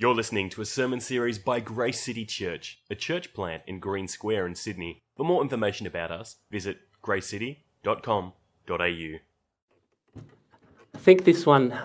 You're 0.00 0.14
listening 0.14 0.48
to 0.50 0.62
a 0.62 0.64
sermon 0.64 0.98
series 0.98 1.38
by 1.38 1.60
Grace 1.60 2.00
City 2.00 2.24
Church, 2.24 2.80
a 2.88 2.94
church 2.94 3.34
plant 3.34 3.62
in 3.66 3.80
Green 3.80 4.08
Square 4.08 4.46
in 4.46 4.54
Sydney. 4.54 5.02
For 5.14 5.26
more 5.26 5.42
information 5.42 5.86
about 5.86 6.10
us, 6.10 6.36
visit 6.50 6.78
gracecity.com.au. 7.04 8.24
I 10.94 10.98
think 10.98 11.24
this 11.24 11.44
one 11.44 11.78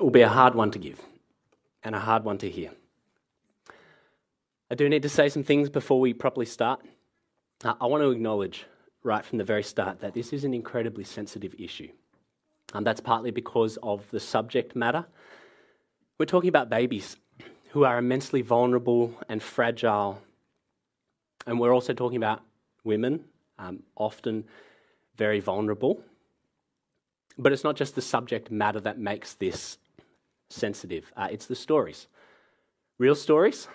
will 0.00 0.10
be 0.10 0.22
a 0.22 0.28
hard 0.28 0.56
one 0.56 0.72
to 0.72 0.80
give 0.80 1.00
and 1.84 1.94
a 1.94 2.00
hard 2.00 2.24
one 2.24 2.36
to 2.38 2.50
hear. 2.50 2.72
I 4.68 4.74
do 4.74 4.88
need 4.88 5.02
to 5.02 5.08
say 5.08 5.28
some 5.28 5.44
things 5.44 5.70
before 5.70 6.00
we 6.00 6.12
properly 6.12 6.46
start. 6.46 6.80
I 7.62 7.86
want 7.86 8.02
to 8.02 8.10
acknowledge 8.10 8.66
right 9.04 9.24
from 9.24 9.38
the 9.38 9.44
very 9.44 9.62
start 9.62 10.00
that 10.00 10.14
this 10.14 10.32
is 10.32 10.42
an 10.42 10.52
incredibly 10.52 11.04
sensitive 11.04 11.54
issue. 11.60 11.90
And 12.74 12.84
that's 12.84 13.00
partly 13.00 13.30
because 13.30 13.78
of 13.84 14.10
the 14.10 14.18
subject 14.18 14.74
matter. 14.74 15.06
We're 16.18 16.26
talking 16.26 16.48
about 16.48 16.70
babies 16.70 17.16
who 17.76 17.84
are 17.84 17.98
immensely 17.98 18.40
vulnerable 18.40 19.12
and 19.28 19.42
fragile. 19.42 20.18
And 21.46 21.60
we're 21.60 21.74
also 21.74 21.92
talking 21.92 22.16
about 22.16 22.40
women, 22.84 23.22
um, 23.58 23.82
often 23.96 24.44
very 25.18 25.40
vulnerable. 25.40 26.00
But 27.36 27.52
it's 27.52 27.64
not 27.64 27.76
just 27.76 27.94
the 27.94 28.00
subject 28.00 28.50
matter 28.50 28.80
that 28.80 28.98
makes 28.98 29.34
this 29.34 29.76
sensitive, 30.48 31.12
uh, 31.18 31.28
it's 31.30 31.44
the 31.44 31.54
stories. 31.54 32.06
Real 32.96 33.14
stories. 33.14 33.68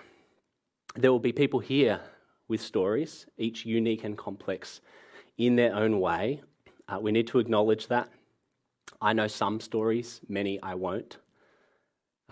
There 0.96 1.12
will 1.12 1.20
be 1.20 1.30
people 1.30 1.60
here 1.60 2.00
with 2.48 2.60
stories, 2.60 3.26
each 3.38 3.64
unique 3.64 4.02
and 4.02 4.18
complex 4.18 4.80
in 5.38 5.54
their 5.54 5.76
own 5.76 6.00
way. 6.00 6.42
Uh, 6.88 6.98
we 7.00 7.12
need 7.12 7.28
to 7.28 7.38
acknowledge 7.38 7.86
that. 7.86 8.08
I 9.00 9.12
know 9.12 9.28
some 9.28 9.60
stories, 9.60 10.20
many 10.28 10.60
I 10.60 10.74
won't. 10.74 11.18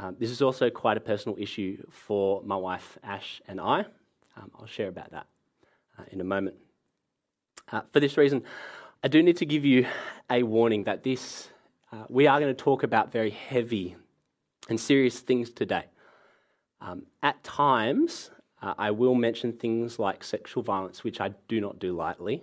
Um, 0.00 0.16
this 0.18 0.30
is 0.30 0.40
also 0.40 0.70
quite 0.70 0.96
a 0.96 1.00
personal 1.00 1.36
issue 1.38 1.76
for 1.90 2.42
my 2.42 2.56
wife 2.56 2.96
Ash 3.04 3.42
and 3.46 3.60
I. 3.60 3.80
Um, 4.34 4.50
I'll 4.58 4.66
share 4.66 4.88
about 4.88 5.10
that 5.10 5.26
uh, 5.98 6.04
in 6.10 6.22
a 6.22 6.24
moment. 6.24 6.56
Uh, 7.70 7.82
for 7.92 8.00
this 8.00 8.16
reason, 8.16 8.42
I 9.04 9.08
do 9.08 9.22
need 9.22 9.36
to 9.36 9.46
give 9.46 9.66
you 9.66 9.86
a 10.30 10.42
warning 10.42 10.84
that 10.84 11.02
this 11.02 11.50
uh, 11.92 12.04
we 12.08 12.26
are 12.26 12.40
going 12.40 12.54
to 12.54 12.62
talk 12.62 12.82
about 12.82 13.12
very 13.12 13.30
heavy 13.30 13.96
and 14.70 14.80
serious 14.80 15.20
things 15.20 15.50
today. 15.50 15.84
Um, 16.80 17.02
at 17.22 17.42
times, 17.44 18.30
uh, 18.62 18.72
I 18.78 18.92
will 18.92 19.14
mention 19.14 19.52
things 19.52 19.98
like 19.98 20.24
sexual 20.24 20.62
violence, 20.62 21.04
which 21.04 21.20
I 21.20 21.34
do 21.46 21.60
not 21.60 21.78
do 21.78 21.94
lightly. 21.94 22.42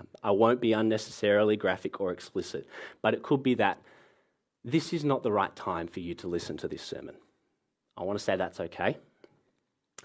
Um, 0.00 0.06
I 0.22 0.30
won't 0.30 0.62
be 0.62 0.72
unnecessarily 0.72 1.56
graphic 1.56 2.00
or 2.00 2.10
explicit, 2.10 2.66
but 3.02 3.12
it 3.12 3.22
could 3.22 3.42
be 3.42 3.54
that 3.56 3.82
this 4.64 4.92
is 4.92 5.04
not 5.04 5.22
the 5.22 5.32
right 5.32 5.54
time 5.54 5.86
for 5.86 6.00
you 6.00 6.14
to 6.14 6.26
listen 6.28 6.56
to 6.58 6.68
this 6.68 6.82
sermon. 6.82 7.14
I 7.96 8.02
want 8.02 8.18
to 8.18 8.24
say 8.24 8.36
that's 8.36 8.60
okay. 8.60 8.96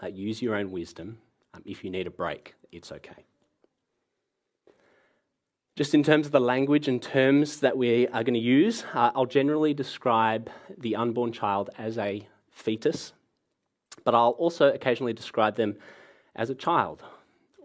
Uh, 0.04 0.08
use 0.08 0.42
your 0.42 0.56
own 0.56 0.72
wisdom. 0.72 1.18
Um, 1.54 1.64
if 1.66 1.84
you 1.84 1.90
need 1.90 2.08
a 2.08 2.12
break, 2.12 2.54
it's 2.72 2.92
okay. 2.92 3.26
Just 5.76 5.94
in 5.94 6.04
terms 6.04 6.26
of 6.26 6.34
the 6.34 6.42
language 6.42 6.90
and 6.90 7.02
terms 7.02 7.62
that 7.62 7.78
we 7.78 8.06
are 8.10 8.24
going 8.24 8.34
to 8.34 8.40
use, 8.40 8.84
uh, 8.94 9.12
I'll 9.16 9.26
generally 9.26 9.74
describe 9.74 10.50
the 10.78 10.98
unborn 10.98 11.32
child 11.32 11.70
as 11.78 11.98
a 11.98 12.28
fetus, 12.52 13.14
but 14.04 14.14
I'll 14.14 14.32
also 14.32 14.74
occasionally 14.74 15.14
describe 15.14 15.56
them 15.56 15.78
as 16.36 16.50
a 16.50 16.56
child 16.56 17.02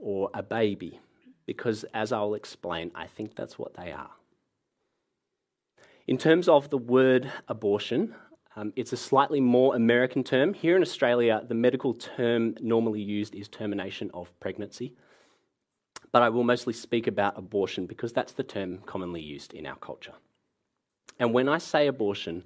or 0.00 0.30
a 0.32 0.44
baby, 0.44 1.00
because 1.44 1.84
as 1.92 2.12
I'll 2.12 2.34
explain, 2.34 2.92
I 2.94 3.08
think 3.08 3.34
that's 3.34 3.58
what 3.58 3.74
they 3.74 3.90
are. 3.90 4.10
In 6.06 6.18
terms 6.18 6.48
of 6.48 6.68
the 6.68 6.76
word 6.76 7.32
abortion, 7.48 8.14
um, 8.56 8.72
it's 8.76 8.92
a 8.92 8.96
slightly 8.96 9.40
more 9.40 9.74
American 9.74 10.22
term. 10.22 10.52
Here 10.52 10.76
in 10.76 10.82
Australia, 10.82 11.42
the 11.46 11.54
medical 11.54 11.94
term 11.94 12.56
normally 12.60 13.00
used 13.00 13.34
is 13.34 13.48
termination 13.48 14.10
of 14.12 14.38
pregnancy. 14.38 14.94
But 16.12 16.22
I 16.22 16.28
will 16.28 16.44
mostly 16.44 16.74
speak 16.74 17.06
about 17.06 17.38
abortion 17.38 17.86
because 17.86 18.12
that's 18.12 18.32
the 18.32 18.42
term 18.42 18.78
commonly 18.86 19.22
used 19.22 19.54
in 19.54 19.66
our 19.66 19.76
culture. 19.76 20.12
And 21.18 21.32
when 21.32 21.48
I 21.48 21.58
say 21.58 21.86
abortion, 21.86 22.44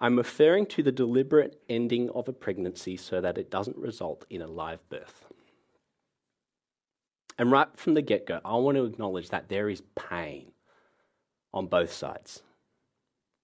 I'm 0.00 0.16
referring 0.16 0.66
to 0.66 0.82
the 0.82 0.92
deliberate 0.92 1.60
ending 1.68 2.10
of 2.10 2.28
a 2.28 2.32
pregnancy 2.32 2.96
so 2.96 3.20
that 3.20 3.38
it 3.38 3.50
doesn't 3.50 3.76
result 3.76 4.26
in 4.28 4.42
a 4.42 4.46
live 4.46 4.86
birth. 4.90 5.24
And 7.38 7.52
right 7.52 7.68
from 7.76 7.94
the 7.94 8.02
get 8.02 8.26
go, 8.26 8.40
I 8.44 8.56
want 8.56 8.76
to 8.76 8.84
acknowledge 8.84 9.28
that 9.28 9.48
there 9.48 9.68
is 9.68 9.82
pain 9.94 10.50
on 11.54 11.68
both 11.68 11.92
sides. 11.92 12.42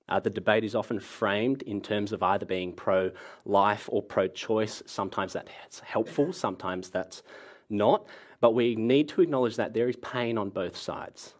Uh, 0.08 0.20
the 0.20 0.30
debate 0.30 0.64
is 0.64 0.74
often 0.74 1.00
framed 1.00 1.62
in 1.62 1.80
terms 1.80 2.12
of 2.12 2.22
either 2.22 2.44
being 2.44 2.72
pro 2.72 3.10
life 3.44 3.88
or 3.90 4.02
pro 4.02 4.28
choice. 4.28 4.82
Sometimes 4.86 5.32
that's 5.32 5.80
helpful, 5.80 6.32
sometimes 6.32 6.90
that's 6.90 7.22
not. 7.70 8.06
But 8.40 8.54
we 8.54 8.76
need 8.76 9.08
to 9.10 9.22
acknowledge 9.22 9.56
that 9.56 9.72
there 9.72 9.88
is 9.88 9.96
pain 9.96 10.36
on 10.36 10.50
both 10.50 10.76
sides. 10.76 11.34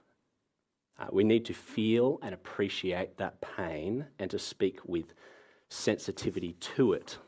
Uh, 0.98 1.06
we 1.12 1.24
need 1.24 1.44
to 1.44 1.52
feel 1.52 2.18
and 2.22 2.32
appreciate 2.32 3.18
that 3.18 3.40
pain 3.40 4.06
and 4.18 4.30
to 4.30 4.38
speak 4.38 4.78
with 4.86 5.12
sensitivity 5.68 6.52
to 6.60 6.92
it. 6.92 7.18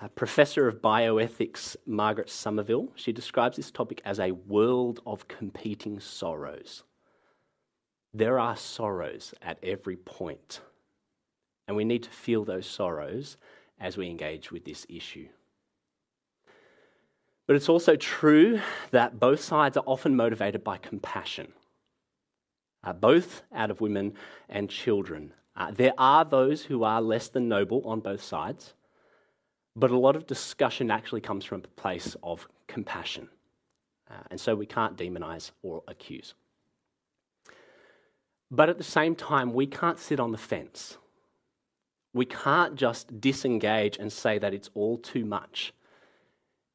A 0.00 0.08
professor 0.08 0.66
of 0.66 0.82
bioethics, 0.82 1.76
Margaret 1.86 2.28
Somerville, 2.28 2.88
she 2.96 3.12
describes 3.12 3.56
this 3.56 3.70
topic 3.70 4.02
as 4.04 4.18
a 4.18 4.32
world 4.32 5.00
of 5.06 5.28
competing 5.28 6.00
sorrows. 6.00 6.82
There 8.14 8.38
are 8.38 8.56
sorrows 8.56 9.32
at 9.40 9.58
every 9.62 9.96
point, 9.96 10.60
and 11.66 11.76
we 11.76 11.84
need 11.84 12.02
to 12.02 12.10
feel 12.10 12.44
those 12.44 12.66
sorrows 12.66 13.36
as 13.80 13.96
we 13.96 14.08
engage 14.08 14.52
with 14.52 14.64
this 14.64 14.86
issue. 14.88 15.28
But 17.46 17.56
it's 17.56 17.68
also 17.68 17.96
true 17.96 18.60
that 18.90 19.18
both 19.18 19.40
sides 19.40 19.76
are 19.76 19.84
often 19.86 20.14
motivated 20.14 20.62
by 20.62 20.76
compassion, 20.78 21.52
uh, 22.84 22.92
both 22.92 23.42
out 23.54 23.70
of 23.70 23.80
women 23.80 24.14
and 24.48 24.70
children. 24.70 25.32
Uh, 25.56 25.70
there 25.70 25.94
are 25.98 26.24
those 26.24 26.62
who 26.62 26.84
are 26.84 27.00
less 27.00 27.28
than 27.28 27.48
noble 27.48 27.82
on 27.84 28.00
both 28.00 28.22
sides, 28.22 28.74
but 29.74 29.90
a 29.90 29.98
lot 29.98 30.16
of 30.16 30.26
discussion 30.26 30.90
actually 30.90 31.20
comes 31.20 31.44
from 31.44 31.62
a 31.64 31.80
place 31.80 32.16
of 32.22 32.46
compassion. 32.68 33.28
Uh, 34.10 34.22
and 34.30 34.40
so 34.40 34.54
we 34.54 34.66
can't 34.66 34.96
demonize 34.96 35.50
or 35.62 35.82
accuse. 35.88 36.34
But 38.54 38.68
at 38.68 38.76
the 38.76 38.84
same 38.84 39.16
time, 39.16 39.54
we 39.54 39.66
can't 39.66 39.98
sit 39.98 40.20
on 40.20 40.30
the 40.30 40.38
fence. 40.38 40.98
We 42.12 42.26
can't 42.26 42.76
just 42.76 43.18
disengage 43.18 43.96
and 43.96 44.12
say 44.12 44.38
that 44.38 44.52
it's 44.52 44.68
all 44.74 44.98
too 44.98 45.24
much, 45.24 45.72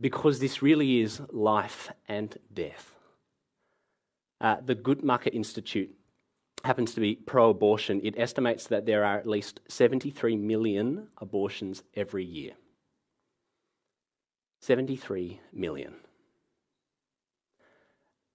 because 0.01 0.39
this 0.39 0.63
really 0.63 1.01
is 1.01 1.21
life 1.31 1.91
and 2.07 2.35
death. 2.51 2.95
Uh, 4.41 4.57
the 4.65 4.75
Guttmacher 4.75 5.31
Institute 5.31 5.93
happens 6.63 6.95
to 6.95 6.99
be 6.99 7.13
pro 7.13 7.51
abortion. 7.51 8.01
It 8.03 8.15
estimates 8.17 8.65
that 8.67 8.88
there 8.88 9.05
are 9.05 9.19
at 9.19 9.27
least 9.27 9.59
73 9.67 10.35
million 10.35 11.09
abortions 11.21 11.83
every 11.95 12.25
year. 12.25 12.53
73 14.61 15.39
million. 15.53 15.94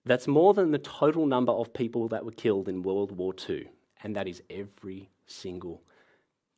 That's 0.04 0.26
more 0.26 0.52
than 0.52 0.72
the 0.72 0.78
total 0.78 1.26
number 1.26 1.52
of 1.52 1.72
people 1.72 2.08
that 2.08 2.24
were 2.24 2.32
killed 2.32 2.68
in 2.68 2.82
World 2.82 3.12
War 3.16 3.34
II, 3.48 3.68
and 4.02 4.16
that 4.16 4.26
is 4.26 4.42
every 4.50 5.10
single 5.26 5.82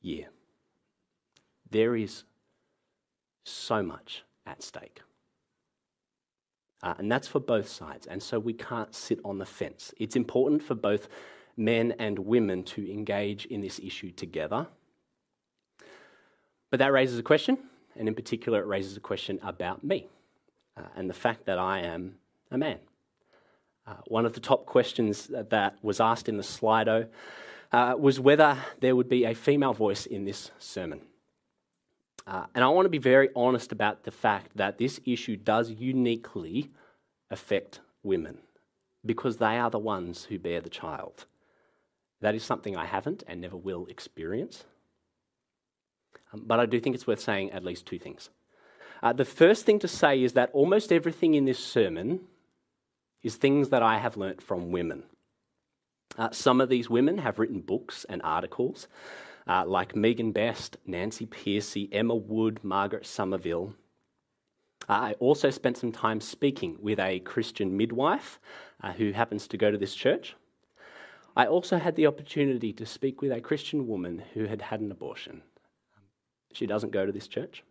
year. 0.01 0.29
There 1.71 1.95
is 1.95 2.25
so 3.45 3.83
much 3.83 4.23
at 4.47 4.63
stake. 4.63 5.01
Uh, 6.83 6.95
and 6.99 7.11
that's 7.11 7.29
for 7.29 7.41
both 7.41 7.69
sides. 7.69 8.07
And 8.07 8.23
so 8.23 8.39
we 8.39 8.53
can't 8.53 8.95
sit 8.95 9.19
on 9.25 9.39
the 9.39 9.47
fence. 9.47 9.95
It's 9.97 10.17
important 10.17 10.63
for 10.63 10.75
both 10.75 11.09
men 11.57 11.95
and 11.99 12.19
women 12.19 12.63
to 12.65 12.91
engage 12.91 13.47
in 13.47 13.61
this 13.61 13.79
issue 13.79 14.11
together. 14.11 14.67
But 16.71 16.79
that 16.79 16.93
raises 16.93 17.19
a 17.19 17.23
question, 17.23 17.59
and 17.97 18.09
in 18.09 18.15
particular, 18.15 18.61
it 18.61 18.67
raises 18.67 18.97
a 18.97 19.01
question 19.01 19.39
about 19.43 19.85
me 19.85 20.09
uh, 20.77 20.83
and 20.97 21.09
the 21.09 21.15
fact 21.15 21.47
that 21.47 21.59
I 21.59 21.81
am 21.81 22.17
a 22.51 22.59
man. 22.59 22.79
Uh, 23.87 23.95
one 24.07 24.25
of 24.25 24.33
the 24.33 24.41
top 24.41 24.65
questions 24.67 25.31
that 25.31 25.77
was 25.83 26.01
asked 26.01 26.29
in 26.29 26.37
the 26.37 26.43
Slido 26.43 27.09
uh, 27.73 27.95
was 27.99 28.19
whether 28.19 28.57
there 28.81 28.97
would 28.97 29.09
be 29.09 29.25
a 29.25 29.35
female 29.35 29.75
voice 29.75 30.07
in 30.07 30.25
this 30.25 30.51
sermon. 30.59 31.03
Uh, 32.27 32.47
and 32.55 32.65
I 32.65 32.69
want 32.69 32.87
to 32.87 32.91
be 32.91 32.99
very 32.99 33.29
honest 33.37 33.73
about 33.73 34.05
the 34.05 34.11
fact 34.11 34.57
that 34.57 34.79
this 34.79 35.01
issue 35.05 35.37
does 35.37 35.71
uniquely 35.71 36.71
affect 37.31 37.81
women 38.03 38.39
because 39.05 39.37
they 39.37 39.59
are 39.59 39.71
the 39.71 39.79
ones 39.79 40.25
who 40.25 40.39
bear 40.39 40.63
the 40.63 40.71
child. 40.71 41.27
That 42.23 42.35
is 42.35 42.43
something 42.43 42.77
I 42.77 42.87
haven't 42.87 43.23
and 43.27 43.41
never 43.41 43.57
will 43.57 43.87
experience. 43.87 44.65
Um, 46.33 46.45
but 46.47 46.59
I 46.59 46.65
do 46.65 46.81
think 46.81 46.95
it's 46.95 47.07
worth 47.07 47.21
saying 47.21 47.53
at 47.53 47.65
least 47.65 47.85
two 47.85 47.99
things. 47.99 48.31
Uh, 49.03 49.13
the 49.13 49.27
first 49.27 49.67
thing 49.67 49.79
to 49.81 49.89
say 49.89 50.23
is 50.23 50.33
that 50.33 50.49
almost 50.55 50.91
everything 50.91 51.35
in 51.35 51.45
this 51.45 51.59
sermon 51.59 52.21
is 53.25 53.35
things 53.35 53.71
that 53.71 53.83
I 53.83 53.99
have 53.99 54.17
learnt 54.17 54.41
from 54.41 54.71
women. 54.71 55.03
Uh, 56.17 56.31
some 56.31 56.61
of 56.61 56.69
these 56.69 56.89
women 56.89 57.19
have 57.19 57.41
written 57.41 57.61
books 57.61 58.07
and 58.09 58.23
articles 58.23 58.87
uh, 59.47 59.65
like 59.67 59.97
Megan 59.97 60.33
Best, 60.33 60.77
Nancy 60.87 61.27
Pearcey, 61.27 61.89
Emma 61.93 62.15
Wood, 62.15 62.61
Margaret 62.63 63.07
Somerville. 63.07 63.75
Uh, 64.89 64.93
I 64.93 65.13
also 65.19 65.51
spent 65.51 65.77
some 65.77 65.93
time 65.93 66.21
speaking 66.21 66.77
with 66.81 66.99
a 66.99 67.21
Christian 67.21 67.77
midwife 67.77 68.39
uh, 68.83 68.93
who 68.93 69.13
happens 69.13 69.49
to 69.49 69.57
go 69.57 69.71
to 69.71 69.79
this 69.79 69.95
church. 69.95 70.37
I 71.37 71.47
also 71.47 71.79
had 71.79 71.97
the 71.97 72.07
opportunity 72.07 72.73
to 72.75 72.87
speak 72.87 73.21
with 73.21 73.33
a 73.33 73.41
Christian 73.41 73.89
woman 73.89 74.23
who 74.35 74.45
had 74.45 74.63
had 74.63 74.81
an 74.81 74.93
abortion. 74.93 75.43
She 76.53 76.67
doesn't 76.67 76.93
go 76.93 77.05
to 77.05 77.13
this 77.13 77.27
church. 77.27 77.65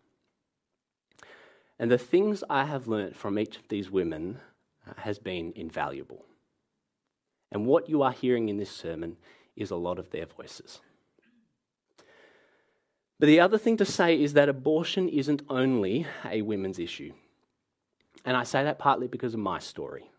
And 1.79 1.89
the 1.89 1.97
things 1.97 2.43
I 2.49 2.65
have 2.65 2.87
learnt 2.87 3.15
from 3.15 3.39
each 3.39 3.57
of 3.57 3.67
these 3.69 3.89
women 3.89 4.39
has 4.97 5.19
been 5.19 5.53
invaluable. 5.55 6.25
And 7.51 7.65
what 7.65 7.89
you 7.89 8.01
are 8.01 8.11
hearing 8.11 8.49
in 8.49 8.57
this 8.57 8.71
sermon 8.71 9.17
is 9.55 9.71
a 9.71 9.75
lot 9.75 9.99
of 9.99 10.09
their 10.09 10.25
voices. 10.25 10.79
But 13.19 13.27
the 13.27 13.39
other 13.39 13.57
thing 13.57 13.77
to 13.77 13.85
say 13.85 14.21
is 14.21 14.33
that 14.33 14.49
abortion 14.49 15.07
isn't 15.07 15.43
only 15.49 16.07
a 16.25 16.41
women's 16.41 16.79
issue. 16.79 17.13
And 18.25 18.35
I 18.35 18.43
say 18.43 18.63
that 18.63 18.79
partly 18.79 19.07
because 19.07 19.33
of 19.33 19.39
my 19.39 19.59
story 19.59 20.09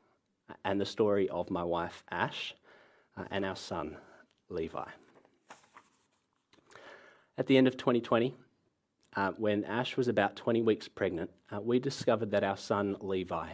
and 0.65 0.81
the 0.81 0.87
story 0.87 1.29
of 1.29 1.51
my 1.51 1.65
wife, 1.65 2.05
Ash, 2.11 2.55
uh, 3.17 3.25
and 3.31 3.45
our 3.45 3.57
son, 3.57 3.97
Levi. 4.49 4.85
At 7.37 7.47
the 7.47 7.57
end 7.57 7.67
of 7.67 7.77
2020, 7.77 8.35
uh, 9.17 9.33
when 9.37 9.65
Ash 9.65 9.97
was 9.97 10.09
about 10.09 10.37
20 10.37 10.63
weeks 10.63 10.89
pregnant, 10.89 11.31
uh, 11.51 11.61
we 11.61 11.79
discovered 11.79 12.31
that 12.31 12.45
our 12.45 12.57
son, 12.57 12.97
Levi, 13.01 13.49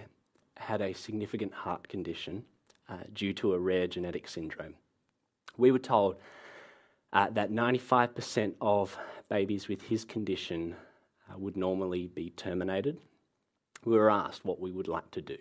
had 0.60 0.80
a 0.80 0.92
significant 0.92 1.52
heart 1.52 1.88
condition 1.88 2.44
uh, 2.88 2.98
due 3.12 3.32
to 3.34 3.54
a 3.54 3.58
rare 3.58 3.86
genetic 3.86 4.28
syndrome. 4.28 4.74
We 5.56 5.72
were 5.72 5.78
told 5.78 6.16
uh, 7.12 7.30
that 7.30 7.50
95% 7.50 8.54
of 8.60 8.96
babies 9.28 9.68
with 9.68 9.82
his 9.82 10.04
condition 10.04 10.76
uh, 11.28 11.38
would 11.38 11.56
normally 11.56 12.06
be 12.06 12.30
terminated. 12.30 12.98
We 13.84 13.96
were 13.96 14.10
asked 14.10 14.44
what 14.44 14.60
we 14.60 14.70
would 14.70 14.88
like 14.88 15.10
to 15.12 15.22
do. 15.22 15.36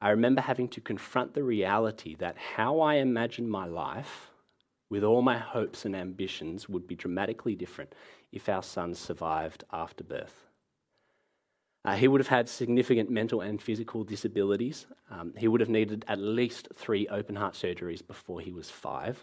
I 0.00 0.10
remember 0.10 0.42
having 0.42 0.68
to 0.68 0.80
confront 0.80 1.34
the 1.34 1.42
reality 1.42 2.14
that 2.16 2.36
how 2.36 2.80
I 2.80 2.96
imagined 2.96 3.50
my 3.50 3.64
life, 3.64 4.30
with 4.90 5.02
all 5.02 5.22
my 5.22 5.38
hopes 5.38 5.84
and 5.84 5.96
ambitions, 5.96 6.68
would 6.68 6.86
be 6.86 6.94
dramatically 6.94 7.54
different 7.54 7.94
if 8.30 8.48
our 8.48 8.62
son 8.62 8.94
survived 8.94 9.64
after 9.72 10.04
birth. 10.04 10.45
Uh, 11.86 11.94
he 11.94 12.08
would 12.08 12.20
have 12.20 12.26
had 12.26 12.48
significant 12.48 13.08
mental 13.08 13.40
and 13.40 13.62
physical 13.62 14.02
disabilities. 14.02 14.86
Um, 15.08 15.32
he 15.36 15.46
would 15.46 15.60
have 15.60 15.70
needed 15.70 16.04
at 16.08 16.18
least 16.18 16.66
three 16.74 17.06
open 17.06 17.36
heart 17.36 17.54
surgeries 17.54 18.04
before 18.04 18.40
he 18.40 18.50
was 18.50 18.68
five. 18.68 19.22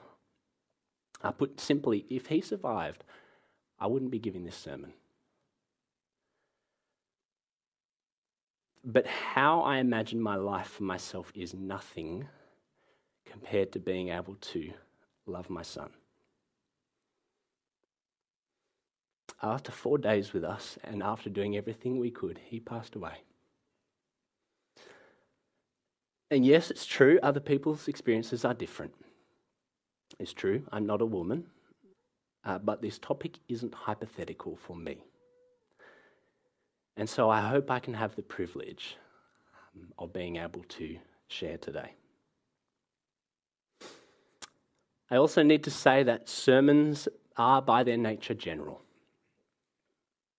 Uh, 1.22 1.32
put 1.32 1.60
simply, 1.60 2.06
if 2.10 2.28
he 2.28 2.40
survived, 2.40 3.04
I 3.78 3.88
wouldn't 3.88 4.12
be 4.12 4.20
giving 4.20 4.46
this 4.46 4.56
sermon. 4.56 4.94
But 8.86 9.08
how 9.08 9.60
I 9.60 9.80
imagine 9.80 10.22
my 10.22 10.36
life 10.36 10.68
for 10.68 10.84
myself 10.84 11.34
is 11.36 11.54
nothing 11.54 12.30
compared 13.26 13.74
to 13.74 13.80
being 13.80 14.08
able 14.08 14.36
to 14.36 14.72
love 15.26 15.50
my 15.50 15.64
son. 15.64 15.90
After 19.44 19.74
four 19.74 19.98
days 19.98 20.32
with 20.32 20.46
us 20.46 20.80
and 20.86 21.04
after 21.04 21.30
doing 21.30 21.58
everything 21.58 22.00
we 22.00 22.10
could, 22.10 22.40
he 22.46 22.62
passed 22.62 22.96
away. 22.96 23.24
And 26.32 26.46
yes, 26.46 26.72
it's 26.72 26.86
true, 26.86 27.20
other 27.22 27.42
people's 27.42 27.90
experiences 27.90 28.46
are 28.46 28.54
different. 28.54 28.94
It's 30.18 30.32
true, 30.32 30.64
I'm 30.72 30.86
not 30.86 31.02
a 31.02 31.06
woman, 31.06 31.48
uh, 32.46 32.60
but 32.60 32.82
this 32.82 32.98
topic 32.98 33.40
isn't 33.50 33.74
hypothetical 33.74 34.56
for 34.56 34.78
me. 34.78 35.04
And 36.96 37.10
so 37.10 37.30
I 37.30 37.42
hope 37.42 37.70
I 37.70 37.80
can 37.80 37.96
have 37.96 38.16
the 38.16 38.22
privilege 38.22 38.96
um, 39.76 39.88
of 40.00 40.14
being 40.14 40.38
able 40.38 40.64
to 40.70 40.98
share 41.28 41.58
today. 41.58 41.92
I 45.12 45.18
also 45.18 45.44
need 45.44 45.64
to 45.66 45.72
say 45.72 46.04
that 46.04 46.30
sermons 46.30 47.10
are, 47.36 47.62
by 47.62 47.84
their 47.84 47.98
nature, 47.98 48.34
general. 48.34 48.83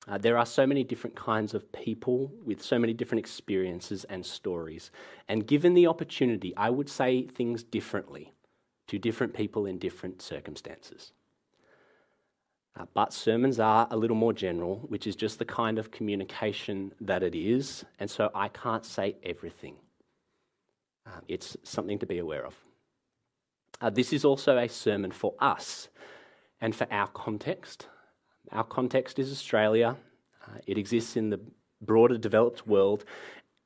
Uh, 0.07 0.19
there 0.19 0.37
are 0.37 0.45
so 0.47 0.67
many 0.67 0.85
different 0.85 1.17
kinds 1.17 1.55
of 1.55 1.71
people 1.73 2.31
with 2.45 2.63
so 2.63 2.79
many 2.79 2.93
different 2.93 3.21
experiences 3.21 4.05
and 4.05 4.25
stories. 4.25 4.91
And 5.29 5.47
given 5.47 5.73
the 5.73 5.87
opportunity, 5.87 6.55
I 6.57 6.71
would 6.71 6.91
say 6.91 7.27
things 7.27 7.63
differently 7.63 8.33
to 8.89 8.99
different 8.99 9.33
people 9.33 9.65
in 9.65 9.79
different 9.79 10.21
circumstances. 10.21 11.13
Uh, 12.79 12.85
but 12.93 13.13
sermons 13.13 13.61
are 13.61 13.87
a 13.91 13.97
little 13.97 14.17
more 14.17 14.33
general, 14.33 14.81
which 14.89 15.07
is 15.07 15.17
just 15.17 15.39
the 15.39 15.45
kind 15.45 15.79
of 15.79 15.91
communication 15.91 16.93
that 17.01 17.23
it 17.23 17.35
is, 17.35 17.85
and 18.01 18.11
so 18.11 18.31
I 18.35 18.49
can't 18.49 18.85
say 18.85 19.17
everything. 19.23 19.77
Uh, 21.07 21.21
it's 21.29 21.57
something 21.63 21.99
to 22.01 22.07
be 22.07 22.19
aware 22.19 22.45
of. 22.45 22.55
Uh, 23.81 23.91
this 23.91 24.13
is 24.13 24.25
also 24.25 24.59
a 24.59 24.69
sermon 24.69 25.13
for 25.13 25.35
us 25.39 25.89
and 26.61 26.75
for 26.75 26.87
our 26.91 27.07
context. 27.09 27.87
Our 28.55 28.63
context 28.63 29.19
is 29.19 29.33
Australia, 29.33 29.97
uh, 30.47 30.59
it 30.65 30.79
exists 30.79 31.17
in 31.17 31.29
the 31.31 31.41
broader 31.81 32.17
developed 32.17 32.69
world, 32.69 33.05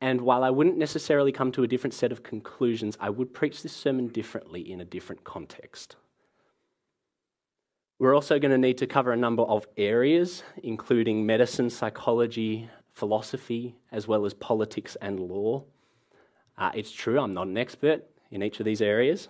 and 0.01 0.23
while 0.23 0.43
I 0.43 0.49
wouldn't 0.49 0.79
necessarily 0.79 1.31
come 1.31 1.53
to 1.53 1.63
a 1.63 1.67
different 1.67 1.93
set 1.93 2.11
of 2.11 2.23
conclusions, 2.23 2.97
I 2.99 3.11
would 3.11 3.35
preach 3.35 3.63
this 3.63 3.75
sermon 3.75 4.09
differently 4.09 4.73
in 4.73 4.81
a 4.81 4.87
different 4.87 5.25
context. 5.25 5.97
We're 7.99 8.15
also 8.15 8.39
going 8.39 8.53
to 8.53 8.59
need 8.59 8.79
to 8.79 8.87
cover 8.87 9.13
a 9.13 9.17
number 9.17 9.43
of 9.43 9.67
areas, 9.77 10.43
including 10.63 11.27
medicine, 11.27 11.69
psychology, 11.69 12.71
philosophy, 12.95 13.75
as 13.93 14.09
well 14.09 14.25
as 14.25 14.33
politics 14.33 14.97
and 15.03 15.21
law. 15.21 15.65
Uh, 16.57 16.71
it's 16.75 16.93
true, 16.93 17.19
I'm 17.19 17.35
not 17.35 17.49
an 17.49 17.59
expert 17.59 18.05
in 18.31 18.43
each 18.43 18.59
of 18.59 18.65
these 18.65 18.81
areas. 18.81 19.29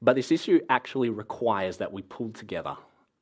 But 0.00 0.16
this 0.16 0.32
issue 0.32 0.60
actually 0.70 1.10
requires 1.10 1.76
that 1.76 1.92
we 1.92 2.02
pull 2.02 2.30
together 2.30 2.76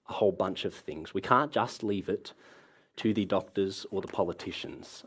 a 0.08 0.12
whole 0.14 0.32
bunch 0.32 0.64
of 0.64 0.75
things. 0.75 1.14
We 1.14 1.20
can't 1.20 1.53
just 1.53 1.82
leave 1.82 2.08
it 2.08 2.32
to 2.97 3.12
the 3.12 3.25
doctors 3.25 3.87
or 3.91 4.00
the 4.00 4.08
politicians. 4.08 5.05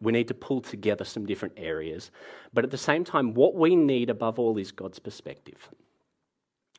We 0.00 0.12
need 0.12 0.28
to 0.28 0.34
pull 0.34 0.60
together 0.60 1.04
some 1.04 1.26
different 1.26 1.54
areas. 1.56 2.10
But 2.52 2.64
at 2.64 2.70
the 2.70 2.78
same 2.78 3.04
time, 3.04 3.34
what 3.34 3.54
we 3.54 3.76
need 3.76 4.08
above 4.08 4.38
all 4.38 4.56
is 4.56 4.72
God's 4.72 4.98
perspective. 4.98 5.68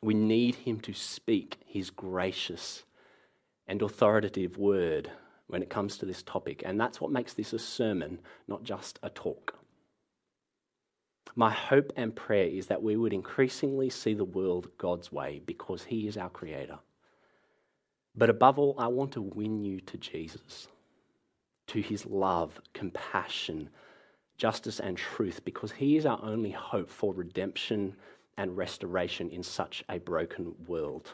We 0.02 0.14
need 0.14 0.56
him 0.56 0.80
to 0.80 0.92
speak 0.92 1.58
his 1.64 1.90
gracious 1.90 2.82
and 3.68 3.80
authoritative 3.80 4.58
word 4.58 5.10
when 5.46 5.62
it 5.62 5.70
comes 5.70 5.96
to 5.98 6.06
this 6.06 6.22
topic. 6.22 6.62
And 6.64 6.80
that's 6.80 7.00
what 7.00 7.12
makes 7.12 7.34
this 7.34 7.52
a 7.52 7.58
sermon, 7.58 8.18
not 8.48 8.64
just 8.64 8.98
a 9.02 9.10
talk. 9.10 9.54
My 11.36 11.50
hope 11.50 11.92
and 11.96 12.14
prayer 12.14 12.46
is 12.46 12.66
that 12.66 12.82
we 12.82 12.96
would 12.96 13.12
increasingly 13.12 13.88
see 13.88 14.14
the 14.14 14.24
world 14.24 14.68
God's 14.76 15.12
way 15.12 15.40
because 15.46 15.84
he 15.84 16.08
is 16.08 16.16
our 16.16 16.28
creator. 16.28 16.78
But 18.14 18.30
above 18.30 18.58
all, 18.58 18.74
I 18.78 18.88
want 18.88 19.12
to 19.12 19.22
win 19.22 19.64
you 19.64 19.80
to 19.80 19.96
Jesus, 19.96 20.68
to 21.68 21.80
his 21.80 22.04
love, 22.04 22.60
compassion, 22.74 23.70
justice, 24.36 24.80
and 24.80 24.96
truth, 24.96 25.44
because 25.44 25.72
he 25.72 25.96
is 25.96 26.04
our 26.04 26.20
only 26.22 26.50
hope 26.50 26.90
for 26.90 27.14
redemption 27.14 27.96
and 28.36 28.56
restoration 28.56 29.30
in 29.30 29.42
such 29.42 29.84
a 29.88 29.98
broken 29.98 30.54
world. 30.66 31.12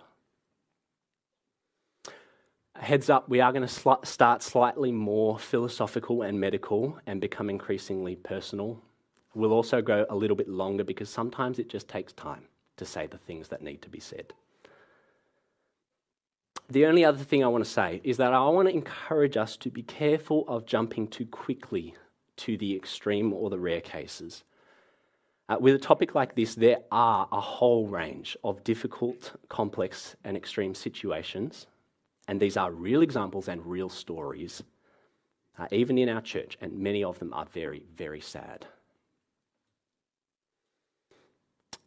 Heads 2.74 3.10
up, 3.10 3.28
we 3.28 3.40
are 3.40 3.52
going 3.52 3.66
to 3.66 3.68
sl- 3.68 4.04
start 4.04 4.42
slightly 4.42 4.92
more 4.92 5.38
philosophical 5.38 6.22
and 6.22 6.38
medical 6.38 6.98
and 7.06 7.20
become 7.20 7.50
increasingly 7.50 8.14
personal. 8.14 8.80
We'll 9.34 9.52
also 9.52 9.82
go 9.82 10.06
a 10.08 10.16
little 10.16 10.36
bit 10.36 10.48
longer 10.48 10.84
because 10.84 11.10
sometimes 11.10 11.58
it 11.58 11.68
just 11.68 11.88
takes 11.88 12.12
time 12.12 12.42
to 12.76 12.84
say 12.84 13.06
the 13.06 13.18
things 13.18 13.48
that 13.48 13.62
need 13.62 13.82
to 13.82 13.88
be 13.88 14.00
said. 14.00 14.32
The 16.70 16.84
only 16.84 17.02
other 17.02 17.25
thing 17.25 17.42
I 17.42 17.48
want 17.48 17.64
to 17.64 17.70
say 17.70 18.00
is 18.04 18.18
that 18.18 18.34
I 18.34 18.46
want 18.48 18.68
to 18.68 18.75
encourage 18.75 19.38
us 19.38 19.56
to 19.58 19.70
be 19.70 19.82
careful 19.82 20.44
of 20.48 20.66
jumping 20.66 21.08
too 21.08 21.25
quickly 21.25 21.94
to 22.38 22.58
the 22.58 22.76
extreme 22.76 23.32
or 23.32 23.48
the 23.48 23.58
rare 23.58 23.80
cases. 23.80 24.44
Uh, 25.48 25.56
with 25.58 25.75
a 25.75 25.78
topic 25.78 26.14
like 26.14 26.34
this, 26.34 26.54
there 26.54 26.80
are 26.92 27.26
a 27.32 27.40
whole 27.40 27.87
range 27.87 28.37
of 28.44 28.62
difficult, 28.64 29.32
complex, 29.48 30.14
and 30.25 30.37
extreme 30.37 30.75
situations, 30.75 31.66
and 32.28 32.38
these 32.38 32.58
are 32.58 32.70
real 32.70 33.00
examples 33.00 33.48
and 33.48 33.64
real 33.64 33.88
stories, 33.88 34.62
uh, 35.58 35.66
even 35.72 35.96
in 35.96 36.10
our 36.10 36.20
church, 36.20 36.58
and 36.60 36.78
many 36.78 37.02
of 37.02 37.18
them 37.18 37.32
are 37.32 37.46
very, 37.46 37.82
very 37.96 38.20
sad. 38.20 38.66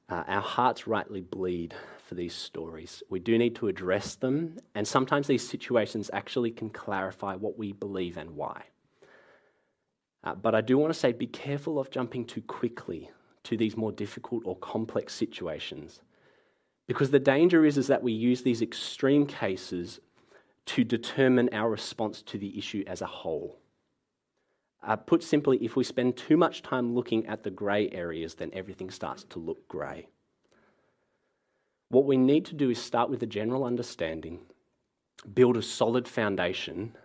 Uh, 0.09 0.23
our 0.27 0.41
hearts 0.41 0.87
rightly 0.87 1.21
bleed 1.21 1.75
for 2.11 2.15
these 2.15 2.35
stories. 2.35 3.01
We 3.09 3.21
do 3.21 3.37
need 3.37 3.55
to 3.55 3.69
address 3.69 4.15
them, 4.15 4.57
and 4.75 4.85
sometimes 4.85 5.27
these 5.27 5.47
situations 5.47 6.09
actually 6.11 6.51
can 6.51 6.69
clarify 6.69 7.35
what 7.35 7.57
we 7.57 7.71
believe 7.71 8.17
and 8.17 8.35
why. 8.35 8.63
Uh, 10.21 10.35
but 10.35 10.53
I 10.53 10.59
do 10.59 10.77
want 10.77 10.93
to 10.93 10.99
say 10.99 11.13
be 11.13 11.25
careful 11.25 11.79
of 11.79 11.89
jumping 11.89 12.25
too 12.25 12.41
quickly 12.41 13.09
to 13.43 13.55
these 13.55 13.77
more 13.77 13.93
difficult 13.93 14.43
or 14.45 14.57
complex 14.57 15.13
situations 15.13 16.01
Because 16.85 17.11
the 17.11 17.19
danger 17.19 17.63
is, 17.63 17.77
is 17.77 17.87
that 17.87 18.03
we 18.03 18.11
use 18.11 18.41
these 18.41 18.61
extreme 18.61 19.25
cases 19.25 20.01
to 20.65 20.83
determine 20.83 21.47
our 21.53 21.69
response 21.69 22.21
to 22.23 22.37
the 22.37 22.57
issue 22.57 22.83
as 22.87 23.01
a 23.01 23.05
whole. 23.05 23.57
Uh, 24.83 24.97
put 24.97 25.23
simply, 25.23 25.59
if 25.59 25.77
we 25.77 25.85
spend 25.85 26.17
too 26.17 26.35
much 26.35 26.61
time 26.61 26.93
looking 26.93 27.25
at 27.27 27.43
the 27.43 27.51
grey 27.51 27.89
areas, 27.91 28.35
then 28.35 28.49
everything 28.51 28.89
starts 28.89 29.23
to 29.29 29.39
look 29.39 29.65
grey. 29.69 30.07
What 31.91 32.05
we 32.05 32.15
need 32.15 32.45
to 32.45 32.55
do 32.55 32.69
is 32.69 32.81
start 32.81 33.09
with 33.09 33.21
a 33.21 33.25
general 33.25 33.65
understanding, 33.65 34.39
build 35.33 35.57
a 35.57 35.61
solid 35.61 36.07
foundation, 36.07 36.95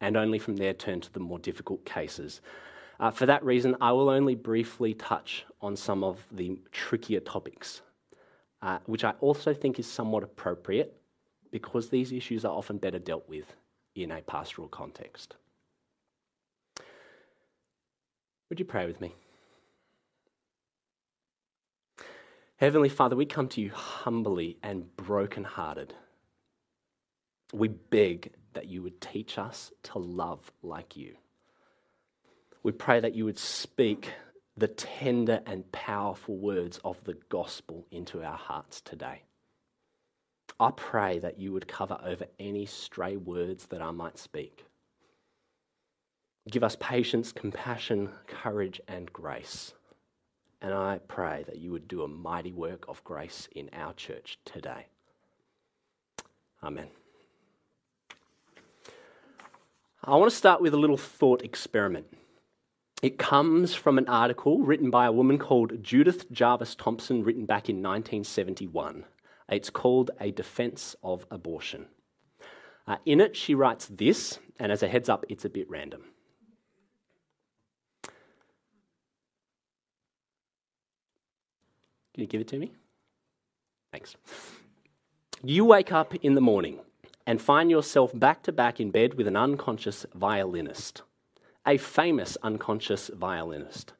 and 0.00 0.16
only 0.16 0.38
from 0.38 0.54
there 0.54 0.72
turn 0.72 1.00
to 1.00 1.12
the 1.12 1.18
more 1.18 1.40
difficult 1.40 1.84
cases. 1.84 2.40
Uh, 3.00 3.10
for 3.10 3.26
that 3.26 3.44
reason, 3.44 3.74
I 3.80 3.90
will 3.90 4.08
only 4.08 4.36
briefly 4.36 4.94
touch 4.94 5.44
on 5.60 5.74
some 5.74 6.04
of 6.04 6.24
the 6.30 6.60
trickier 6.70 7.18
topics, 7.18 7.82
uh, 8.62 8.78
which 8.86 9.02
I 9.02 9.14
also 9.20 9.52
think 9.52 9.80
is 9.80 9.90
somewhat 9.90 10.22
appropriate 10.22 10.96
because 11.50 11.88
these 11.88 12.12
issues 12.12 12.44
are 12.44 12.56
often 12.56 12.78
better 12.78 13.00
dealt 13.00 13.28
with 13.28 13.52
in 13.96 14.12
a 14.12 14.22
pastoral 14.22 14.68
context. 14.68 15.34
Would 18.48 18.60
you 18.60 18.64
pray 18.64 18.86
with 18.86 19.00
me? 19.00 19.16
Heavenly 22.58 22.88
Father, 22.88 23.14
we 23.14 23.24
come 23.24 23.46
to 23.50 23.60
you 23.60 23.70
humbly 23.70 24.58
and 24.64 24.96
broken-hearted. 24.96 25.94
We 27.52 27.68
beg 27.68 28.32
that 28.54 28.66
you 28.66 28.82
would 28.82 29.00
teach 29.00 29.38
us 29.38 29.70
to 29.84 30.00
love 30.00 30.50
like 30.60 30.96
you. 30.96 31.14
We 32.64 32.72
pray 32.72 32.98
that 32.98 33.14
you 33.14 33.24
would 33.26 33.38
speak 33.38 34.10
the 34.56 34.66
tender 34.66 35.40
and 35.46 35.70
powerful 35.70 36.36
words 36.36 36.80
of 36.84 37.02
the 37.04 37.16
gospel 37.28 37.86
into 37.92 38.24
our 38.24 38.36
hearts 38.36 38.80
today. 38.80 39.22
I 40.58 40.72
pray 40.72 41.20
that 41.20 41.38
you 41.38 41.52
would 41.52 41.68
cover 41.68 42.00
over 42.04 42.24
any 42.40 42.66
stray 42.66 43.16
words 43.16 43.66
that 43.66 43.80
I 43.80 43.92
might 43.92 44.18
speak. 44.18 44.64
Give 46.50 46.64
us 46.64 46.76
patience, 46.80 47.30
compassion, 47.30 48.10
courage, 48.26 48.80
and 48.88 49.12
grace. 49.12 49.74
And 50.60 50.74
I 50.74 51.00
pray 51.06 51.44
that 51.46 51.58
you 51.58 51.70
would 51.70 51.86
do 51.86 52.02
a 52.02 52.08
mighty 52.08 52.52
work 52.52 52.84
of 52.88 53.02
grace 53.04 53.48
in 53.54 53.70
our 53.72 53.92
church 53.94 54.38
today. 54.44 54.86
Amen. 56.62 56.88
I 60.02 60.16
want 60.16 60.30
to 60.30 60.36
start 60.36 60.60
with 60.60 60.74
a 60.74 60.78
little 60.78 60.96
thought 60.96 61.42
experiment. 61.42 62.06
It 63.00 63.18
comes 63.18 63.74
from 63.74 63.98
an 63.98 64.08
article 64.08 64.58
written 64.58 64.90
by 64.90 65.06
a 65.06 65.12
woman 65.12 65.38
called 65.38 65.84
Judith 65.84 66.30
Jarvis 66.32 66.74
Thomson, 66.74 67.22
written 67.22 67.46
back 67.46 67.68
in 67.68 67.76
1971. 67.76 69.04
It's 69.48 69.70
called 69.70 70.10
A 70.20 70.32
Defense 70.32 70.96
of 71.02 71.24
Abortion. 71.30 71.86
Uh, 72.88 72.96
in 73.06 73.20
it, 73.20 73.36
she 73.36 73.54
writes 73.54 73.86
this, 73.86 74.40
and 74.58 74.72
as 74.72 74.82
a 74.82 74.88
heads 74.88 75.08
up, 75.08 75.24
it's 75.28 75.44
a 75.44 75.48
bit 75.50 75.70
random. 75.70 76.02
Can 82.18 82.24
you 82.24 82.28
give 82.30 82.40
it 82.40 82.48
to 82.48 82.58
me? 82.58 82.72
Thanks. 83.92 84.16
You 85.44 85.64
wake 85.64 85.92
up 85.92 86.16
in 86.16 86.34
the 86.34 86.40
morning 86.40 86.80
and 87.28 87.40
find 87.40 87.70
yourself 87.70 88.10
back 88.12 88.42
to 88.42 88.50
back 88.50 88.80
in 88.80 88.90
bed 88.90 89.14
with 89.14 89.28
an 89.28 89.36
unconscious 89.36 90.04
violinist, 90.16 91.02
a 91.64 91.76
famous 91.76 92.36
unconscious 92.42 93.08
violinist. 93.14 93.92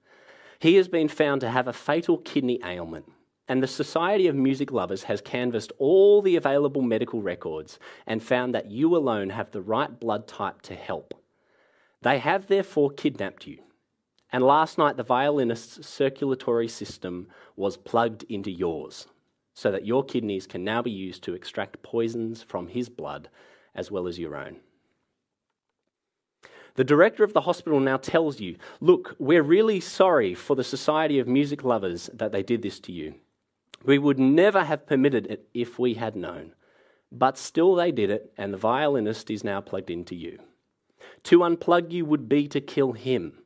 He 0.59 0.75
has 0.75 0.89
been 0.89 1.07
found 1.07 1.43
to 1.43 1.49
have 1.49 1.69
a 1.69 1.73
fatal 1.73 2.19
kidney 2.19 2.59
ailment 2.65 3.05
and 3.47 3.63
the 3.63 3.69
Society 3.69 4.27
of 4.27 4.35
Music 4.35 4.73
Lovers 4.73 5.05
has 5.05 5.21
canvassed 5.21 5.71
all 5.79 6.21
the 6.21 6.35
available 6.35 6.83
medical 6.83 7.23
records 7.23 7.79
and 8.05 8.21
found 8.21 8.53
that 8.53 8.69
you 8.69 8.97
alone 8.97 9.31
have 9.31 9.53
the 9.53 9.63
right 9.63 10.01
blood 10.01 10.27
type 10.27 10.61
to 10.63 10.75
help. 10.75 11.15
They 12.03 12.19
have 12.19 12.49
therefore 12.49 12.91
kidnapped 12.91 13.47
you. 13.47 13.61
And 14.33 14.45
last 14.45 14.77
night, 14.77 14.97
the 14.97 15.03
violinist's 15.03 15.87
circulatory 15.87 16.69
system 16.69 17.29
was 17.57 17.77
plugged 17.77 18.25
into 18.25 18.51
yours, 18.51 19.07
so 19.55 19.71
that 19.71 19.87
your 19.87 20.05
kidneys 20.05 20.47
can 20.47 20.65
now 20.65 20.83
be 20.83 20.91
used 20.91 21.23
to 21.25 21.35
extract 21.35 21.83
poisons 21.83 22.43
from 22.43 22.69
his 22.69 22.89
blood 22.89 23.29
as 23.75 23.91
well 23.91 24.07
as 24.07 24.19
your 24.19 24.37
own. 24.37 24.57
The 26.75 26.85
director 26.85 27.25
of 27.25 27.33
the 27.33 27.41
hospital 27.41 27.81
now 27.81 27.97
tells 27.97 28.39
you, 28.41 28.57
Look, 28.81 29.17
we're 29.19 29.43
really 29.43 29.81
sorry 29.81 30.35
for 30.35 30.55
the 30.55 30.65
Society 30.65 31.19
of 31.19 31.27
Music 31.27 31.65
Lovers 31.65 32.11
that 32.13 32.31
they 32.31 32.43
did 32.43 32.63
this 32.63 32.79
to 32.81 32.93
you. 32.93 33.15
We 33.85 33.99
would 33.99 34.19
never 34.19 34.65
have 34.65 34.87
permitted 34.87 35.27
it 35.27 35.49
if 35.55 35.79
we 35.79 35.95
had 35.95 36.15
known. 36.15 36.55
But 37.11 37.39
still 37.39 37.75
they 37.75 37.91
did 37.91 38.11
it, 38.11 38.33
and 38.37 38.53
the 38.53 38.59
violinist 38.59 39.31
is 39.31 39.43
now 39.43 39.61
plugged 39.61 39.91
into 39.91 40.15
you. 40.15 40.39
To 41.25 41.41
unplug 41.41 41.91
you 41.91 42.05
would 42.05 42.29
be 42.29 42.47
to 42.49 42.61
kill 42.61 42.93
him. 42.93 43.39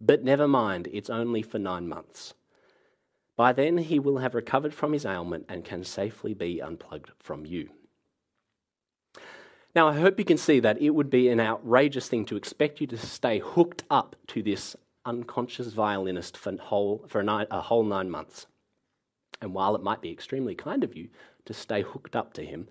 But 0.00 0.24
never 0.24 0.48
mind, 0.48 0.88
it's 0.92 1.10
only 1.10 1.42
for 1.42 1.58
nine 1.58 1.86
months. 1.86 2.34
By 3.36 3.52
then 3.52 3.78
he 3.78 3.98
will 3.98 4.18
have 4.18 4.34
recovered 4.34 4.74
from 4.74 4.92
his 4.92 5.04
ailment 5.04 5.46
and 5.48 5.64
can 5.64 5.84
safely 5.84 6.34
be 6.34 6.60
unplugged 6.60 7.10
from 7.18 7.44
you. 7.44 7.70
Now, 9.74 9.88
I 9.88 9.98
hope 9.98 10.18
you 10.18 10.24
can 10.24 10.36
see 10.36 10.58
that 10.60 10.80
it 10.82 10.90
would 10.90 11.10
be 11.10 11.28
an 11.28 11.38
outrageous 11.38 12.08
thing 12.08 12.24
to 12.26 12.36
expect 12.36 12.80
you 12.80 12.86
to 12.88 12.98
stay 12.98 13.38
hooked 13.38 13.84
up 13.88 14.16
to 14.28 14.42
this 14.42 14.74
unconscious 15.06 15.72
violinist 15.72 16.36
for, 16.36 16.56
whole, 16.56 17.04
for 17.08 17.20
a, 17.20 17.24
nine, 17.24 17.46
a 17.50 17.60
whole 17.60 17.84
nine 17.84 18.10
months. 18.10 18.46
And 19.40 19.54
while 19.54 19.74
it 19.76 19.82
might 19.82 20.02
be 20.02 20.10
extremely 20.10 20.54
kind 20.54 20.82
of 20.82 20.96
you 20.96 21.08
to 21.44 21.54
stay 21.54 21.82
hooked 21.82 22.16
up 22.16 22.32
to 22.34 22.44
him, 22.44 22.68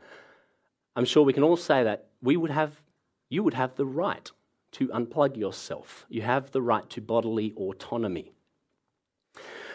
I'm 0.96 1.06
sure 1.06 1.24
we 1.24 1.34
can 1.34 1.44
all 1.44 1.58
say 1.58 1.84
that 1.84 2.08
we 2.22 2.36
would 2.36 2.52
have, 2.52 2.82
you 3.30 3.44
would 3.44 3.54
have 3.54 3.76
the 3.76 3.86
right 3.86 4.30
to 4.74 4.88
unplug 4.90 5.38
yourself. 5.38 6.06
You 6.10 6.22
have 6.22 6.52
the 6.52 6.62
right 6.62 6.90
to 6.92 7.02
bodily 7.02 7.54
autonomy. 7.58 8.32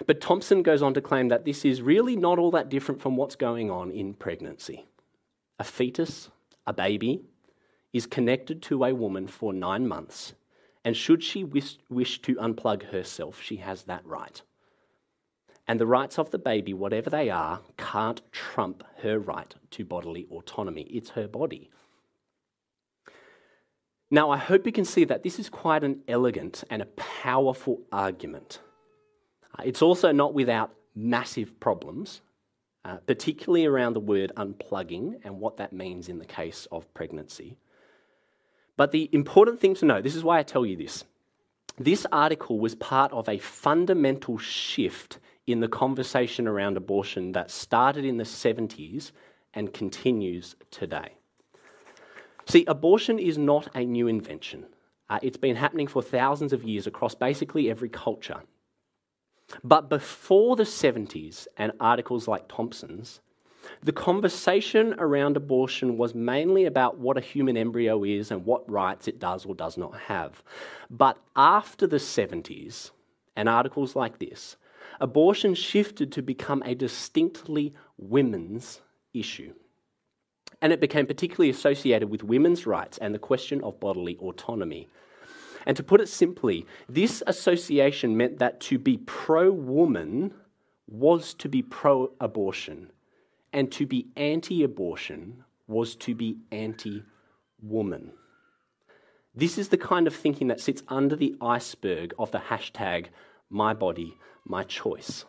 But 0.06 0.20
Thomson 0.20 0.62
goes 0.62 0.82
on 0.82 0.94
to 0.94 1.00
claim 1.00 1.28
that 1.28 1.44
this 1.44 1.64
is 1.64 1.82
really 1.82 2.16
not 2.16 2.38
all 2.38 2.50
that 2.52 2.68
different 2.68 3.00
from 3.00 3.16
what's 3.16 3.36
going 3.36 3.70
on 3.70 3.90
in 3.90 4.14
pregnancy. 4.14 4.86
A 5.58 5.64
fetus, 5.64 6.30
a 6.66 6.72
baby, 6.72 7.22
is 7.92 8.06
connected 8.06 8.60
to 8.62 8.84
a 8.84 8.94
woman 8.94 9.28
for 9.28 9.52
nine 9.52 9.86
months, 9.86 10.34
and 10.84 10.96
should 10.96 11.22
she 11.22 11.44
wish, 11.44 11.78
wish 11.88 12.20
to 12.22 12.34
unplug 12.36 12.90
herself, 12.90 13.40
she 13.40 13.56
has 13.56 13.84
that 13.84 14.04
right. 14.04 14.42
And 15.66 15.80
the 15.80 15.86
rights 15.86 16.18
of 16.18 16.30
the 16.30 16.38
baby, 16.38 16.74
whatever 16.74 17.08
they 17.08 17.30
are, 17.30 17.60
can't 17.78 18.20
trump 18.32 18.84
her 18.98 19.18
right 19.18 19.54
to 19.70 19.84
bodily 19.84 20.26
autonomy. 20.30 20.82
It's 20.82 21.10
her 21.10 21.26
body. 21.26 21.70
Now, 24.14 24.30
I 24.30 24.36
hope 24.36 24.64
you 24.64 24.70
can 24.70 24.84
see 24.84 25.02
that 25.06 25.24
this 25.24 25.40
is 25.40 25.48
quite 25.48 25.82
an 25.82 26.00
elegant 26.06 26.62
and 26.70 26.80
a 26.80 26.86
powerful 26.94 27.80
argument. 27.90 28.60
Uh, 29.58 29.64
it's 29.64 29.82
also 29.82 30.12
not 30.12 30.34
without 30.34 30.72
massive 30.94 31.58
problems, 31.58 32.20
uh, 32.84 32.98
particularly 33.08 33.66
around 33.66 33.94
the 33.94 33.98
word 33.98 34.30
unplugging 34.36 35.18
and 35.24 35.40
what 35.40 35.56
that 35.56 35.72
means 35.72 36.08
in 36.08 36.20
the 36.20 36.24
case 36.24 36.68
of 36.70 36.94
pregnancy. 36.94 37.56
But 38.76 38.92
the 38.92 39.10
important 39.12 39.58
thing 39.58 39.74
to 39.74 39.84
know 39.84 40.00
this 40.00 40.14
is 40.14 40.22
why 40.22 40.38
I 40.38 40.44
tell 40.44 40.64
you 40.64 40.76
this 40.76 41.02
this 41.76 42.06
article 42.12 42.60
was 42.60 42.76
part 42.76 43.10
of 43.10 43.28
a 43.28 43.38
fundamental 43.38 44.38
shift 44.38 45.18
in 45.48 45.58
the 45.58 45.66
conversation 45.66 46.46
around 46.46 46.76
abortion 46.76 47.32
that 47.32 47.50
started 47.50 48.04
in 48.04 48.18
the 48.18 48.22
70s 48.22 49.10
and 49.54 49.74
continues 49.74 50.54
today. 50.70 51.14
See, 52.46 52.64
abortion 52.66 53.18
is 53.18 53.38
not 53.38 53.68
a 53.74 53.84
new 53.84 54.06
invention. 54.06 54.66
Uh, 55.08 55.18
it's 55.22 55.36
been 55.36 55.56
happening 55.56 55.86
for 55.86 56.02
thousands 56.02 56.52
of 56.52 56.64
years 56.64 56.86
across 56.86 57.14
basically 57.14 57.70
every 57.70 57.88
culture. 57.88 58.42
But 59.62 59.88
before 59.88 60.56
the 60.56 60.64
70s 60.64 61.46
and 61.58 61.72
articles 61.78 62.26
like 62.26 62.48
Thomson's, 62.48 63.20
the 63.82 63.92
conversation 63.92 64.94
around 64.98 65.36
abortion 65.36 65.96
was 65.96 66.14
mainly 66.14 66.66
about 66.66 66.98
what 66.98 67.16
a 67.16 67.22
human 67.22 67.56
embryo 67.56 68.04
is 68.04 68.30
and 68.30 68.44
what 68.44 68.70
rights 68.70 69.08
it 69.08 69.18
does 69.18 69.46
or 69.46 69.54
does 69.54 69.76
not 69.76 69.98
have. 70.00 70.42
But 70.90 71.18
after 71.36 71.86
the 71.86 71.96
70s 71.96 72.90
and 73.36 73.48
articles 73.48 73.96
like 73.96 74.18
this, 74.18 74.56
abortion 75.00 75.54
shifted 75.54 76.12
to 76.12 76.22
become 76.22 76.62
a 76.64 76.74
distinctly 76.74 77.74
women's 77.96 78.80
issue. 79.12 79.54
And 80.64 80.72
it 80.72 80.80
became 80.80 81.06
particularly 81.06 81.50
associated 81.50 82.08
with 82.08 82.24
women's 82.24 82.66
rights 82.66 82.96
and 82.96 83.14
the 83.14 83.18
question 83.18 83.62
of 83.62 83.78
bodily 83.78 84.16
autonomy. 84.16 84.88
And 85.66 85.76
to 85.76 85.82
put 85.82 86.00
it 86.00 86.08
simply, 86.08 86.64
this 86.88 87.22
association 87.26 88.16
meant 88.16 88.38
that 88.38 88.60
to 88.62 88.78
be 88.78 88.96
pro 88.96 89.52
woman 89.52 90.32
was 90.88 91.34
to 91.34 91.50
be 91.50 91.60
pro 91.60 92.12
abortion, 92.18 92.90
and 93.52 93.70
to 93.72 93.86
be 93.86 94.08
anti 94.16 94.62
abortion 94.62 95.44
was 95.66 95.96
to 95.96 96.14
be 96.14 96.38
anti 96.50 97.02
woman. 97.60 98.12
This 99.34 99.58
is 99.58 99.68
the 99.68 99.76
kind 99.76 100.06
of 100.06 100.16
thinking 100.16 100.48
that 100.48 100.62
sits 100.62 100.82
under 100.88 101.14
the 101.14 101.36
iceberg 101.42 102.14
of 102.18 102.30
the 102.30 102.38
hashtag 102.38 103.08
my 103.50 103.74
body, 103.74 104.16
my 104.46 104.62
choice. 104.62 105.26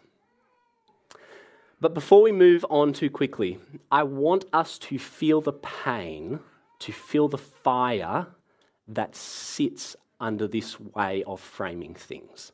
But 1.81 1.93
before 1.93 2.21
we 2.21 2.31
move 2.31 2.65
on 2.69 2.93
too 2.93 3.09
quickly, 3.09 3.59
I 3.91 4.03
want 4.03 4.45
us 4.53 4.77
to 4.79 4.97
feel 4.97 5.41
the 5.41 5.53
pain, 5.53 6.39
to 6.79 6.91
feel 6.91 7.27
the 7.27 7.37
fire 7.37 8.27
that 8.87 9.15
sits 9.15 9.95
under 10.19 10.47
this 10.47 10.79
way 10.79 11.23
of 11.25 11.41
framing 11.41 11.93
things. 11.93 12.51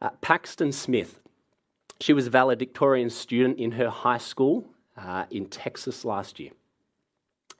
Uh, 0.00 0.10
Paxton 0.20 0.72
Smith, 0.72 1.20
she 2.00 2.12
was 2.12 2.26
a 2.26 2.30
valedictorian 2.30 3.10
student 3.10 3.58
in 3.58 3.72
her 3.72 3.90
high 3.90 4.18
school 4.18 4.64
uh, 4.96 5.24
in 5.30 5.46
Texas 5.46 6.04
last 6.04 6.40
year. 6.40 6.52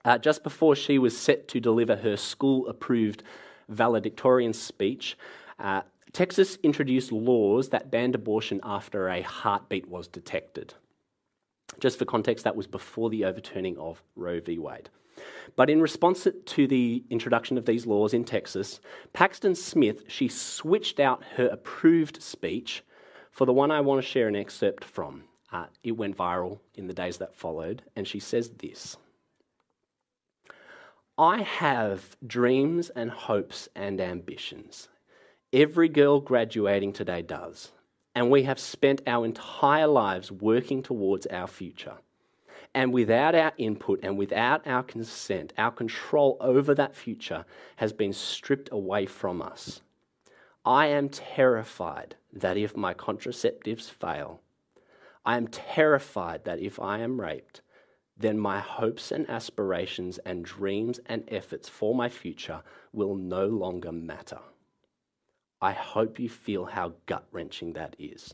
Uh, 0.05 0.17
just 0.17 0.43
before 0.43 0.75
she 0.75 0.97
was 0.97 1.17
set 1.17 1.47
to 1.49 1.59
deliver 1.59 1.95
her 1.95 2.15
school 2.15 2.67
approved 2.67 3.23
valedictorian 3.69 4.53
speech, 4.53 5.17
uh, 5.59 5.81
Texas 6.13 6.57
introduced 6.63 7.11
laws 7.11 7.69
that 7.69 7.91
banned 7.91 8.15
abortion 8.15 8.59
after 8.63 9.09
a 9.09 9.21
heartbeat 9.21 9.87
was 9.87 10.07
detected. 10.07 10.73
Just 11.79 11.99
for 11.99 12.05
context, 12.05 12.43
that 12.43 12.55
was 12.55 12.67
before 12.67 13.09
the 13.09 13.25
overturning 13.25 13.77
of 13.77 14.01
Roe 14.15 14.39
v. 14.39 14.57
Wade. 14.57 14.89
But 15.55 15.69
in 15.69 15.81
response 15.81 16.27
to 16.45 16.67
the 16.67 17.03
introduction 17.09 17.57
of 17.57 17.65
these 17.65 17.85
laws 17.85 18.13
in 18.13 18.23
Texas, 18.23 18.79
Paxton 19.13 19.55
Smith, 19.55 20.03
she 20.07 20.27
switched 20.27 20.99
out 20.99 21.23
her 21.35 21.47
approved 21.47 22.21
speech 22.21 22.83
for 23.31 23.45
the 23.45 23.53
one 23.53 23.71
I 23.71 23.81
want 23.81 24.01
to 24.01 24.07
share 24.07 24.27
an 24.27 24.35
excerpt 24.35 24.83
from. 24.83 25.23
Uh, 25.51 25.65
it 25.83 25.91
went 25.91 26.17
viral 26.17 26.59
in 26.75 26.87
the 26.87 26.93
days 26.93 27.17
that 27.17 27.35
followed, 27.35 27.83
and 27.95 28.07
she 28.07 28.19
says 28.19 28.49
this 28.57 28.97
I 31.17 31.41
have 31.41 32.15
dreams 32.25 32.89
and 32.89 33.09
hopes 33.09 33.69
and 33.75 33.99
ambitions. 33.99 34.89
Every 35.53 35.87
girl 35.87 36.19
graduating 36.19 36.91
today 36.91 37.21
does. 37.21 37.71
And 38.13 38.29
we 38.29 38.43
have 38.43 38.59
spent 38.59 39.01
our 39.07 39.23
entire 39.23 39.87
lives 39.87 40.29
working 40.29 40.83
towards 40.83 41.25
our 41.27 41.47
future. 41.47 41.99
And 42.73 42.91
without 42.91 43.33
our 43.33 43.53
input 43.57 44.01
and 44.03 44.17
without 44.17 44.67
our 44.67 44.83
consent, 44.83 45.53
our 45.57 45.71
control 45.71 46.35
over 46.41 46.75
that 46.75 46.97
future 46.97 47.45
has 47.77 47.93
been 47.93 48.11
stripped 48.11 48.69
away 48.73 49.05
from 49.05 49.41
us. 49.41 49.81
I 50.65 50.87
am 50.87 51.07
terrified 51.07 52.15
that 52.33 52.57
if 52.57 52.75
my 52.75 52.93
contraceptives 52.93 53.89
fail, 53.89 54.41
I 55.25 55.37
am 55.37 55.47
terrified 55.47 56.43
that 56.43 56.59
if 56.59 56.77
I 56.77 56.99
am 56.99 57.21
raped, 57.21 57.61
then 58.17 58.37
my 58.37 58.59
hopes 58.59 59.13
and 59.13 59.29
aspirations 59.29 60.17
and 60.19 60.43
dreams 60.43 60.99
and 61.05 61.23
efforts 61.29 61.69
for 61.69 61.95
my 61.95 62.09
future 62.09 62.63
will 62.91 63.15
no 63.15 63.45
longer 63.47 63.93
matter. 63.93 64.39
I 65.61 65.71
hope 65.71 66.19
you 66.19 66.29
feel 66.29 66.65
how 66.65 66.93
gut 67.07 67.25
wrenching 67.31 67.73
that 67.73 67.95
is. 67.97 68.33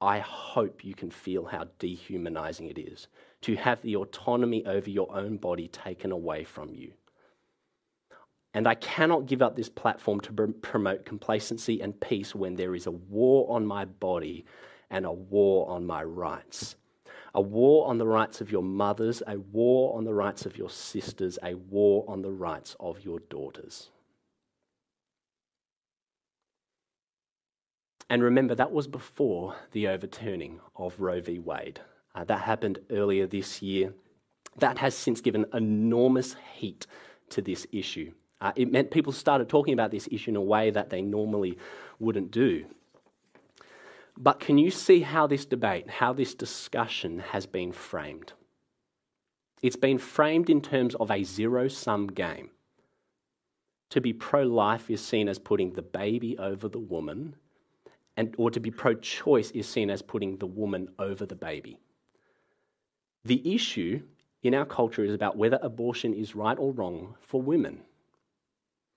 I 0.00 0.18
hope 0.18 0.84
you 0.84 0.94
can 0.94 1.10
feel 1.10 1.44
how 1.44 1.68
dehumanizing 1.78 2.66
it 2.66 2.78
is 2.78 3.06
to 3.42 3.54
have 3.56 3.80
the 3.82 3.96
autonomy 3.96 4.66
over 4.66 4.90
your 4.90 5.14
own 5.14 5.36
body 5.36 5.68
taken 5.68 6.12
away 6.12 6.44
from 6.44 6.74
you. 6.74 6.92
And 8.52 8.66
I 8.66 8.74
cannot 8.74 9.26
give 9.26 9.40
up 9.40 9.56
this 9.56 9.70
platform 9.70 10.20
to 10.20 10.32
promote 10.60 11.06
complacency 11.06 11.80
and 11.80 11.98
peace 11.98 12.34
when 12.34 12.56
there 12.56 12.74
is 12.74 12.86
a 12.86 12.90
war 12.90 13.50
on 13.54 13.66
my 13.66 13.86
body 13.86 14.44
and 14.90 15.06
a 15.06 15.12
war 15.12 15.70
on 15.70 15.86
my 15.86 16.04
rights. 16.04 16.76
A 17.34 17.40
war 17.40 17.88
on 17.88 17.96
the 17.96 18.06
rights 18.06 18.42
of 18.42 18.52
your 18.52 18.62
mothers, 18.62 19.22
a 19.26 19.38
war 19.38 19.96
on 19.96 20.04
the 20.04 20.12
rights 20.12 20.44
of 20.44 20.58
your 20.58 20.68
sisters, 20.68 21.38
a 21.42 21.54
war 21.54 22.04
on 22.06 22.20
the 22.20 22.30
rights 22.30 22.76
of 22.78 23.02
your 23.04 23.20
daughters. 23.20 23.88
And 28.08 28.22
remember, 28.22 28.54
that 28.54 28.72
was 28.72 28.86
before 28.86 29.54
the 29.72 29.88
overturning 29.88 30.60
of 30.76 31.00
Roe 31.00 31.20
v. 31.20 31.38
Wade. 31.38 31.80
Uh, 32.14 32.24
that 32.24 32.42
happened 32.42 32.78
earlier 32.90 33.26
this 33.26 33.62
year. 33.62 33.94
That 34.58 34.78
has 34.78 34.94
since 34.94 35.20
given 35.20 35.46
enormous 35.54 36.36
heat 36.54 36.86
to 37.30 37.40
this 37.40 37.66
issue. 37.72 38.12
Uh, 38.40 38.52
it 38.56 38.70
meant 38.70 38.90
people 38.90 39.12
started 39.12 39.48
talking 39.48 39.72
about 39.72 39.90
this 39.90 40.08
issue 40.10 40.30
in 40.30 40.36
a 40.36 40.42
way 40.42 40.70
that 40.70 40.90
they 40.90 41.00
normally 41.00 41.56
wouldn't 41.98 42.30
do. 42.30 42.66
But 44.16 44.40
can 44.40 44.58
you 44.58 44.70
see 44.70 45.00
how 45.00 45.26
this 45.26 45.46
debate, 45.46 45.88
how 45.88 46.12
this 46.12 46.34
discussion 46.34 47.20
has 47.20 47.46
been 47.46 47.72
framed? 47.72 48.32
It's 49.62 49.76
been 49.76 49.98
framed 49.98 50.50
in 50.50 50.60
terms 50.60 50.94
of 50.96 51.10
a 51.10 51.22
zero 51.22 51.68
sum 51.68 52.08
game. 52.08 52.50
To 53.90 54.00
be 54.00 54.12
pro 54.12 54.42
life 54.42 54.90
is 54.90 55.04
seen 55.04 55.28
as 55.28 55.38
putting 55.38 55.72
the 55.72 55.82
baby 55.82 56.36
over 56.36 56.68
the 56.68 56.78
woman, 56.78 57.36
and, 58.16 58.34
or 58.38 58.50
to 58.50 58.60
be 58.60 58.70
pro 58.70 58.94
choice 58.94 59.50
is 59.52 59.68
seen 59.68 59.90
as 59.90 60.02
putting 60.02 60.36
the 60.36 60.46
woman 60.46 60.88
over 60.98 61.24
the 61.24 61.34
baby. 61.34 61.78
The 63.24 63.54
issue 63.54 64.02
in 64.42 64.54
our 64.54 64.66
culture 64.66 65.04
is 65.04 65.14
about 65.14 65.36
whether 65.36 65.58
abortion 65.62 66.12
is 66.12 66.34
right 66.34 66.58
or 66.58 66.72
wrong 66.72 67.14
for 67.20 67.40
women 67.40 67.82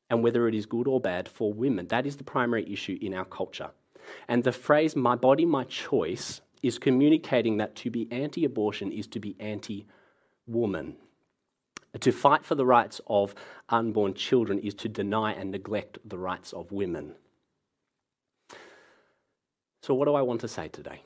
and 0.09 0.23
whether 0.23 0.47
it 0.47 0.55
is 0.55 0.65
good 0.65 0.87
or 0.87 0.99
bad 0.99 1.29
for 1.29 1.53
women. 1.53 1.87
That 1.87 2.05
is 2.05 2.17
the 2.17 2.23
primary 2.23 2.71
issue 2.71 2.97
in 3.01 3.13
our 3.13 3.25
culture. 3.25 3.71
And 4.27 4.43
the 4.43 4.51
phrase, 4.51 4.95
my 4.95 5.15
body, 5.15 5.45
my 5.45 5.63
choice, 5.63 6.41
is 6.61 6.77
communicating 6.79 7.57
that 7.57 7.75
to 7.75 7.89
be 7.89 8.07
anti 8.11 8.45
abortion 8.45 8.91
is 8.91 9.07
to 9.07 9.19
be 9.19 9.35
anti 9.39 9.85
woman. 10.47 10.95
To 11.99 12.11
fight 12.11 12.43
for 12.43 12.55
the 12.55 12.65
rights 12.65 12.99
of 13.07 13.33
unborn 13.69 14.15
children 14.15 14.59
is 14.59 14.73
to 14.75 14.89
deny 14.89 15.31
and 15.31 15.51
neglect 15.51 15.97
the 16.03 16.17
rights 16.17 16.53
of 16.53 16.71
women. 16.71 17.15
So, 19.85 19.93
what 19.93 20.05
do 20.05 20.15
I 20.15 20.23
want 20.23 20.41
to 20.41 20.47
say 20.47 20.67
today? 20.67 21.03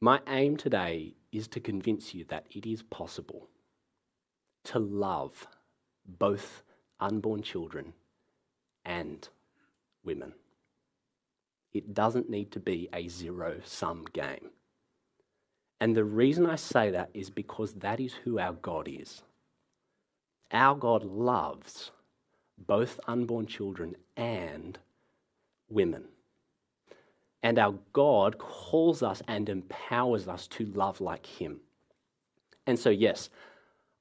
My 0.00 0.18
aim 0.26 0.56
today 0.56 1.14
is 1.30 1.46
to 1.46 1.60
convince 1.60 2.12
you 2.12 2.24
that 2.24 2.46
it 2.50 2.66
is 2.66 2.82
possible 2.82 3.46
to 4.64 4.80
love 4.80 5.46
both 6.04 6.64
unborn 6.98 7.42
children 7.42 7.92
and 8.84 9.28
women. 10.02 10.32
It 11.72 11.94
doesn't 11.94 12.28
need 12.28 12.50
to 12.50 12.58
be 12.58 12.88
a 12.92 13.06
zero 13.06 13.60
sum 13.64 14.06
game. 14.12 14.50
And 15.80 15.96
the 15.96 16.02
reason 16.02 16.46
I 16.46 16.56
say 16.56 16.90
that 16.90 17.10
is 17.14 17.30
because 17.30 17.74
that 17.74 18.00
is 18.00 18.14
who 18.24 18.40
our 18.40 18.54
God 18.54 18.88
is. 18.88 19.22
Our 20.50 20.74
God 20.74 21.04
loves 21.04 21.92
both 22.58 22.98
unborn 23.06 23.46
children 23.46 23.94
and 24.16 24.80
women. 25.68 26.08
And 27.42 27.58
our 27.58 27.74
God 27.92 28.38
calls 28.38 29.02
us 29.02 29.22
and 29.26 29.48
empowers 29.48 30.28
us 30.28 30.46
to 30.48 30.66
love 30.66 31.00
like 31.00 31.24
Him. 31.24 31.60
And 32.66 32.78
so, 32.78 32.90
yes, 32.90 33.30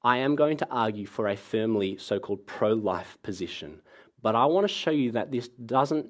I 0.04 0.18
am 0.18 0.36
going 0.36 0.58
to 0.58 0.68
argue 0.70 1.06
for 1.06 1.28
a 1.28 1.36
firmly 1.36 1.98
so 1.98 2.20
called 2.20 2.46
pro 2.46 2.74
life 2.74 3.18
position, 3.24 3.82
but 4.22 4.36
I 4.36 4.46
want 4.46 4.68
to 4.68 4.74
show 4.74 4.92
you 4.92 5.12
that 5.12 5.32
this 5.32 5.48
doesn't 5.48 6.08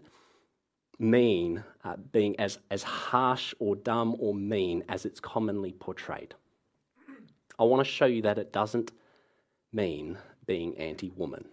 mean 1.00 1.64
uh, 1.84 1.96
being 2.12 2.40
as, 2.40 2.60
as 2.70 2.84
harsh 2.84 3.54
or 3.60 3.76
dumb 3.76 4.16
or 4.20 4.34
mean 4.34 4.84
as 4.90 5.06
it's 5.06 5.20
commonly 5.20 5.72
portrayed. 5.72 6.36
I 7.58 7.64
want 7.64 7.86
to 7.86 7.92
show 7.92 8.06
you 8.06 8.22
that 8.24 8.38
it 8.38 8.54
doesn't 8.54 8.92
mean 9.72 10.18
being 10.46 10.78
anti 10.78 11.10
woman. 11.10 11.46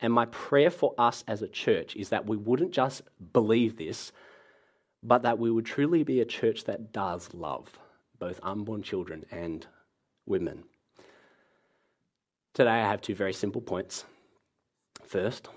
And 0.00 0.12
my 0.12 0.26
prayer 0.26 0.70
for 0.70 0.94
us 0.96 1.24
as 1.26 1.42
a 1.42 1.48
church 1.48 1.96
is 1.96 2.10
that 2.10 2.26
we 2.26 2.36
wouldn't 2.36 2.72
just 2.72 3.02
believe 3.32 3.76
this, 3.76 4.12
but 5.02 5.22
that 5.22 5.38
we 5.38 5.50
would 5.50 5.66
truly 5.66 6.02
be 6.02 6.20
a 6.20 6.24
church 6.24 6.64
that 6.64 6.92
does 6.92 7.32
love 7.32 7.78
both 8.18 8.40
unborn 8.42 8.82
children 8.82 9.24
and 9.30 9.66
women. 10.26 10.64
Today, 12.54 12.70
I 12.70 12.88
have 12.88 13.00
two 13.00 13.14
very 13.14 13.32
simple 13.32 13.60
points. 13.60 14.04
First, 15.04 15.48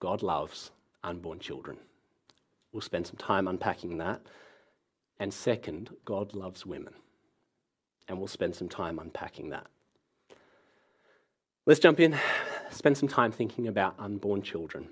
God 0.00 0.22
loves 0.22 0.72
unborn 1.04 1.38
children. 1.38 1.76
We'll 2.72 2.80
spend 2.80 3.06
some 3.06 3.16
time 3.16 3.46
unpacking 3.46 3.98
that. 3.98 4.20
And 5.20 5.32
second, 5.32 5.90
God 6.04 6.34
loves 6.34 6.66
women. 6.66 6.94
And 8.08 8.18
we'll 8.18 8.26
spend 8.26 8.56
some 8.56 8.68
time 8.68 8.98
unpacking 8.98 9.50
that. 9.50 9.66
Let's 11.66 11.80
jump 11.80 12.00
in, 12.00 12.16
spend 12.70 12.96
some 12.96 13.08
time 13.08 13.30
thinking 13.30 13.68
about 13.68 13.94
unborn 13.98 14.42
children. 14.42 14.88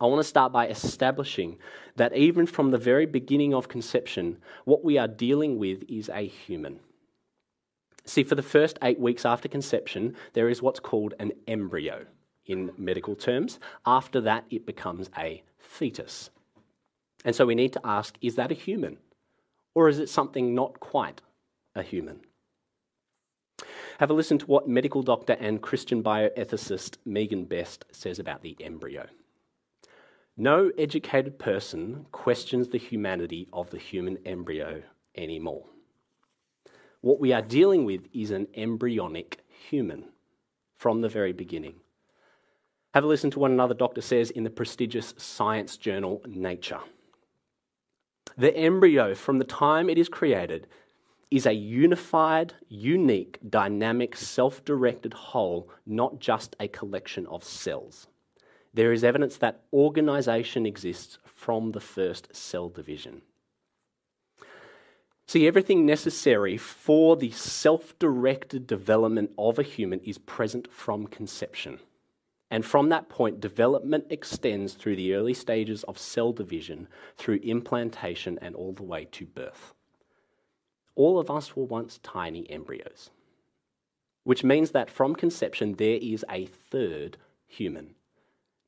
I 0.00 0.06
want 0.06 0.20
to 0.20 0.28
start 0.28 0.52
by 0.52 0.68
establishing 0.68 1.58
that 1.96 2.14
even 2.14 2.46
from 2.46 2.70
the 2.70 2.78
very 2.78 3.06
beginning 3.06 3.52
of 3.52 3.68
conception, 3.68 4.38
what 4.64 4.84
we 4.84 4.96
are 4.96 5.08
dealing 5.08 5.58
with 5.58 5.82
is 5.88 6.08
a 6.08 6.26
human. 6.26 6.78
See, 8.04 8.22
for 8.22 8.36
the 8.36 8.42
first 8.42 8.78
eight 8.82 9.00
weeks 9.00 9.26
after 9.26 9.48
conception, 9.48 10.16
there 10.32 10.48
is 10.48 10.62
what's 10.62 10.80
called 10.80 11.14
an 11.18 11.32
embryo 11.46 12.06
in 12.46 12.70
medical 12.78 13.14
terms. 13.14 13.58
After 13.84 14.20
that, 14.22 14.44
it 14.50 14.64
becomes 14.64 15.10
a 15.18 15.42
fetus. 15.58 16.30
And 17.24 17.34
so 17.34 17.44
we 17.44 17.54
need 17.54 17.72
to 17.72 17.80
ask 17.84 18.16
is 18.20 18.36
that 18.36 18.52
a 18.52 18.54
human? 18.54 18.98
Or 19.74 19.88
is 19.88 19.98
it 19.98 20.08
something 20.08 20.54
not 20.54 20.80
quite 20.80 21.20
a 21.74 21.82
human? 21.82 22.20
Have 23.98 24.10
a 24.10 24.14
listen 24.14 24.38
to 24.38 24.46
what 24.46 24.68
medical 24.68 25.02
doctor 25.02 25.36
and 25.40 25.60
Christian 25.60 26.02
bioethicist 26.02 26.98
Megan 27.04 27.44
Best 27.44 27.84
says 27.90 28.20
about 28.20 28.42
the 28.42 28.56
embryo. 28.60 29.06
No 30.40 30.70
educated 30.78 31.36
person 31.40 32.06
questions 32.12 32.68
the 32.68 32.78
humanity 32.78 33.48
of 33.52 33.72
the 33.72 33.78
human 33.78 34.18
embryo 34.24 34.84
anymore. 35.16 35.64
What 37.00 37.18
we 37.18 37.32
are 37.32 37.42
dealing 37.42 37.84
with 37.84 38.02
is 38.12 38.30
an 38.30 38.46
embryonic 38.54 39.44
human 39.68 40.10
from 40.76 41.00
the 41.00 41.08
very 41.08 41.32
beginning. 41.32 41.74
Have 42.94 43.02
a 43.02 43.08
listen 43.08 43.32
to 43.32 43.40
what 43.40 43.50
another 43.50 43.74
doctor 43.74 44.00
says 44.00 44.30
in 44.30 44.44
the 44.44 44.50
prestigious 44.50 45.12
science 45.16 45.76
journal 45.76 46.22
Nature. 46.24 46.82
The 48.36 48.56
embryo, 48.56 49.16
from 49.16 49.38
the 49.38 49.44
time 49.44 49.90
it 49.90 49.98
is 49.98 50.08
created, 50.08 50.68
is 51.32 51.46
a 51.46 51.52
unified, 51.52 52.54
unique, 52.68 53.40
dynamic, 53.50 54.14
self 54.14 54.64
directed 54.64 55.14
whole, 55.14 55.68
not 55.84 56.20
just 56.20 56.54
a 56.60 56.68
collection 56.68 57.26
of 57.26 57.42
cells. 57.42 58.06
There 58.78 58.92
is 58.92 59.02
evidence 59.02 59.38
that 59.38 59.64
organisation 59.72 60.64
exists 60.64 61.18
from 61.24 61.72
the 61.72 61.80
first 61.80 62.28
cell 62.32 62.68
division. 62.68 63.22
See, 65.26 65.48
everything 65.48 65.84
necessary 65.84 66.56
for 66.56 67.16
the 67.16 67.32
self 67.32 67.98
directed 67.98 68.68
development 68.68 69.32
of 69.36 69.58
a 69.58 69.64
human 69.64 69.98
is 70.04 70.18
present 70.18 70.72
from 70.72 71.08
conception. 71.08 71.80
And 72.52 72.64
from 72.64 72.88
that 72.90 73.08
point, 73.08 73.40
development 73.40 74.04
extends 74.10 74.74
through 74.74 74.94
the 74.94 75.12
early 75.12 75.34
stages 75.34 75.82
of 75.82 75.98
cell 75.98 76.32
division, 76.32 76.86
through 77.16 77.40
implantation, 77.42 78.38
and 78.40 78.54
all 78.54 78.74
the 78.74 78.84
way 78.84 79.06
to 79.06 79.26
birth. 79.26 79.74
All 80.94 81.18
of 81.18 81.32
us 81.32 81.56
were 81.56 81.64
once 81.64 81.98
tiny 82.04 82.48
embryos, 82.48 83.10
which 84.22 84.44
means 84.44 84.70
that 84.70 84.88
from 84.88 85.16
conception, 85.16 85.74
there 85.74 85.98
is 86.00 86.24
a 86.30 86.46
third 86.46 87.16
human, 87.48 87.96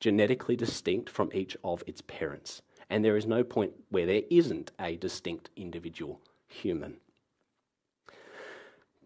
genetically 0.01 0.57
distinct 0.57 1.09
from 1.09 1.31
each 1.33 1.57
of 1.63 1.85
its 1.87 2.01
parents. 2.03 2.63
And 2.89 3.05
there 3.05 3.17
is 3.17 3.27
no 3.27 3.45
point 3.45 3.73
where 3.91 4.07
there 4.07 4.23
isn't 4.31 4.73
a 4.81 4.97
distinct 4.97 5.51
individual 5.55 6.21
human. 6.49 6.97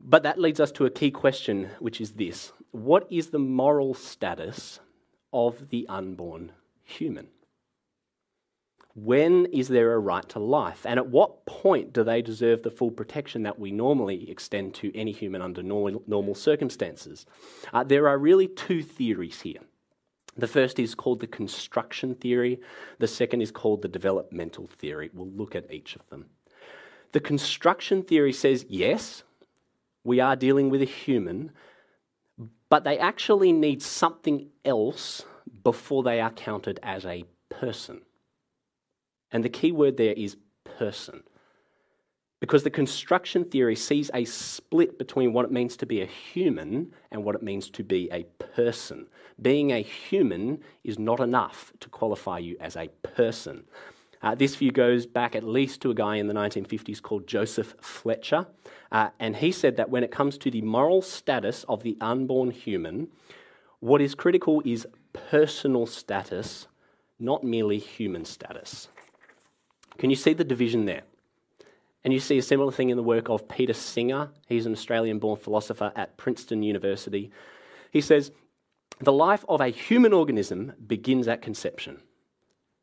But 0.00 0.22
that 0.22 0.38
leads 0.38 0.60
us 0.60 0.72
to 0.72 0.86
a 0.86 0.90
key 0.90 1.10
question, 1.10 1.70
which 1.80 2.00
is 2.00 2.12
this 2.12 2.52
What 2.70 3.06
is 3.10 3.28
the 3.28 3.38
moral 3.38 3.94
status 3.94 4.80
of 5.32 5.70
the 5.70 5.86
unborn 5.88 6.52
human? 6.82 7.28
When 8.94 9.46
is 9.46 9.66
there 9.66 9.92
a 9.92 9.98
right 9.98 10.28
to 10.30 10.38
life? 10.38 10.86
And 10.86 11.00
at 11.00 11.08
what 11.08 11.46
point 11.46 11.92
do 11.92 12.04
they 12.04 12.22
deserve 12.22 12.62
the 12.62 12.70
full 12.70 12.92
protection 12.92 13.42
that 13.42 13.58
we 13.58 13.72
normally 13.72 14.30
extend 14.30 14.74
to 14.74 14.96
any 14.96 15.10
human 15.10 15.42
under 15.42 15.64
normal, 15.64 16.34
circumstances? 16.36 17.26
Uh, 17.72 17.82
there 17.82 18.06
are 18.06 18.16
really 18.16 18.46
two 18.46 18.82
theories 18.82 19.40
here. 19.40 19.60
The 20.36 20.48
first 20.48 20.78
is 20.78 20.94
called 20.94 21.20
the 21.20 21.26
construction 21.26 22.14
theory, 22.14 22.60
the 22.98 23.06
second 23.06 23.40
is 23.40 23.50
called 23.50 23.82
the 23.82 23.88
developmental 23.88 24.66
theory. 24.66 25.10
We'll 25.14 25.28
look 25.28 25.54
at 25.54 25.72
each 25.72 25.94
of 25.94 26.08
them. 26.08 26.26
The 27.12 27.20
construction 27.20 28.02
theory 28.02 28.32
says 28.32 28.66
yes, 28.68 29.22
we 30.02 30.20
are 30.20 30.34
dealing 30.34 30.70
with 30.70 30.82
a 30.82 30.86
human, 30.86 31.52
but 32.68 32.82
they 32.82 32.98
actually 32.98 33.52
need 33.52 33.82
something 33.82 34.48
else 34.64 35.24
before 35.62 36.02
they 36.02 36.20
are 36.20 36.32
counted 36.32 36.80
as 36.82 37.06
a 37.06 37.24
person. 37.48 38.02
And 39.30 39.44
the 39.44 39.48
key 39.48 39.70
word 39.70 39.96
there 39.96 40.14
is 40.14 40.36
person. 40.64 41.22
Because 42.44 42.62
the 42.62 42.68
construction 42.68 43.46
theory 43.46 43.74
sees 43.74 44.10
a 44.12 44.26
split 44.26 44.98
between 44.98 45.32
what 45.32 45.46
it 45.46 45.50
means 45.50 45.78
to 45.78 45.86
be 45.86 46.02
a 46.02 46.06
human 46.06 46.92
and 47.10 47.24
what 47.24 47.34
it 47.34 47.42
means 47.42 47.70
to 47.70 47.82
be 47.82 48.06
a 48.12 48.24
person. 48.34 49.06
Being 49.40 49.72
a 49.72 49.80
human 49.80 50.60
is 50.84 50.98
not 50.98 51.20
enough 51.20 51.72
to 51.80 51.88
qualify 51.88 52.40
you 52.40 52.58
as 52.60 52.76
a 52.76 52.88
person. 53.02 53.64
Uh, 54.20 54.34
this 54.34 54.56
view 54.56 54.70
goes 54.70 55.06
back 55.06 55.34
at 55.34 55.42
least 55.42 55.80
to 55.80 55.90
a 55.90 55.94
guy 55.94 56.16
in 56.16 56.26
the 56.26 56.34
1950s 56.34 57.00
called 57.00 57.26
Joseph 57.26 57.76
Fletcher. 57.80 58.46
Uh, 58.92 59.08
and 59.18 59.36
he 59.36 59.50
said 59.50 59.78
that 59.78 59.88
when 59.88 60.04
it 60.04 60.10
comes 60.10 60.36
to 60.36 60.50
the 60.50 60.60
moral 60.60 61.00
status 61.00 61.64
of 61.66 61.82
the 61.82 61.96
unborn 62.02 62.50
human, 62.50 63.08
what 63.80 64.02
is 64.02 64.14
critical 64.14 64.60
is 64.66 64.86
personal 65.14 65.86
status, 65.86 66.68
not 67.18 67.42
merely 67.42 67.78
human 67.78 68.26
status. 68.26 68.88
Can 69.96 70.10
you 70.10 70.16
see 70.16 70.34
the 70.34 70.44
division 70.44 70.84
there? 70.84 71.04
And 72.04 72.12
you 72.12 72.20
see 72.20 72.36
a 72.36 72.42
similar 72.42 72.70
thing 72.70 72.90
in 72.90 72.98
the 72.98 73.02
work 73.02 73.30
of 73.30 73.48
Peter 73.48 73.72
Singer. 73.72 74.30
He's 74.46 74.66
an 74.66 74.72
Australian 74.72 75.18
born 75.18 75.38
philosopher 75.38 75.90
at 75.96 76.18
Princeton 76.18 76.62
University. 76.62 77.30
He 77.90 78.02
says, 78.02 78.30
The 79.00 79.12
life 79.12 79.44
of 79.48 79.62
a 79.62 79.68
human 79.68 80.12
organism 80.12 80.74
begins 80.86 81.26
at 81.26 81.40
conception. 81.40 82.02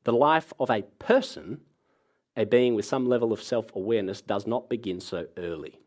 The 0.05 0.13
life 0.13 0.51
of 0.59 0.71
a 0.71 0.81
person, 0.97 1.61
a 2.35 2.45
being 2.45 2.73
with 2.73 2.85
some 2.85 3.07
level 3.07 3.31
of 3.31 3.43
self 3.43 3.75
awareness, 3.75 4.21
does 4.21 4.47
not 4.47 4.69
begin 4.69 4.99
so 4.99 5.27
early. 5.37 5.77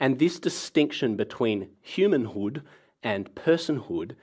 And 0.00 0.18
this 0.18 0.38
distinction 0.38 1.16
between 1.16 1.70
humanhood 1.82 2.62
and 3.02 3.34
personhood 3.34 4.14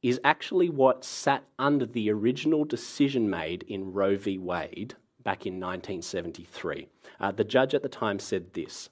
is 0.00 0.20
actually 0.22 0.68
what 0.68 1.04
sat 1.04 1.44
under 1.58 1.86
the 1.86 2.10
original 2.10 2.64
decision 2.64 3.28
made 3.28 3.64
in 3.64 3.92
Roe 3.92 4.16
v. 4.16 4.38
Wade 4.38 4.94
back 5.22 5.46
in 5.46 5.54
1973. 5.54 6.88
Uh, 7.20 7.32
the 7.32 7.44
judge 7.44 7.74
at 7.74 7.82
the 7.82 7.88
time 7.88 8.18
said 8.18 8.52
this 8.54 8.90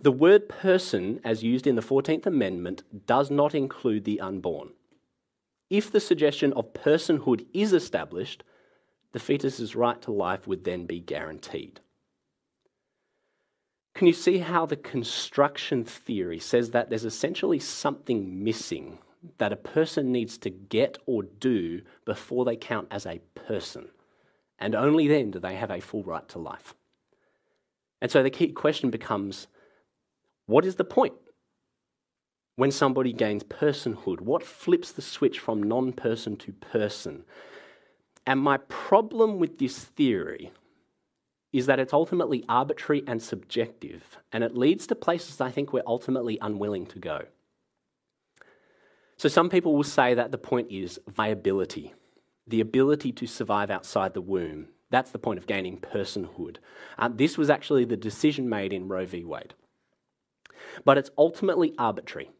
The 0.00 0.12
word 0.12 0.48
person, 0.48 1.20
as 1.24 1.42
used 1.42 1.66
in 1.66 1.76
the 1.76 1.82
14th 1.82 2.26
Amendment, 2.26 2.82
does 3.06 3.30
not 3.30 3.54
include 3.54 4.04
the 4.04 4.20
unborn. 4.20 4.70
If 5.68 5.90
the 5.92 6.00
suggestion 6.00 6.52
of 6.54 6.74
personhood 6.74 7.46
is 7.54 7.72
established, 7.72 8.42
the 9.12 9.20
fetus's 9.20 9.76
right 9.76 10.00
to 10.02 10.12
life 10.12 10.46
would 10.46 10.64
then 10.64 10.86
be 10.86 11.00
guaranteed. 11.00 11.80
Can 13.94 14.06
you 14.06 14.12
see 14.12 14.38
how 14.38 14.66
the 14.66 14.76
construction 14.76 15.84
theory 15.84 16.38
says 16.38 16.70
that 16.70 16.90
there's 16.90 17.04
essentially 17.04 17.58
something 17.58 18.42
missing 18.42 18.98
that 19.38 19.52
a 19.52 19.56
person 19.56 20.12
needs 20.12 20.38
to 20.38 20.50
get 20.50 20.98
or 21.06 21.22
do 21.22 21.82
before 22.04 22.44
they 22.44 22.56
count 22.56 22.88
as 22.90 23.04
a 23.04 23.20
person? 23.34 23.88
And 24.60 24.74
only 24.74 25.08
then 25.08 25.30
do 25.30 25.38
they 25.38 25.56
have 25.56 25.70
a 25.70 25.80
full 25.80 26.02
right 26.02 26.28
to 26.28 26.38
life. 26.38 26.74
And 28.02 28.10
so 28.10 28.22
the 28.22 28.30
key 28.30 28.48
question 28.48 28.90
becomes 28.90 29.46
what 30.46 30.64
is 30.64 30.76
the 30.76 30.84
point? 30.84 31.14
when 32.60 32.70
somebody 32.70 33.10
gains 33.10 33.42
personhood? 33.42 34.20
What 34.20 34.42
flips 34.42 34.92
the 34.92 35.00
switch 35.00 35.38
from 35.38 35.62
non 35.62 35.94
person 35.94 36.36
to 36.36 36.52
person? 36.52 37.24
And 38.26 38.38
my 38.38 38.58
problem 38.58 39.38
with 39.38 39.58
this 39.58 39.78
theory 39.78 40.52
is 41.54 41.64
that 41.64 41.80
it's 41.80 41.94
ultimately 41.94 42.44
arbitrary 42.50 43.02
and 43.06 43.22
subjective, 43.22 44.18
and 44.30 44.44
it 44.44 44.54
leads 44.54 44.86
to 44.88 44.94
places 44.94 45.40
I 45.40 45.50
think 45.50 45.72
we're 45.72 45.82
ultimately 45.86 46.38
unwilling 46.42 46.84
to 46.88 46.98
go. 46.98 47.22
So, 49.16 49.30
some 49.30 49.48
people 49.48 49.74
will 49.74 49.82
say 49.82 50.12
that 50.12 50.30
the 50.30 50.36
point 50.36 50.70
is 50.70 51.00
viability, 51.08 51.94
the 52.50 52.60
ability 52.60 53.12
to 53.12 53.26
survive 53.26 53.70
outside 53.70 54.14
the 54.14 54.20
womb. 54.20 54.68
That's 54.90 55.12
the 55.12 55.18
point 55.18 55.38
of 55.38 55.46
gaining 55.46 55.78
personhood. 55.78 56.56
Uh, 56.98 57.08
this 57.12 57.38
was 57.38 57.48
actually 57.48 57.84
the 57.84 57.96
decision 57.96 58.48
made 58.48 58.72
in 58.72 58.88
Roe 58.88 59.06
v. 59.06 59.24
Wade. 59.24 59.54
But 60.84 60.98
it's 60.98 61.10
ultimately 61.16 61.74
arbitrary 61.78 62.30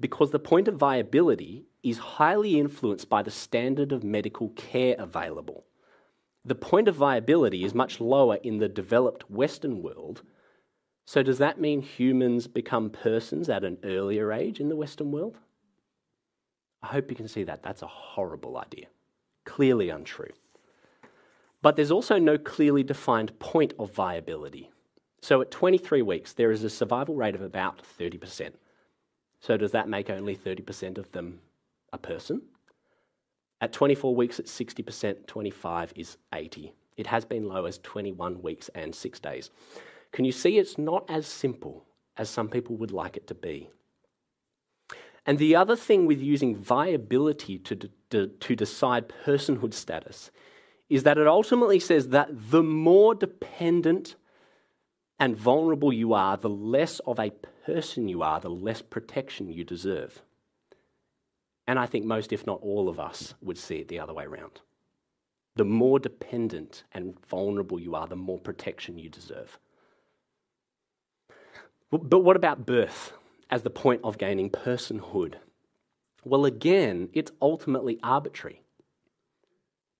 because 0.00 0.30
the 0.30 0.38
point 0.38 0.68
of 0.68 0.76
viability 0.76 1.66
is 1.82 1.98
highly 1.98 2.58
influenced 2.58 3.08
by 3.08 3.22
the 3.22 3.30
standard 3.30 3.92
of 3.92 4.04
medical 4.04 4.48
care 4.50 4.96
available. 4.98 5.64
The 6.44 6.54
point 6.54 6.88
of 6.88 6.94
viability 6.94 7.64
is 7.64 7.74
much 7.74 8.00
lower 8.00 8.36
in 8.36 8.58
the 8.58 8.68
developed 8.68 9.30
Western 9.30 9.82
world. 9.82 10.22
So, 11.04 11.22
does 11.22 11.38
that 11.38 11.60
mean 11.60 11.82
humans 11.82 12.46
become 12.46 12.90
persons 12.90 13.48
at 13.48 13.64
an 13.64 13.78
earlier 13.82 14.32
age 14.32 14.60
in 14.60 14.68
the 14.68 14.76
Western 14.76 15.10
world? 15.10 15.36
I 16.82 16.88
hope 16.88 17.10
you 17.10 17.16
can 17.16 17.28
see 17.28 17.44
that. 17.44 17.62
That's 17.62 17.82
a 17.82 17.86
horrible 17.86 18.56
idea. 18.56 18.86
Clearly 19.48 19.88
untrue. 19.88 20.32
But 21.62 21.74
there's 21.74 21.90
also 21.90 22.18
no 22.18 22.36
clearly 22.36 22.82
defined 22.82 23.38
point 23.38 23.72
of 23.78 23.94
viability. 23.94 24.70
So, 25.22 25.40
at 25.40 25.50
23 25.50 26.02
weeks, 26.02 26.34
there 26.34 26.52
is 26.52 26.64
a 26.64 26.70
survival 26.70 27.14
rate 27.14 27.34
of 27.34 27.40
about 27.40 27.82
30%. 27.98 28.52
So 29.40 29.56
does 29.56 29.72
that 29.72 29.88
make 29.88 30.10
only 30.10 30.36
30% 30.36 30.98
of 30.98 31.10
them 31.12 31.40
a 31.94 31.98
person? 31.98 32.42
At 33.62 33.72
24 33.72 34.14
weeks, 34.14 34.38
it's 34.38 34.52
60%, 34.56 35.26
25 35.26 35.92
is 35.96 36.18
80. 36.34 36.74
It 36.98 37.06
has 37.06 37.24
been 37.24 37.48
low 37.48 37.64
as 37.64 37.78
21 37.78 38.42
weeks 38.42 38.68
and 38.74 38.94
six 38.94 39.18
days. 39.18 39.50
Can 40.12 40.26
you 40.26 40.32
see 40.32 40.58
it's 40.58 40.76
not 40.76 41.08
as 41.08 41.26
simple 41.26 41.86
as 42.18 42.28
some 42.28 42.50
people 42.50 42.76
would 42.76 42.92
like 42.92 43.16
it 43.16 43.26
to 43.28 43.34
be? 43.34 43.70
And 45.28 45.38
the 45.38 45.56
other 45.56 45.76
thing 45.76 46.06
with 46.06 46.22
using 46.22 46.56
viability 46.56 47.58
to, 47.58 47.90
to, 48.08 48.28
to 48.28 48.56
decide 48.56 49.12
personhood 49.26 49.74
status 49.74 50.30
is 50.88 51.02
that 51.02 51.18
it 51.18 51.26
ultimately 51.26 51.78
says 51.78 52.08
that 52.08 52.30
the 52.32 52.62
more 52.62 53.14
dependent 53.14 54.16
and 55.20 55.36
vulnerable 55.36 55.92
you 55.92 56.14
are, 56.14 56.38
the 56.38 56.48
less 56.48 56.98
of 57.00 57.18
a 57.18 57.32
person 57.66 58.08
you 58.08 58.22
are, 58.22 58.40
the 58.40 58.48
less 58.48 58.80
protection 58.80 59.52
you 59.52 59.64
deserve. 59.64 60.22
And 61.66 61.78
I 61.78 61.84
think 61.84 62.06
most, 62.06 62.32
if 62.32 62.46
not 62.46 62.62
all 62.62 62.88
of 62.88 62.98
us, 62.98 63.34
would 63.42 63.58
see 63.58 63.80
it 63.80 63.88
the 63.88 64.00
other 64.00 64.14
way 64.14 64.24
around. 64.24 64.62
The 65.56 65.64
more 65.64 65.98
dependent 65.98 66.84
and 66.92 67.20
vulnerable 67.26 67.78
you 67.78 67.94
are, 67.94 68.06
the 68.06 68.16
more 68.16 68.38
protection 68.38 68.96
you 68.96 69.10
deserve. 69.10 69.58
But 71.90 72.20
what 72.20 72.36
about 72.36 72.64
birth 72.64 73.12
as 73.50 73.62
the 73.62 73.70
point 73.70 74.00
of 74.04 74.18
gaining 74.18 74.50
personhood? 74.50 75.34
Well, 76.24 76.44
again, 76.44 77.08
it's 77.12 77.32
ultimately 77.40 77.98
arbitrary 78.02 78.62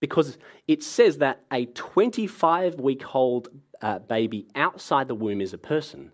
because 0.00 0.38
it 0.66 0.82
says 0.82 1.18
that 1.18 1.44
a 1.52 1.66
25 1.66 2.80
week 2.80 3.14
old 3.14 3.48
uh, 3.80 3.98
baby 4.00 4.46
outside 4.54 5.08
the 5.08 5.14
womb 5.14 5.40
is 5.40 5.52
a 5.52 5.58
person, 5.58 6.12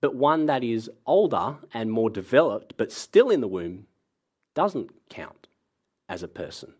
but 0.00 0.14
one 0.14 0.46
that 0.46 0.62
is 0.62 0.90
older 1.06 1.56
and 1.74 1.90
more 1.90 2.10
developed 2.10 2.74
but 2.76 2.92
still 2.92 3.30
in 3.30 3.40
the 3.40 3.48
womb 3.48 3.86
doesn't 4.54 4.90
count 5.08 5.48
as 6.08 6.22
a 6.22 6.28
person. 6.28 6.74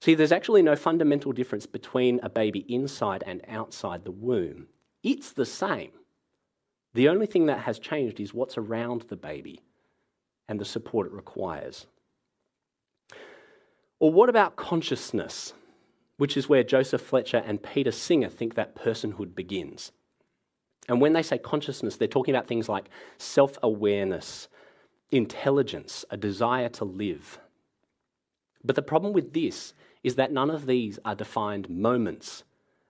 See, 0.00 0.14
there's 0.14 0.32
actually 0.32 0.62
no 0.62 0.76
fundamental 0.76 1.32
difference 1.32 1.66
between 1.66 2.20
a 2.22 2.28
baby 2.28 2.60
inside 2.72 3.24
and 3.26 3.42
outside 3.48 4.04
the 4.04 4.12
womb. 4.12 4.68
It's 5.02 5.32
the 5.32 5.46
same. 5.46 5.90
The 6.94 7.08
only 7.08 7.26
thing 7.26 7.46
that 7.46 7.60
has 7.60 7.78
changed 7.78 8.20
is 8.20 8.34
what's 8.34 8.58
around 8.58 9.02
the 9.02 9.16
baby 9.16 9.60
and 10.48 10.58
the 10.58 10.64
support 10.64 11.06
it 11.06 11.12
requires. 11.12 11.86
Or 14.00 14.12
what 14.12 14.28
about 14.28 14.56
consciousness, 14.56 15.52
which 16.16 16.36
is 16.36 16.48
where 16.48 16.62
Joseph 16.62 17.02
Fletcher 17.02 17.42
and 17.44 17.62
Peter 17.62 17.90
Singer 17.90 18.28
think 18.28 18.54
that 18.54 18.76
personhood 18.76 19.34
begins? 19.34 19.92
And 20.88 21.00
when 21.00 21.12
they 21.12 21.22
say 21.22 21.36
consciousness, 21.36 21.96
they're 21.96 22.08
talking 22.08 22.34
about 22.34 22.46
things 22.46 22.68
like 22.68 22.88
self 23.18 23.58
awareness, 23.62 24.48
intelligence, 25.10 26.04
a 26.10 26.16
desire 26.16 26.68
to 26.70 26.84
live. 26.84 27.38
But 28.64 28.76
the 28.76 28.82
problem 28.82 29.12
with 29.12 29.32
this 29.32 29.74
is 30.02 30.14
that 30.14 30.32
none 30.32 30.50
of 30.50 30.66
these 30.66 30.98
are 31.04 31.14
defined 31.14 31.68
moments, 31.68 32.44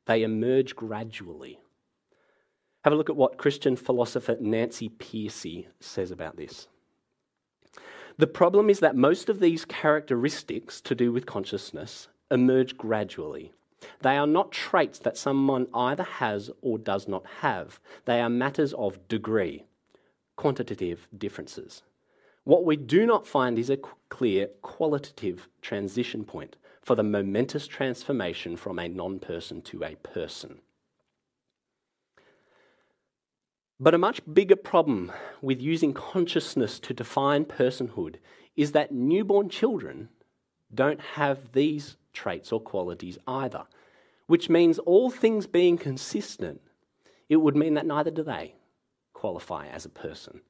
they 0.06 0.22
emerge 0.22 0.76
gradually. 0.76 1.58
Have 2.85 2.93
a 2.93 2.97
look 2.97 3.11
at 3.11 3.17
what 3.17 3.38
Christian 3.38 3.77
philosopher 3.77 4.37
Nancy 4.41 4.88
Pearcey 4.88 5.67
says 5.81 6.11
about 6.11 6.37
this. 6.37 6.69
The 8.19 8.27
problem 8.27 8.71
is 8.71 8.81
that 8.81 8.97
most 8.97 9.29
of 9.29 9.41
these 9.41 9.64
characteristics 9.64 10.81
to 10.83 10.95
do 10.95 11.12
with 11.12 11.27
consciousness 11.27 12.09
emerge 12.31 12.77
gradually. 12.77 13.53
They 14.01 14.17
are 14.17 14.27
not 14.27 14.53
traits 14.53 14.99
that 15.01 15.17
someone 15.17 15.69
either 15.73 16.03
has 16.03 16.51
or 16.62 16.79
does 16.79 17.07
not 17.07 17.25
have. 17.41 17.81
They 18.07 18.21
are 18.21 18.29
matters 18.29 18.73
of 18.75 19.07
degree, 19.09 19.64
quantitative 20.37 21.09
differences. 21.17 21.83
What 22.45 22.64
we 22.64 22.77
do 22.77 23.07
not 23.07 23.27
find 23.27 23.59
is 23.59 23.71
a 23.71 23.79
clear 24.09 24.49
qualitative 24.62 25.49
transition 25.62 26.25
point 26.25 26.57
for 26.83 26.97
the 26.97 27.03
momentous 27.03 27.67
transformation 27.67 28.57
from 28.57 28.79
a 28.79 28.88
non 28.88 29.19
person 29.19 29.62
to 29.62 29.85
a 29.85 29.97
person. 29.97 30.61
But 33.81 33.95
a 33.95 33.99
much 33.99 34.21
bigger 34.33 34.57
problem 34.57 35.12
with 35.41 35.61
using 35.61 35.95
consciousness 35.95 36.81
to 36.81 36.95
define 36.95 37.45
personhood 37.45 38.17
is 38.57 38.73
that 38.73 38.91
newborn 38.91 39.49
children 39.49 40.09
don't 40.75 41.01
have 41.01 41.53
these 41.53 41.97
traits 42.12 42.51
or 42.51 42.61
qualities 42.61 43.19
either, 43.27 43.64
which 44.27 44.51
means 44.51 44.81
all 44.81 45.11
things 45.11 45.47
being 45.47 45.79
consistent, 45.79 46.61
it 47.29 47.37
would 47.37 47.57
mean 47.57 47.75
that 47.75 47.87
neither 47.87 48.11
do 48.11 48.25
they 48.25 48.55
qualify 49.12 49.67
as 49.69 49.85
a 49.85 49.91
person, 49.91 50.41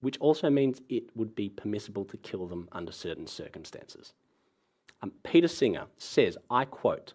which 0.00 0.18
also 0.18 0.50
means 0.50 0.82
it 0.90 1.04
would 1.16 1.34
be 1.34 1.48
permissible 1.48 2.04
to 2.04 2.16
kill 2.18 2.46
them 2.46 2.68
under 2.72 2.92
certain 2.92 3.26
circumstances. 3.26 4.12
Um, 5.02 5.12
Peter 5.22 5.48
Singer 5.48 5.86
says, 5.96 6.36
I 6.50 6.66
quote, 6.66 7.14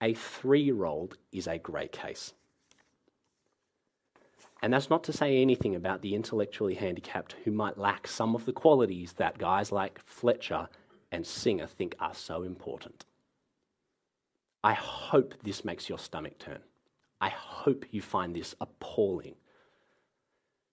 a 0.00 0.14
three 0.14 0.62
year 0.62 0.84
old 0.84 1.16
is 1.32 1.48
a 1.48 1.58
great 1.58 1.90
case. 1.90 2.34
And 4.62 4.72
that's 4.72 4.90
not 4.90 5.04
to 5.04 5.12
say 5.12 5.40
anything 5.40 5.76
about 5.76 6.02
the 6.02 6.14
intellectually 6.14 6.74
handicapped 6.74 7.36
who 7.44 7.52
might 7.52 7.78
lack 7.78 8.08
some 8.08 8.34
of 8.34 8.44
the 8.44 8.52
qualities 8.52 9.12
that 9.14 9.38
guys 9.38 9.70
like 9.70 10.00
Fletcher 10.04 10.68
and 11.12 11.26
Singer 11.26 11.66
think 11.66 11.94
are 12.00 12.14
so 12.14 12.42
important. 12.42 13.04
I 14.64 14.72
hope 14.72 15.34
this 15.42 15.64
makes 15.64 15.88
your 15.88 15.98
stomach 15.98 16.38
turn. 16.38 16.58
I 17.20 17.28
hope 17.28 17.86
you 17.90 18.02
find 18.02 18.34
this 18.34 18.54
appalling. 18.60 19.36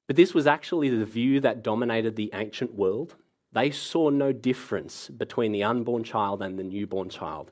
But 0.07 0.15
this 0.15 0.33
was 0.33 0.47
actually 0.47 0.89
the 0.89 1.05
view 1.05 1.39
that 1.41 1.63
dominated 1.63 2.15
the 2.15 2.31
ancient 2.33 2.73
world. 2.73 3.15
They 3.51 3.71
saw 3.71 4.09
no 4.09 4.31
difference 4.31 5.09
between 5.09 5.51
the 5.51 5.63
unborn 5.63 6.03
child 6.03 6.41
and 6.41 6.57
the 6.57 6.63
newborn 6.63 7.09
child. 7.09 7.51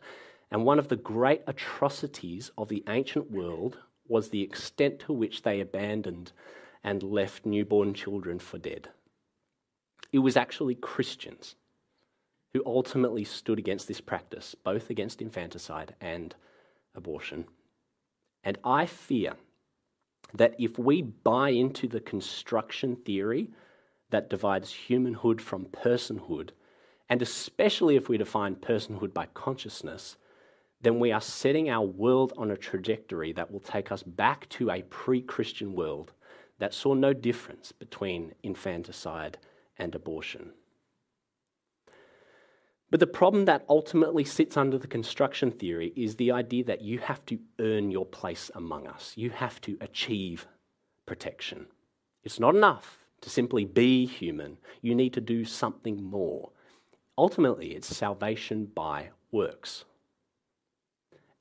And 0.52 0.66
one 0.66 0.80
of 0.80 0.88
the 0.88 0.96
great 0.96 1.42
atrocities 1.48 2.52
of 2.58 2.70
the 2.70 2.84
ancient 2.88 3.32
world 3.32 3.78
was 4.08 4.30
the 4.30 4.42
extent 4.42 5.00
to 5.00 5.14
which 5.14 5.44
they 5.44 5.60
abandoned 5.60 6.32
and 6.84 7.02
left 7.04 7.46
newborn 7.46 7.94
children 7.94 8.40
for 8.40 8.58
dead. 8.58 8.90
It 10.12 10.20
was 10.20 10.38
actually 10.38 10.76
Christians 10.76 11.56
who 12.54 12.62
ultimately 12.66 13.24
stood 13.24 13.58
against 13.58 13.88
this 13.88 14.02
practice, 14.02 14.56
both 14.56 14.90
against 14.90 15.22
infanticide 15.22 15.96
and 16.00 16.36
abortion. 16.94 17.46
And 18.44 18.58
I 18.64 18.86
fear 18.86 19.34
that 20.34 20.56
if 20.60 20.78
we 20.78 21.02
buy 21.02 21.50
into 21.50 21.88
the 21.88 22.00
construction 22.00 22.96
theory 22.96 23.50
that 24.10 24.30
divides 24.30 24.72
humanhood 24.72 25.42
from 25.42 25.66
personhood, 25.66 26.50
and 27.10 27.22
especially 27.22 27.96
if 27.96 28.10
we 28.10 28.18
define 28.18 28.56
personhood 28.56 29.14
by 29.14 29.28
consciousness, 29.34 30.18
then 30.84 31.00
we 31.00 31.12
are 31.12 31.22
setting 31.22 31.70
our 31.70 31.86
world 31.86 32.34
on 32.38 32.52
a 32.52 32.58
trajectory 32.58 33.32
that 33.34 33.52
will 33.52 33.62
take 33.62 33.92
us 33.92 34.04
back 34.04 34.48
to 34.50 34.70
a 34.70 34.84
pre 34.84 35.22
Christian 35.22 35.74
world 35.74 36.12
that 36.60 36.74
saw 36.74 36.94
no 36.94 37.14
difference 37.14 37.72
between 37.72 38.34
infanticide 38.44 39.38
and 39.78 39.96
abortion. 39.96 40.52
But 42.92 43.00
the 43.00 43.08
problem 43.08 43.46
that 43.46 43.66
ultimately 43.68 44.24
sits 44.24 44.56
under 44.56 44.78
the 44.78 44.88
construction 44.88 45.50
theory 45.50 45.94
is 45.96 46.16
the 46.16 46.32
idea 46.32 46.64
that 46.66 46.82
you 46.82 47.00
have 47.00 47.26
to 47.26 47.40
earn 47.60 47.90
your 47.90 48.06
place 48.06 48.52
among 48.54 48.86
us. 48.86 49.14
You 49.16 49.32
have 49.32 49.60
to 49.62 49.78
achieve 49.82 50.46
protection. 51.08 51.66
It's 52.24 52.40
not 52.40 52.56
enough 52.56 53.00
to 53.22 53.30
simply 53.30 53.66
be 53.66 54.06
human, 54.06 54.58
you 54.82 54.94
need 54.94 55.14
to 55.14 55.22
do 55.22 55.46
something 55.46 56.04
more. 56.04 56.52
Ultimately, 57.18 57.70
it's 57.74 57.96
salvation 57.96 58.66
by 58.66 59.10
works. 59.32 59.86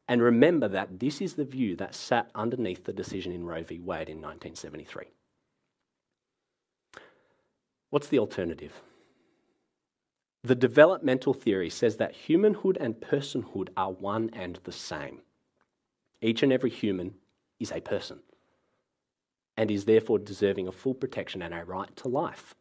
And 0.09 0.23
remember 0.23 0.69
that 0.69 0.99
this 0.99 1.21
is 1.21 1.35
the 1.35 1.45
view 1.45 1.77
that 1.77 1.95
sat 1.95 2.31
underneath 2.35 2.85
the 2.85 2.93
decision 2.93 3.33
in 3.33 3.45
Roe 3.45 3.63
v. 3.63 3.79
Wade 3.79 4.09
in 4.09 4.21
1973. 4.21 5.05
What's 7.91 8.09
the 8.09 8.19
alternative? 8.19 8.83
The 10.43 10.55
developmental 10.55 11.35
theory 11.35 11.71
says 11.71 11.99
that 11.99 12.15
humanhood 12.15 12.77
and 12.81 12.97
personhood 12.97 13.69
are 13.77 13.93
one 13.93 14.31
and 14.33 14.59
the 14.65 14.73
same. 14.73 15.21
Each 16.21 16.43
and 16.43 16.53
every 16.53 16.71
human 16.71 17.15
is 17.61 17.71
a 17.71 17.81
person 17.81 18.21
and 19.57 19.71
is 19.71 19.85
therefore 19.85 20.19
deserving 20.19 20.67
of 20.67 20.75
full 20.75 20.95
protection 20.95 21.43
and 21.43 21.55
a 21.55 21.65
right 21.65 21.95
to 21.97 22.09
life. 22.09 22.55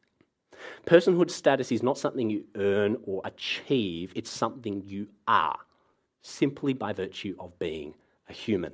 Personhood 0.86 1.32
status 1.32 1.72
is 1.72 1.82
not 1.82 1.98
something 1.98 2.30
you 2.30 2.44
earn 2.56 2.98
or 3.04 3.22
achieve, 3.26 4.12
it's 4.16 4.30
something 4.30 4.84
you 4.86 5.08
are 5.28 5.58
simply 6.22 6.74
by 6.74 6.94
virtue 6.94 7.36
of 7.40 7.58
being 7.60 7.96
a 8.30 8.34
human. 8.34 8.74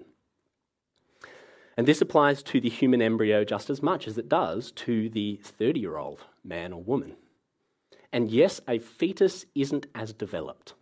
And 1.77 1.88
this 1.88 2.01
applies 2.01 2.41
to 2.43 2.60
the 2.60 2.69
human 2.69 3.01
embryo 3.01 3.43
just 3.43 3.69
as 3.69 3.83
much 3.83 4.07
as 4.07 4.17
it 4.17 4.27
does 4.27 4.71
to 4.71 5.10
the 5.10 5.39
30 5.43 5.79
year 5.79 5.97
old 5.97 6.21
man 6.43 6.73
or 6.73 6.81
woman. 6.81 7.15
And 8.12 8.31
yes, 8.31 8.62
a 8.67 8.79
fetus 8.79 9.45
isn't 9.53 9.86
as 9.93 10.13
developed. 10.13 10.73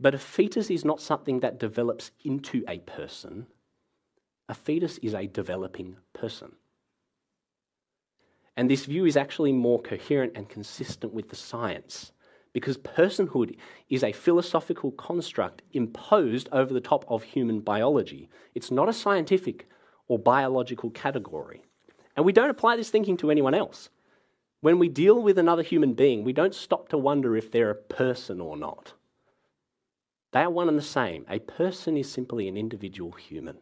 But 0.00 0.14
a 0.14 0.18
fetus 0.18 0.68
is 0.68 0.84
not 0.84 1.00
something 1.00 1.40
that 1.40 1.60
develops 1.60 2.10
into 2.24 2.64
a 2.68 2.78
person. 2.80 3.46
A 4.48 4.54
fetus 4.54 4.98
is 4.98 5.14
a 5.14 5.26
developing 5.26 5.96
person. 6.12 6.52
And 8.56 8.70
this 8.70 8.86
view 8.86 9.04
is 9.04 9.16
actually 9.16 9.52
more 9.52 9.80
coherent 9.80 10.32
and 10.34 10.48
consistent 10.48 11.12
with 11.12 11.28
the 11.28 11.36
science 11.36 12.12
because 12.56 12.78
personhood 12.78 13.54
is 13.90 14.02
a 14.02 14.12
philosophical 14.12 14.90
construct 14.92 15.60
imposed 15.74 16.48
over 16.52 16.72
the 16.72 16.80
top 16.80 17.04
of 17.06 17.22
human 17.22 17.60
biology. 17.60 18.30
It's 18.54 18.70
not 18.70 18.88
a 18.88 18.94
scientific 18.94 19.68
or 20.08 20.18
biological 20.18 20.88
category. 20.88 21.64
And 22.16 22.24
we 22.24 22.32
don't 22.32 22.48
apply 22.48 22.76
this 22.76 22.88
thinking 22.88 23.18
to 23.18 23.30
anyone 23.30 23.52
else. 23.52 23.90
When 24.62 24.78
we 24.78 24.88
deal 24.88 25.22
with 25.22 25.36
another 25.36 25.62
human 25.62 25.92
being, 25.92 26.24
we 26.24 26.32
don't 26.32 26.54
stop 26.54 26.88
to 26.88 26.96
wonder 26.96 27.36
if 27.36 27.52
they're 27.52 27.68
a 27.68 27.74
person 27.74 28.40
or 28.40 28.56
not. 28.56 28.94
They 30.32 30.40
are 30.40 30.48
one 30.48 30.70
and 30.70 30.78
the 30.78 30.82
same. 30.82 31.26
A 31.28 31.40
person 31.40 31.98
is 31.98 32.10
simply 32.10 32.48
an 32.48 32.56
individual 32.56 33.12
human. 33.12 33.58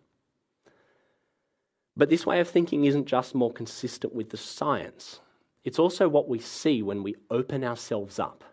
But 1.97 2.11
this 2.11 2.25
way 2.25 2.39
of 2.39 2.49
thinking 2.49 2.85
isn't 2.85 3.07
just 3.07 3.35
more 3.35 3.53
consistent 3.53 4.15
with 4.15 4.31
the 4.31 4.37
science, 4.37 5.19
It's 5.65 5.81
also 5.81 6.09
what 6.09 6.29
we 6.29 6.39
see 6.39 6.81
when 6.81 7.03
we 7.03 7.17
open 7.29 7.65
ourselves 7.65 8.21
up 8.21 8.45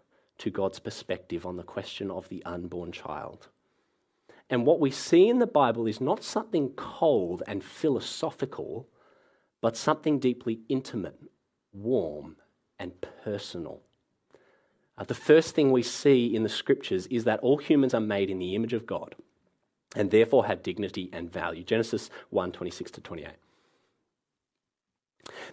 to 0.42 0.50
God's 0.50 0.80
perspective 0.80 1.46
on 1.46 1.58
the 1.58 1.64
question 1.64 2.10
of 2.10 2.28
the 2.30 2.44
unborn 2.46 2.92
child. 2.92 3.50
And 4.50 4.66
what 4.66 4.80
we 4.80 4.90
see 4.90 5.30
in 5.30 5.38
the 5.38 5.46
Bible 5.46 5.86
is 5.86 6.02
not 6.02 6.24
something 6.24 6.70
cold 6.70 7.44
and 7.46 7.64
philosophical, 7.64 8.88
but 9.62 9.78
something 9.78 10.18
deeply 10.18 10.62
intimate, 10.68 11.20
warm, 11.72 12.38
and 12.80 12.94
personal. 13.24 13.82
Uh, 14.98 15.04
the 15.04 15.14
first 15.14 15.54
thing 15.54 15.72
we 15.72 15.84
see 15.84 16.36
in 16.36 16.42
the 16.42 16.50
scriptures 16.50 17.06
is 17.08 17.24
that 17.26 17.40
all 17.42 17.60
humans 17.60 17.94
are 17.94 18.02
made 18.02 18.32
in 18.32 18.40
the 18.40 18.56
image 18.56 18.74
of 18.74 18.88
God 18.88 19.14
and 19.96 20.10
therefore 20.10 20.48
have 20.48 20.64
dignity 20.64 21.08
and 21.14 21.32
value. 21.32 21.64
Genesis 21.64 22.10
1 22.32 22.52
26 22.52 22.90
to 22.92 23.02
28. 23.02 23.30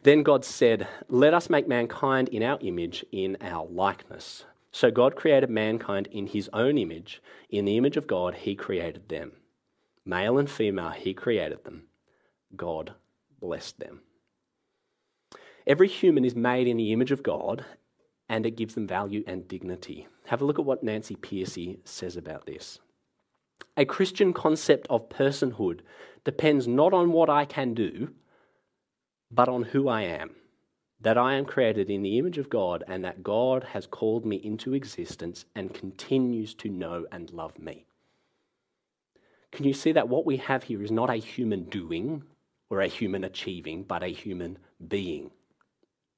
Then 0.02 0.22
God 0.22 0.46
said, 0.46 0.88
Let 1.10 1.34
us 1.34 1.50
make 1.50 1.68
mankind 1.68 2.28
in 2.28 2.42
our 2.42 2.58
image, 2.62 3.04
in 3.12 3.36
our 3.42 3.66
likeness. 3.66 4.44
So 4.72 4.90
God 4.90 5.16
created 5.16 5.50
mankind 5.50 6.08
in 6.10 6.26
his 6.26 6.50
own 6.52 6.78
image. 6.78 7.22
In 7.50 7.64
the 7.64 7.76
image 7.76 7.96
of 7.96 8.06
God, 8.06 8.34
he 8.34 8.54
created 8.54 9.08
them. 9.08 9.32
Male 10.04 10.38
and 10.38 10.50
female, 10.50 10.90
he 10.90 11.14
created 11.14 11.64
them. 11.64 11.84
God 12.54 12.94
blessed 13.40 13.78
them. 13.80 14.00
Every 15.66 15.88
human 15.88 16.24
is 16.24 16.34
made 16.34 16.66
in 16.66 16.78
the 16.78 16.92
image 16.92 17.10
of 17.10 17.22
God, 17.22 17.64
and 18.28 18.46
it 18.46 18.56
gives 18.56 18.74
them 18.74 18.86
value 18.86 19.22
and 19.26 19.46
dignity. 19.48 20.06
Have 20.26 20.40
a 20.40 20.44
look 20.44 20.58
at 20.58 20.64
what 20.64 20.82
Nancy 20.82 21.16
Pearcey 21.16 21.78
says 21.86 22.16
about 22.16 22.46
this. 22.46 22.78
A 23.76 23.84
Christian 23.84 24.32
concept 24.32 24.86
of 24.88 25.08
personhood 25.08 25.80
depends 26.24 26.66
not 26.66 26.92
on 26.92 27.12
what 27.12 27.30
I 27.30 27.44
can 27.44 27.74
do, 27.74 28.14
but 29.30 29.48
on 29.48 29.62
who 29.62 29.88
I 29.88 30.02
am. 30.02 30.36
That 31.00 31.16
I 31.16 31.34
am 31.34 31.44
created 31.44 31.90
in 31.90 32.02
the 32.02 32.18
image 32.18 32.38
of 32.38 32.50
God 32.50 32.82
and 32.88 33.04
that 33.04 33.22
God 33.22 33.64
has 33.72 33.86
called 33.86 34.26
me 34.26 34.36
into 34.36 34.74
existence 34.74 35.44
and 35.54 35.72
continues 35.72 36.54
to 36.54 36.68
know 36.68 37.06
and 37.12 37.30
love 37.30 37.58
me. 37.58 37.86
Can 39.52 39.64
you 39.64 39.72
see 39.72 39.92
that 39.92 40.08
what 40.08 40.26
we 40.26 40.38
have 40.38 40.64
here 40.64 40.82
is 40.82 40.90
not 40.90 41.10
a 41.10 41.16
human 41.16 41.64
doing 41.64 42.24
or 42.68 42.80
a 42.80 42.88
human 42.88 43.24
achieving, 43.24 43.84
but 43.84 44.02
a 44.02 44.08
human 44.08 44.58
being? 44.86 45.30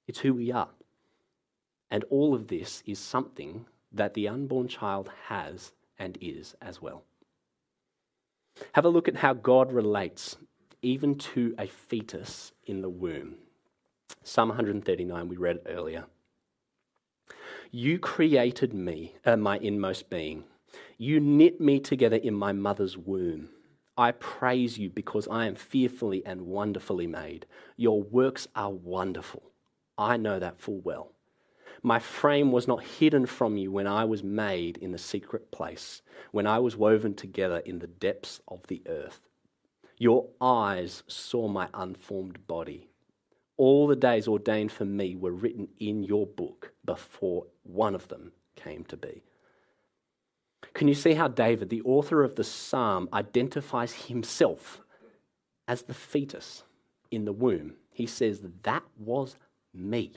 It's 0.07 0.21
who 0.21 0.35
we 0.35 0.51
are. 0.51 0.71
And 1.91 2.05
all 2.11 2.35
of 2.35 2.49
this 2.49 2.83
is 2.87 2.99
something 2.99 3.67
that 3.93 4.15
the 4.15 4.29
unborn 4.29 4.69
child 4.69 5.11
has 5.27 5.73
and 5.99 6.17
is 6.21 6.55
as 6.63 6.81
well. 6.81 7.05
Have 8.73 8.85
a 8.85 8.89
look 8.89 9.09
at 9.09 9.17
how 9.17 9.35
God 9.35 9.73
relates 9.73 10.37
even 10.83 11.17
to 11.17 11.55
a 11.59 11.67
fetus 11.67 12.53
in 12.65 12.81
the 12.81 12.89
womb. 12.89 13.37
Psalm 14.23 14.49
139, 14.49 15.29
we 15.29 15.37
read 15.37 15.61
earlier. 15.67 16.07
You 17.71 17.99
created 17.99 18.75
me, 18.75 19.15
uh, 19.25 19.37
my 19.37 19.59
inmost 19.59 20.11
being. 20.11 20.45
You 20.99 21.21
knit 21.21 21.61
me 21.61 21.81
together 21.81 22.17
in 22.17 22.35
my 22.35 22.53
mother's 22.53 22.97
womb. 22.97 23.51
I 23.97 24.13
praise 24.13 24.79
you 24.79 24.91
because 24.91 25.29
I 25.29 25.47
am 25.47 25.55
fearfully 25.55 26.25
and 26.25 26.43
wonderfully 26.43 27.07
made. 27.07 27.47
Your 27.77 28.03
works 28.03 28.49
are 28.55 28.71
wonderful. 28.71 29.43
I 29.97 30.17
know 30.17 30.39
that 30.39 30.61
full 30.61 30.81
well. 30.81 31.13
My 31.83 31.99
frame 31.99 32.53
was 32.53 32.69
not 32.69 32.85
hidden 32.85 33.25
from 33.27 33.57
you 33.57 33.73
when 33.73 33.87
I 33.87 34.05
was 34.05 34.23
made 34.23 34.77
in 34.77 34.93
the 34.93 34.99
secret 34.99 35.51
place, 35.51 36.03
when 36.31 36.47
I 36.47 36.59
was 36.59 36.77
woven 36.77 37.15
together 37.15 37.59
in 37.59 37.79
the 37.79 37.87
depths 37.87 38.41
of 38.49 38.67
the 38.67 38.83
earth. 38.87 39.21
Your 39.97 40.29
eyes 40.41 41.03
saw 41.07 41.49
my 41.49 41.69
unformed 41.73 42.47
body. 42.47 42.90
All 43.61 43.87
the 43.87 43.95
days 43.95 44.27
ordained 44.27 44.73
for 44.73 44.87
me 44.87 45.17
were 45.17 45.33
written 45.33 45.69
in 45.79 46.03
your 46.03 46.27
book 46.27 46.73
before 46.83 47.45
one 47.63 47.95
of 47.95 48.09
them 48.09 48.33
came 48.57 48.85
to 48.85 48.97
be. 48.97 49.23
Can 50.73 50.89
you 50.89 50.95
see 50.95 51.13
how 51.13 51.29
David, 51.29 51.69
the 51.69 51.83
author 51.83 52.25
of 52.25 52.37
the 52.37 52.43
psalm, 52.43 53.07
identifies 53.13 53.93
himself 53.93 54.81
as 55.69 55.83
the 55.83 55.93
fetus 55.93 56.63
in 57.11 57.27
the 57.27 57.35
womb? 57.35 57.75
He 57.93 58.07
says, 58.07 58.41
That 58.63 58.85
was 58.97 59.37
me. 59.75 60.15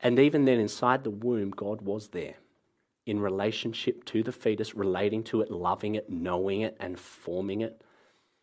And 0.00 0.18
even 0.18 0.44
then, 0.44 0.58
inside 0.58 1.04
the 1.04 1.10
womb, 1.10 1.50
God 1.50 1.82
was 1.82 2.08
there 2.08 2.34
in 3.06 3.20
relationship 3.20 4.04
to 4.06 4.24
the 4.24 4.32
fetus, 4.32 4.74
relating 4.74 5.22
to 5.22 5.42
it, 5.42 5.52
loving 5.52 5.94
it, 5.94 6.10
knowing 6.10 6.62
it, 6.62 6.76
and 6.80 6.98
forming 6.98 7.60
it. 7.60 7.80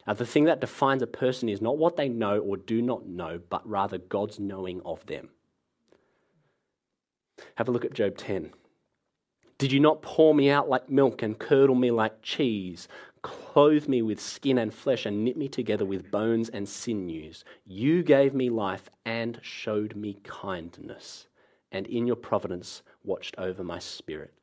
Now, 0.10 0.16
the 0.16 0.26
thing 0.26 0.46
that 0.46 0.60
defines 0.60 1.04
a 1.04 1.08
person 1.08 1.50
is 1.50 1.62
not 1.62 1.78
what 1.78 1.96
they 1.96 2.10
know 2.10 2.40
or 2.40 2.58
do 2.58 2.82
not 2.82 3.06
know, 3.06 3.40
but 3.48 3.70
rather 3.70 4.00
God's 4.00 4.40
knowing 4.40 4.82
of 4.84 5.06
them. 5.06 5.30
Have 7.58 7.68
a 7.68 7.72
look 7.72 7.86
at 7.86 7.94
Job 7.94 8.18
10. 8.18 8.52
Did 9.60 9.72
you 9.72 9.80
not 9.80 10.02
pour 10.02 10.34
me 10.34 10.50
out 10.50 10.68
like 10.68 10.90
milk 10.90 11.22
and 11.22 11.38
curdle 11.38 11.76
me 11.76 11.92
like 11.92 12.24
cheese? 12.24 12.88
Clothe 13.22 13.88
me 13.88 14.02
with 14.02 14.20
skin 14.20 14.58
and 14.58 14.74
flesh 14.74 15.06
and 15.06 15.24
knit 15.24 15.38
me 15.38 15.48
together 15.48 15.86
with 15.86 16.10
bones 16.10 16.50
and 16.50 16.68
sinews. 16.68 17.44
You 17.64 18.02
gave 18.02 18.34
me 18.34 18.50
life 18.50 18.90
and 19.06 19.38
showed 19.44 19.96
me 19.96 20.18
kindness, 20.24 21.28
and 21.72 21.86
in 21.86 22.08
your 22.08 22.16
providence 22.16 22.82
watched 23.04 23.36
over 23.38 23.64
my 23.64 23.78
spirit. 23.78 24.34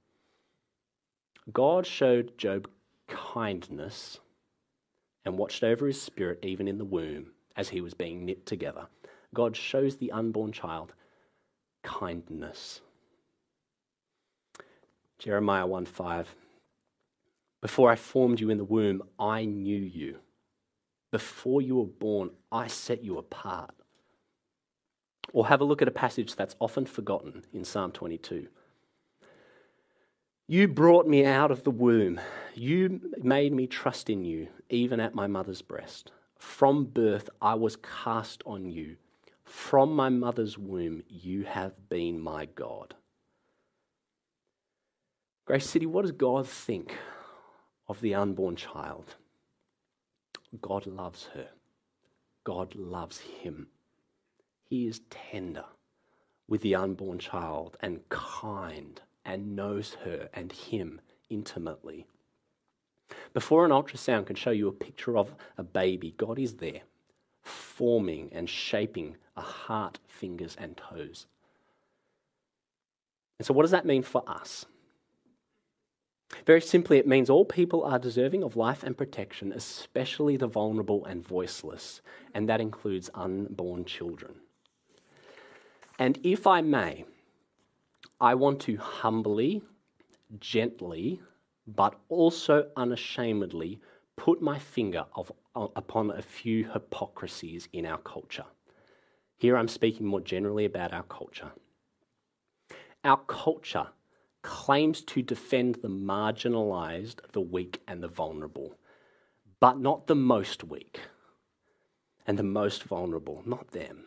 God 1.52 1.88
showed 1.88 2.38
Job 2.38 2.68
kindness 3.09 4.20
and 5.27 5.37
watched 5.37 5.65
over 5.65 5.87
his 5.87 6.01
spirit 6.01 6.39
even 6.43 6.69
in 6.69 6.79
the 6.79 6.85
womb 6.85 7.33
as 7.57 7.71
he 7.71 7.81
was 7.81 7.93
being 7.93 8.25
knit 8.25 8.47
together. 8.47 8.87
God 9.35 9.57
shows 9.57 9.97
the 9.97 10.12
unborn 10.12 10.53
child 10.53 10.95
kindness. 11.83 12.81
Jeremiah 15.19 15.67
1 15.67 15.85
5. 15.85 16.35
Before 17.61 17.91
I 17.91 17.97
formed 17.97 18.39
you 18.39 18.51
in 18.51 18.59
the 18.59 18.65
womb, 18.65 19.03
I 19.19 19.45
knew 19.45 19.81
you. 19.81 20.19
Before 21.11 21.61
you 21.61 21.77
were 21.77 21.87
born, 21.87 22.31
I 22.53 22.69
set 22.69 23.03
you 23.03 23.19
apart. 23.19 23.75
Or 25.33 25.49
have 25.49 25.61
a 25.61 25.65
look 25.65 25.83
at 25.83 25.89
a 25.89 25.93
passage 25.93 26.37
that's 26.37 26.55
often 26.61 26.87
forgotten 26.87 27.45
in 27.53 27.65
Psalm 27.65 27.91
22. 27.91 28.47
You 30.49 30.69
brought 30.69 31.09
me 31.09 31.25
out 31.25 31.51
of 31.51 31.65
the 31.65 31.73
womb. 31.73 32.21
You 32.55 33.01
made 33.21 33.53
me 33.53 33.67
trust 33.67 34.09
in 34.09 34.25
you, 34.25 34.47
even 34.71 35.01
at 35.01 35.13
my 35.13 35.27
mother's 35.27 35.61
breast. 35.61 36.13
From 36.39 36.85
birth, 36.85 37.29
I 37.43 37.55
was 37.55 37.77
cast 37.77 38.45
on 38.47 38.71
you. 38.71 38.97
From 39.43 39.93
my 39.93 40.09
mother's 40.09 40.57
womb, 40.57 41.03
you 41.09 41.43
have 41.45 41.89
been 41.89 42.21
my 42.21 42.45
God. 42.47 42.95
Grace 45.47 45.69
City, 45.69 45.87
what 45.87 46.03
does 46.03 46.13
God 46.13 46.47
think 46.47 46.97
of 47.89 48.01
the 48.01 48.15
unborn 48.15 48.55
child? 48.55 49.17
God 50.63 50.87
loves 50.87 51.29
her. 51.35 51.49
God 52.45 52.77
loves 52.77 53.19
him. 53.19 53.67
He 54.63 54.87
is 54.87 55.01
tender 55.11 55.65
with 56.47 56.61
the 56.61 56.77
unborn 56.77 57.19
child 57.19 57.77
and 57.81 58.09
kind 58.09 59.01
and 59.27 59.57
knows 59.57 59.97
her 60.05 60.31
and 60.33 60.53
him 60.53 61.01
intimately. 61.29 62.07
Before 63.35 63.65
an 63.65 63.73
ultrasound 63.73 64.27
can 64.27 64.37
show 64.37 64.51
you 64.51 64.69
a 64.69 64.73
picture 64.73 65.19
of 65.19 65.35
a 65.59 65.62
baby, 65.62 66.15
God 66.17 66.39
is 66.39 66.55
there, 66.55 66.83
forming 67.43 68.31
and 68.33 68.49
shaping 68.49 69.17
a 69.37 69.43
heart, 69.43 69.99
fingers, 70.07 70.57
and 70.59 70.77
toes. 70.77 71.27
And 73.39 73.45
so, 73.45 73.53
what 73.53 73.62
does 73.62 73.73
that 73.73 73.85
mean 73.85 74.03
for 74.03 74.23
us? 74.27 74.65
Very 76.45 76.61
simply, 76.61 76.99
it 76.99 77.07
means 77.07 77.31
all 77.31 77.45
people 77.45 77.85
are 77.85 77.99
deserving 77.99 78.43
of 78.43 78.57
life 78.57 78.83
and 78.83 78.97
protection, 78.97 79.53
especially 79.53 80.37
the 80.37 80.47
vulnerable 80.47 81.05
and 81.05 81.27
voiceless, 81.27 82.01
and 82.35 82.49
that 82.49 82.61
includes 82.61 83.11
unborn 83.15 83.85
children. 83.85 84.37
And 85.99 86.19
if 86.25 86.47
I 86.47 86.62
may, 86.62 87.05
I 88.21 88.35
want 88.35 88.61
to 88.62 88.77
humbly, 88.77 89.62
gently, 90.38 91.21
but 91.67 91.98
also 92.09 92.71
unashamedly 92.77 93.81
put 94.17 94.40
my 94.40 94.59
finger 94.59 95.07
of, 95.15 95.33
uh, 95.54 95.69
upon 95.77 96.11
a 96.11 96.23
few 96.23 96.65
hypocrisies 96.65 97.69
in 97.73 97.87
our 97.87 97.98
culture. 97.98 98.46
Here 99.37 99.57
I'm 99.57 99.69
speaking 99.69 100.07
more 100.07 100.21
generally 100.21 100.65
about 100.65 100.92
our 100.92 101.02
culture. 101.02 101.52
Our 103.04 103.19
culture 103.27 103.88
claims 104.42 105.02
to 105.02 105.23
defend 105.23 105.77
the 105.77 105.88
marginalized, 105.88 107.17
the 107.33 107.40
weak, 107.40 107.83
and 107.87 108.02
the 108.02 108.09
vulnerable, 108.09 108.79
but 109.61 109.79
not 109.79 110.07
the 110.07 110.15
most 110.15 110.65
weak 110.65 111.00
and 112.27 112.38
the 112.38 112.42
most 112.42 112.83
vulnerable, 112.85 113.42
not 113.44 113.73
them. 113.73 114.04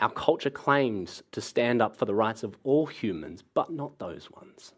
Our 0.00 0.10
culture 0.10 0.50
claims 0.50 1.22
to 1.32 1.42
stand 1.42 1.82
up 1.82 1.94
for 1.94 2.06
the 2.06 2.14
rights 2.14 2.42
of 2.42 2.56
all 2.64 2.86
humans, 2.86 3.44
but 3.54 3.70
not 3.70 3.98
those 3.98 4.30
ones. 4.30 4.72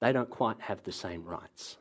They 0.00 0.12
don't 0.12 0.30
quite 0.30 0.60
have 0.62 0.82
the 0.82 0.92
same 0.92 1.24
rights. 1.24 1.76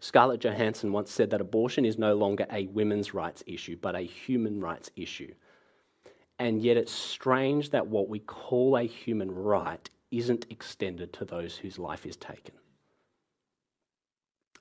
Scarlett 0.00 0.40
Johansson 0.40 0.92
once 0.92 1.12
said 1.12 1.30
that 1.30 1.40
abortion 1.40 1.84
is 1.84 1.98
no 1.98 2.14
longer 2.14 2.46
a 2.50 2.66
women's 2.66 3.14
rights 3.14 3.44
issue, 3.46 3.76
but 3.80 3.94
a 3.94 4.00
human 4.00 4.60
rights 4.60 4.90
issue. 4.96 5.32
And 6.38 6.62
yet 6.62 6.76
it's 6.76 6.92
strange 6.92 7.70
that 7.70 7.86
what 7.86 8.08
we 8.08 8.18
call 8.18 8.76
a 8.76 8.82
human 8.82 9.30
right 9.30 9.88
isn't 10.10 10.46
extended 10.50 11.12
to 11.12 11.24
those 11.24 11.56
whose 11.56 11.78
life 11.78 12.06
is 12.06 12.16
taken. 12.16 12.54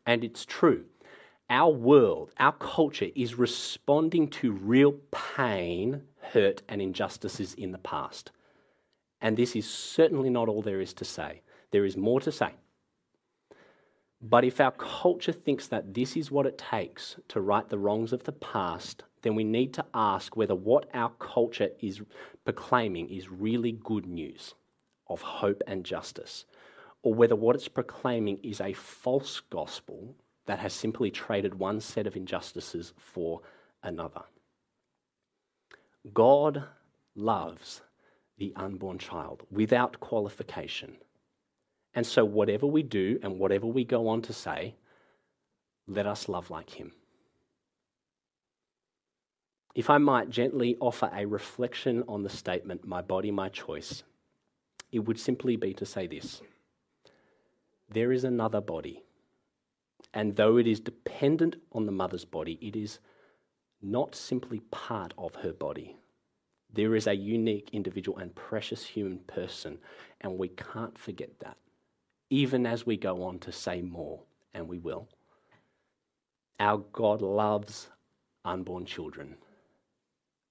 And 0.06 0.24
it's 0.24 0.46
true. 0.46 0.86
Our 1.50 1.72
world, 1.72 2.32
our 2.38 2.52
culture 2.52 3.10
is 3.16 3.36
responding 3.36 4.28
to 4.30 4.52
real 4.52 4.92
pain, 5.12 6.04
hurt, 6.34 6.62
and 6.68 6.82
injustices 6.82 7.54
in 7.54 7.72
the 7.72 7.78
past. 7.78 8.32
And 9.22 9.36
this 9.36 9.56
is 9.56 9.70
certainly 9.70 10.30
not 10.30 10.48
all 10.48 10.62
there 10.62 10.82
is 10.82 10.94
to 10.96 11.06
say. 11.06 11.42
There 11.72 11.86
is 11.86 11.98
more 11.98 12.20
to 12.22 12.32
say. 12.32 12.54
But 14.22 14.44
if 14.44 14.60
our 14.60 14.72
culture 14.72 15.32
thinks 15.32 15.68
that 15.68 15.94
this 15.94 16.18
is 16.18 16.32
what 16.32 16.46
it 16.46 16.58
takes 16.58 17.16
to 17.30 17.40
right 17.40 17.68
the 17.68 17.78
wrongs 17.78 18.12
of 18.12 18.24
the 18.24 18.34
past, 18.34 19.04
then 19.22 19.36
we 19.36 19.44
need 19.44 19.74
to 19.74 19.86
ask 19.94 20.36
whether 20.36 20.56
what 20.56 20.90
our 20.94 21.12
culture 21.20 21.70
is 21.80 22.02
proclaiming 22.44 23.10
is 23.10 23.30
really 23.30 23.72
good 23.72 24.06
news 24.06 24.56
of 25.08 25.22
hope 25.22 25.62
and 25.68 25.86
justice, 25.86 26.46
or 27.02 27.14
whether 27.14 27.36
what 27.36 27.56
it's 27.56 27.68
proclaiming 27.68 28.38
is 28.44 28.60
a 28.60 28.74
false 28.74 29.40
gospel 29.50 30.16
that 30.46 30.60
has 30.60 30.74
simply 30.74 31.12
traded 31.12 31.54
one 31.56 31.80
set 31.80 32.08
of 32.08 32.16
injustices 32.16 32.94
for 32.98 33.42
another. 33.84 34.22
God 36.14 36.64
loves 37.16 37.82
the 38.38 38.54
unborn 38.56 38.98
child 38.98 39.44
without 39.52 40.00
qualification. 40.00 40.98
And 41.94 42.06
so, 42.06 42.24
whatever 42.24 42.66
we 42.66 42.84
do 42.84 43.20
and 43.24 43.40
whatever 43.40 43.68
we 43.68 43.84
go 43.84 44.08
on 44.08 44.22
to 44.24 44.34
say, 44.34 44.76
let 45.88 46.06
us 46.06 46.30
love 46.30 46.50
like 46.50 46.70
him. 46.70 46.94
If 49.76 49.90
I 49.90 49.98
might 49.98 50.30
gently 50.30 50.78
offer 50.80 51.10
a 51.14 51.26
reflection 51.26 52.04
on 52.08 52.24
the 52.24 52.30
statement, 52.30 52.88
my 52.88 53.02
body, 53.02 53.32
my 53.32 53.50
choice, 53.50 54.04
it 54.92 55.00
would 55.00 55.20
simply 55.20 55.56
be 55.56 55.74
to 55.74 55.86
say 55.86 56.08
this 56.08 56.42
there 57.92 58.12
is 58.12 58.24
another 58.24 58.62
body. 58.62 59.04
And 60.14 60.36
though 60.36 60.58
it 60.58 60.68
is 60.68 60.80
dependent 60.80 61.58
on 61.72 61.86
the 61.86 61.92
mother's 61.92 62.26
body, 62.26 62.58
it 62.62 62.76
is 62.76 63.00
not 63.82 64.16
simply 64.16 64.60
part 64.72 65.14
of 65.18 65.36
her 65.36 65.54
body. 65.54 65.96
There 66.72 66.96
is 66.96 67.08
a 67.08 67.14
unique, 67.16 67.70
individual, 67.74 68.18
and 68.18 68.36
precious 68.36 68.86
human 68.86 69.20
person, 69.20 69.80
and 70.22 70.38
we 70.38 70.50
can't 70.50 70.98
forget 70.98 71.40
that, 71.40 71.58
even 72.30 72.66
as 72.66 72.86
we 72.86 72.98
go 72.98 73.24
on 73.24 73.40
to 73.40 73.52
say 73.52 73.82
more, 73.82 74.22
and 74.54 74.68
we 74.68 74.78
will. 74.78 75.08
Our 76.60 76.80
God 76.92 77.22
loves 77.22 77.90
unborn 78.46 78.86
children. 78.86 79.38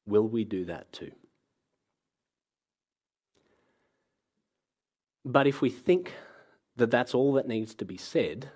Will 0.06 0.26
we 0.26 0.44
do 0.44 0.64
that 0.64 0.90
too? 0.92 1.12
But 5.24 5.46
if 5.46 5.60
we 5.60 5.68
think 5.68 6.14
that 6.76 6.90
that's 6.90 7.14
all 7.14 7.34
that 7.34 7.46
needs 7.46 7.74
to 7.74 7.84
be 7.84 7.98
said, 7.98 8.50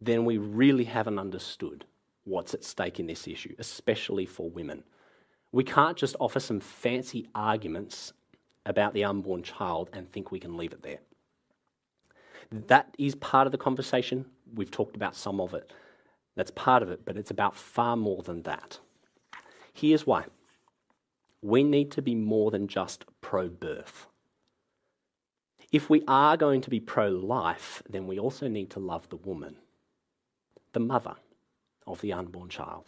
then 0.00 0.24
we 0.24 0.36
really 0.36 0.84
haven't 0.84 1.18
understood 1.18 1.84
what's 2.30 2.54
at 2.54 2.64
stake 2.64 3.00
in 3.00 3.06
this 3.06 3.26
issue, 3.26 3.54
especially 3.58 4.24
for 4.24 4.48
women. 4.48 4.84
We 5.52 5.64
can't 5.64 5.96
just 5.96 6.16
offer 6.20 6.40
some 6.40 6.60
fancy 6.60 7.28
arguments 7.34 8.12
about 8.64 8.94
the 8.94 9.04
unborn 9.04 9.42
child 9.42 9.90
and 9.92 10.08
think 10.08 10.30
we 10.30 10.38
can 10.38 10.56
leave 10.56 10.72
it 10.72 10.82
there. 10.82 11.00
That 12.52 12.94
is 12.98 13.14
part 13.16 13.46
of 13.46 13.52
the 13.52 13.58
conversation. 13.58 14.26
We've 14.54 14.70
talked 14.70 14.96
about 14.96 15.16
some 15.16 15.40
of 15.40 15.54
it. 15.54 15.72
That's 16.36 16.52
part 16.52 16.82
of 16.82 16.90
it, 16.90 17.04
but 17.04 17.16
it's 17.16 17.30
about 17.30 17.56
far 17.56 17.96
more 17.96 18.22
than 18.22 18.42
that. 18.42 18.78
Here's 19.72 20.06
why 20.06 20.24
we 21.42 21.64
need 21.64 21.90
to 21.90 22.02
be 22.02 22.14
more 22.14 22.50
than 22.50 22.68
just 22.68 23.04
pro 23.20 23.48
birth. 23.48 24.06
If 25.72 25.88
we 25.88 26.02
are 26.06 26.36
going 26.36 26.60
to 26.60 26.70
be 26.70 26.80
pro 26.80 27.08
life, 27.08 27.82
then 27.88 28.06
we 28.06 28.18
also 28.18 28.46
need 28.46 28.70
to 28.70 28.80
love 28.80 29.08
the 29.08 29.16
woman, 29.16 29.56
the 30.72 30.80
mother 30.80 31.16
of 31.92 32.00
the 32.00 32.12
unborn 32.12 32.48
child. 32.48 32.86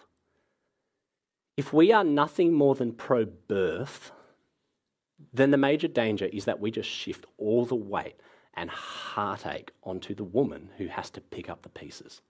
If 1.56 1.72
we 1.72 1.92
are 1.92 2.04
nothing 2.04 2.52
more 2.52 2.74
than 2.74 2.92
pro 2.92 3.24
birth, 3.24 4.12
then 5.32 5.50
the 5.50 5.56
major 5.56 5.88
danger 5.88 6.26
is 6.26 6.46
that 6.46 6.60
we 6.60 6.70
just 6.70 6.88
shift 6.88 7.26
all 7.38 7.64
the 7.64 7.74
weight 7.74 8.16
and 8.54 8.70
heartache 8.70 9.72
onto 9.82 10.14
the 10.14 10.24
woman 10.24 10.70
who 10.78 10.86
has 10.86 11.10
to 11.10 11.20
pick 11.20 11.48
up 11.48 11.62
the 11.62 11.68
pieces. 11.68 12.20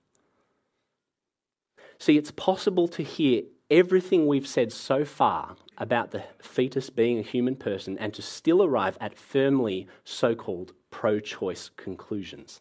See, 1.98 2.16
it's 2.16 2.32
possible 2.32 2.88
to 2.88 3.02
hear 3.02 3.42
everything 3.70 4.26
we've 4.26 4.46
said 4.46 4.72
so 4.72 5.04
far 5.04 5.56
about 5.78 6.10
the 6.10 6.24
fetus 6.40 6.90
being 6.90 7.18
a 7.18 7.22
human 7.22 7.56
person 7.56 7.96
and 7.98 8.12
to 8.14 8.22
still 8.22 8.62
arrive 8.62 8.98
at 9.00 9.16
firmly 9.16 9.86
so 10.04 10.34
called 10.34 10.72
pro 10.90 11.20
choice 11.20 11.70
conclusions. 11.76 12.60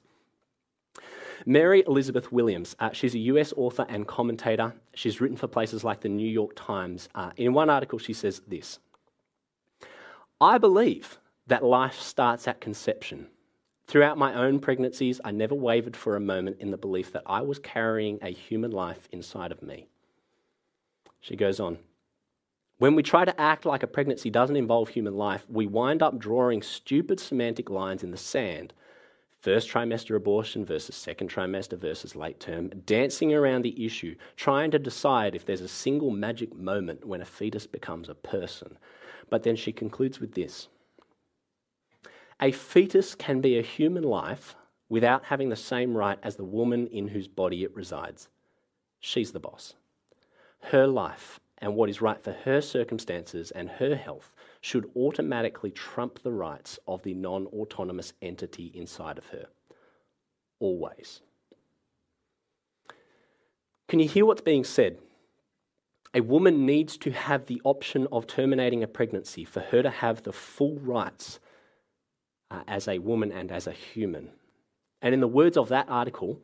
Mary 1.46 1.84
Elizabeth 1.88 2.32
Williams, 2.32 2.76
uh, 2.80 2.92
she's 2.92 3.16
a 3.16 3.20
US 3.20 3.54
author 3.56 3.86
and 3.90 4.08
commentator. 4.08 4.74
She's 4.94 5.22
written 5.22 5.38
for 5.38 5.48
places 5.48 5.84
like 5.84 6.02
the 6.02 6.10
New 6.10 6.28
York 6.28 6.52
Times. 6.56 7.10
Uh, 7.16 7.32
in 7.38 7.54
one 7.54 7.70
article, 7.70 8.00
she 8.00 8.14
says 8.14 8.42
this 8.48 8.80
I 10.40 10.58
believe 10.58 11.20
that 11.48 11.64
life 11.64 12.00
starts 12.00 12.48
at 12.48 12.62
conception. 12.62 13.28
Throughout 13.88 14.18
my 14.18 14.34
own 14.34 14.60
pregnancies, 14.60 15.20
I 15.24 15.32
never 15.32 15.56
wavered 15.56 15.98
for 15.98 16.16
a 16.16 16.22
moment 16.22 16.58
in 16.60 16.72
the 16.72 16.78
belief 16.78 17.12
that 17.12 17.24
I 17.26 17.42
was 17.42 17.60
carrying 17.60 18.20
a 18.22 18.30
human 18.30 18.72
life 18.72 19.10
inside 19.12 19.52
of 19.52 19.62
me. 19.62 19.88
She 21.20 21.36
goes 21.36 21.60
on. 21.60 21.78
When 22.78 22.96
we 22.96 23.04
try 23.04 23.26
to 23.26 23.40
act 23.40 23.66
like 23.66 23.84
a 23.84 23.88
pregnancy 23.88 24.30
doesn't 24.30 24.56
involve 24.56 24.90
human 24.90 25.16
life, 25.16 25.46
we 25.50 25.68
wind 25.68 26.02
up 26.02 26.18
drawing 26.18 26.62
stupid 26.62 27.20
semantic 27.20 27.70
lines 27.70 28.02
in 28.02 28.12
the 28.12 28.18
sand 28.18 28.74
first 29.42 29.70
trimester 29.70 30.16
abortion 30.16 30.64
versus 30.64 30.96
second 30.96 31.30
trimester 31.30 31.78
versus 31.78 32.16
late 32.16 32.40
term, 32.40 32.70
dancing 32.86 33.34
around 33.34 33.64
the 33.64 33.86
issue, 33.86 34.16
trying 34.36 34.72
to 34.72 34.80
decide 34.80 35.36
if 35.36 35.46
there's 35.46 35.62
a 35.62 35.68
single 35.68 36.12
magic 36.12 36.56
moment 36.56 37.06
when 37.06 37.22
a 37.22 37.26
fetus 37.26 37.66
becomes 37.66 38.08
a 38.08 38.16
person. 38.16 38.78
But 39.30 39.44
then 39.44 39.56
she 39.56 39.72
concludes 39.72 40.20
with 40.20 40.36
this 40.36 40.68
A 42.40 42.52
fetus 42.52 43.16
can 43.16 43.42
be 43.42 43.58
a 43.58 43.64
human 43.64 44.04
life 44.04 44.56
without 44.90 45.26
having 45.26 45.50
the 45.50 45.56
same 45.56 45.98
right 45.98 46.20
as 46.22 46.36
the 46.36 46.44
woman 46.44 46.88
in 46.88 47.08
whose 47.08 47.28
body 47.28 47.64
it 47.64 47.76
resides. 47.76 48.30
She's 49.00 49.32
the 49.32 49.40
boss. 49.40 49.74
Her 50.66 50.86
life 50.86 51.40
and 51.58 51.76
what 51.76 51.90
is 51.90 52.02
right 52.02 52.22
for 52.24 52.34
her 52.34 52.62
circumstances 52.62 53.52
and 53.52 53.70
her 53.70 53.96
health 53.96 54.34
should 54.62 54.90
automatically 54.96 55.72
trump 55.72 56.22
the 56.22 56.32
rights 56.32 56.80
of 56.88 57.02
the 57.02 57.16
non 57.16 57.48
autonomous 57.48 58.14
entity 58.22 58.72
inside 58.74 59.18
of 59.18 59.26
her. 59.28 59.48
Always. 60.60 61.22
Can 63.88 64.00
you 64.00 64.08
hear 64.08 64.26
what's 64.26 64.42
being 64.42 64.64
said? 64.64 65.00
A 66.14 66.22
woman 66.22 66.66
needs 66.66 66.98
to 66.98 67.12
have 67.12 67.48
the 67.48 67.62
option 67.64 68.08
of 68.12 68.28
terminating 68.28 68.84
a 68.84 68.88
pregnancy 68.88 69.44
for 69.44 69.60
her 69.62 69.82
to 69.82 69.90
have 69.90 70.24
the 70.24 70.32
full 70.32 70.78
rights 70.80 71.40
uh, 72.50 72.62
as 72.68 72.88
a 72.88 73.00
woman 73.00 73.32
and 73.32 73.52
as 73.52 73.66
a 73.66 73.72
human. 73.72 74.30
And 75.02 75.14
in 75.14 75.20
the 75.20 75.28
words 75.28 75.58
of 75.58 75.70
that 75.70 75.88
article, 75.90 76.40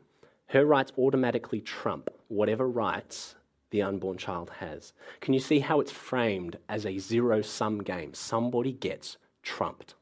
her 0.47 0.65
rights 0.65 0.91
automatically 0.97 1.61
trump 1.61 2.09
whatever 2.27 2.67
rights 2.67 3.35
the 3.71 3.81
unborn 3.81 4.17
child 4.17 4.51
has. 4.59 4.93
Can 5.19 5.33
you 5.33 5.39
see 5.39 5.59
how 5.59 5.79
it's 5.79 5.91
framed 5.91 6.57
as 6.69 6.85
a 6.85 6.97
zero 6.97 7.41
sum 7.41 7.83
game? 7.83 8.13
Somebody 8.13 8.71
gets 8.71 9.17
trumped. 9.43 9.95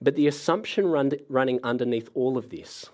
But 0.00 0.16
the 0.16 0.26
assumption 0.26 0.86
run, 0.88 1.12
running 1.28 1.60
underneath 1.62 2.08
all 2.14 2.36
of 2.36 2.50
this 2.50 2.90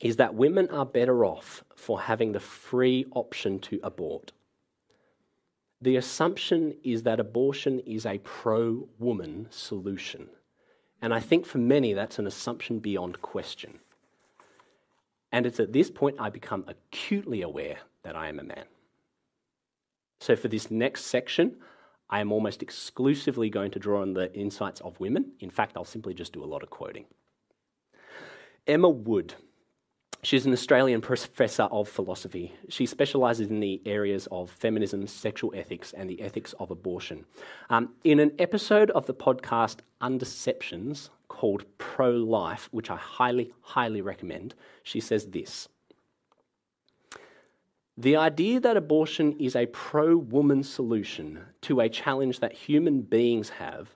is 0.00 0.16
that 0.16 0.34
women 0.34 0.68
are 0.70 0.86
better 0.86 1.24
off 1.24 1.62
for 1.76 2.00
having 2.00 2.32
the 2.32 2.40
free 2.40 3.06
option 3.12 3.58
to 3.58 3.78
abort. 3.82 4.32
The 5.80 5.96
assumption 5.96 6.74
is 6.82 7.04
that 7.04 7.20
abortion 7.20 7.80
is 7.80 8.04
a 8.04 8.18
pro 8.18 8.88
woman 8.98 9.46
solution. 9.50 10.28
And 11.00 11.14
I 11.14 11.20
think 11.20 11.46
for 11.46 11.58
many 11.58 11.94
that's 11.94 12.18
an 12.18 12.26
assumption 12.26 12.80
beyond 12.80 13.22
question. 13.22 13.80
And 15.32 15.46
it's 15.46 15.60
at 15.60 15.72
this 15.72 15.90
point 15.90 16.16
I 16.18 16.30
become 16.30 16.64
acutely 16.66 17.42
aware 17.42 17.78
that 18.02 18.16
I 18.16 18.28
am 18.28 18.40
a 18.40 18.44
man. 18.44 18.64
So, 20.20 20.36
for 20.36 20.48
this 20.48 20.70
next 20.70 21.06
section, 21.06 21.56
I 22.10 22.20
am 22.20 22.32
almost 22.32 22.62
exclusively 22.62 23.48
going 23.48 23.70
to 23.70 23.78
draw 23.78 24.02
on 24.02 24.12
the 24.12 24.32
insights 24.34 24.80
of 24.80 24.98
women. 24.98 25.32
In 25.40 25.50
fact, 25.50 25.76
I'll 25.76 25.84
simply 25.84 26.12
just 26.12 26.32
do 26.32 26.42
a 26.42 26.46
lot 26.46 26.62
of 26.62 26.70
quoting. 26.70 27.06
Emma 28.66 28.88
Wood 28.88 29.34
She's 30.22 30.44
an 30.44 30.52
Australian 30.52 31.00
professor 31.00 31.62
of 31.62 31.88
philosophy. 31.88 32.52
She 32.68 32.84
specialises 32.84 33.48
in 33.48 33.60
the 33.60 33.80
areas 33.86 34.28
of 34.30 34.50
feminism, 34.50 35.06
sexual 35.06 35.50
ethics, 35.56 35.94
and 35.94 36.10
the 36.10 36.20
ethics 36.20 36.52
of 36.60 36.70
abortion. 36.70 37.24
Um, 37.70 37.94
in 38.04 38.20
an 38.20 38.32
episode 38.38 38.90
of 38.90 39.06
the 39.06 39.14
podcast 39.14 39.78
Undeceptions 40.02 41.08
called 41.28 41.64
Pro 41.78 42.10
Life, 42.10 42.68
which 42.70 42.90
I 42.90 42.96
highly, 42.96 43.54
highly 43.62 44.02
recommend, 44.02 44.54
she 44.82 45.00
says 45.00 45.24
this 45.28 45.68
The 47.96 48.16
idea 48.16 48.60
that 48.60 48.76
abortion 48.76 49.32
is 49.40 49.56
a 49.56 49.66
pro 49.66 50.18
woman 50.18 50.64
solution 50.64 51.46
to 51.62 51.80
a 51.80 51.88
challenge 51.88 52.40
that 52.40 52.52
human 52.52 53.00
beings 53.00 53.48
have 53.48 53.94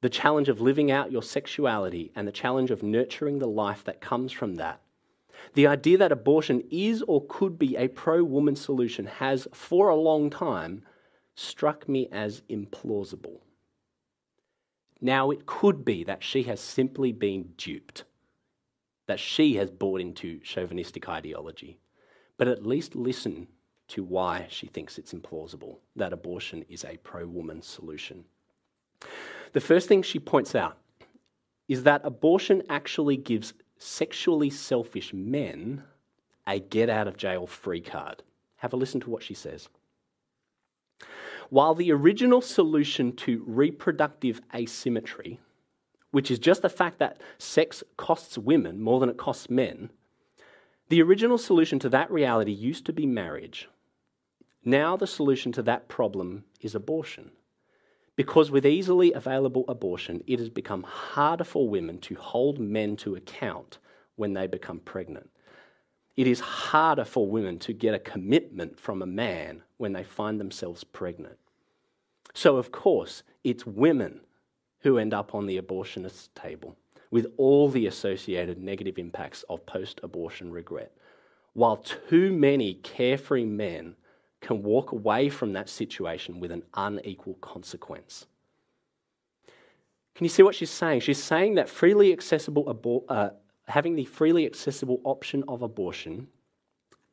the 0.00 0.08
challenge 0.10 0.48
of 0.48 0.60
living 0.60 0.90
out 0.90 1.12
your 1.12 1.22
sexuality 1.22 2.10
and 2.16 2.26
the 2.26 2.32
challenge 2.32 2.72
of 2.72 2.82
nurturing 2.82 3.38
the 3.38 3.46
life 3.46 3.84
that 3.84 4.00
comes 4.00 4.32
from 4.32 4.56
that 4.56 4.80
the 5.52 5.66
idea 5.66 5.98
that 5.98 6.12
abortion 6.12 6.62
is 6.70 7.02
or 7.02 7.24
could 7.26 7.58
be 7.58 7.76
a 7.76 7.88
pro 7.88 8.24
woman 8.24 8.56
solution 8.56 9.06
has, 9.06 9.46
for 9.52 9.88
a 9.88 9.96
long 9.96 10.30
time, 10.30 10.82
struck 11.34 11.88
me 11.88 12.08
as 12.10 12.42
implausible. 12.48 13.40
Now, 15.00 15.30
it 15.30 15.44
could 15.44 15.84
be 15.84 16.02
that 16.04 16.24
she 16.24 16.44
has 16.44 16.60
simply 16.60 17.12
been 17.12 17.50
duped, 17.58 18.04
that 19.06 19.20
she 19.20 19.56
has 19.56 19.70
bought 19.70 20.00
into 20.00 20.40
chauvinistic 20.40 21.08
ideology, 21.08 21.78
but 22.38 22.48
at 22.48 22.66
least 22.66 22.96
listen 22.96 23.48
to 23.88 24.02
why 24.02 24.46
she 24.48 24.66
thinks 24.66 24.96
it's 24.96 25.12
implausible 25.12 25.78
that 25.94 26.12
abortion 26.12 26.64
is 26.68 26.84
a 26.84 26.96
pro 26.98 27.26
woman 27.26 27.60
solution. 27.60 28.24
The 29.52 29.60
first 29.60 29.88
thing 29.88 30.02
she 30.02 30.18
points 30.18 30.54
out 30.54 30.78
is 31.68 31.82
that 31.82 32.00
abortion 32.04 32.62
actually 32.68 33.16
gives 33.16 33.52
sexually 33.78 34.50
selfish 34.50 35.12
men 35.12 35.84
a 36.46 36.58
get 36.58 36.90
out 36.90 37.08
of 37.08 37.16
jail 37.16 37.46
free 37.46 37.80
card. 37.80 38.22
Have 38.56 38.72
a 38.72 38.76
listen 38.76 39.00
to 39.00 39.10
what 39.10 39.22
she 39.22 39.34
says. 39.34 39.68
While 41.50 41.74
the 41.74 41.92
original 41.92 42.40
solution 42.40 43.14
to 43.16 43.44
reproductive 43.46 44.40
asymmetry, 44.54 45.40
which 46.10 46.30
is 46.30 46.38
just 46.38 46.62
the 46.62 46.68
fact 46.68 46.98
that 46.98 47.20
sex 47.38 47.82
costs 47.96 48.38
women 48.38 48.80
more 48.80 49.00
than 49.00 49.08
it 49.08 49.16
costs 49.16 49.50
men, 49.50 49.90
the 50.88 51.02
original 51.02 51.38
solution 51.38 51.78
to 51.80 51.88
that 51.88 52.10
reality 52.10 52.52
used 52.52 52.86
to 52.86 52.92
be 52.92 53.06
marriage. 53.06 53.68
Now 54.64 54.96
the 54.96 55.06
solution 55.06 55.52
to 55.52 55.62
that 55.62 55.88
problem 55.88 56.44
is 56.60 56.74
abortion. 56.74 57.32
Because 58.16 58.50
with 58.50 58.64
easily 58.64 59.12
available 59.12 59.64
abortion, 59.68 60.22
it 60.26 60.38
has 60.38 60.48
become 60.48 60.84
harder 60.84 61.44
for 61.44 61.68
women 61.68 61.98
to 61.98 62.14
hold 62.14 62.58
men 62.58 62.96
to 62.98 63.16
account 63.16 63.78
when 64.16 64.34
they 64.34 64.46
become 64.46 64.78
pregnant. 64.78 65.30
It 66.16 66.28
is 66.28 66.38
harder 66.38 67.04
for 67.04 67.26
women 67.26 67.58
to 67.60 67.72
get 67.72 67.94
a 67.94 67.98
commitment 67.98 68.78
from 68.78 69.02
a 69.02 69.06
man 69.06 69.62
when 69.78 69.92
they 69.92 70.04
find 70.04 70.38
themselves 70.38 70.84
pregnant. 70.84 71.38
So, 72.32 72.56
of 72.56 72.70
course, 72.70 73.24
it's 73.42 73.66
women 73.66 74.20
who 74.80 74.98
end 74.98 75.12
up 75.12 75.34
on 75.34 75.46
the 75.46 75.60
abortionist's 75.60 76.28
table 76.34 76.76
with 77.10 77.32
all 77.36 77.68
the 77.68 77.86
associated 77.86 78.58
negative 78.58 78.98
impacts 78.98 79.44
of 79.48 79.66
post 79.66 80.00
abortion 80.02 80.52
regret, 80.52 80.92
while 81.52 81.76
too 81.76 82.32
many 82.32 82.74
carefree 82.74 83.44
men 83.44 83.96
can 84.44 84.62
walk 84.62 84.92
away 84.92 85.28
from 85.28 85.54
that 85.54 85.68
situation 85.68 86.38
with 86.38 86.52
an 86.52 86.62
unequal 86.74 87.34
consequence. 87.40 88.26
Can 90.14 90.24
you 90.24 90.28
see 90.28 90.42
what 90.42 90.54
she's 90.54 90.70
saying? 90.70 91.00
She's 91.00 91.22
saying 91.22 91.56
that 91.56 91.68
freely 91.68 92.12
accessible 92.12 92.64
abor- 92.66 93.04
uh, 93.08 93.30
having 93.66 93.96
the 93.96 94.04
freely 94.04 94.46
accessible 94.46 95.00
option 95.02 95.42
of 95.48 95.62
abortion 95.62 96.28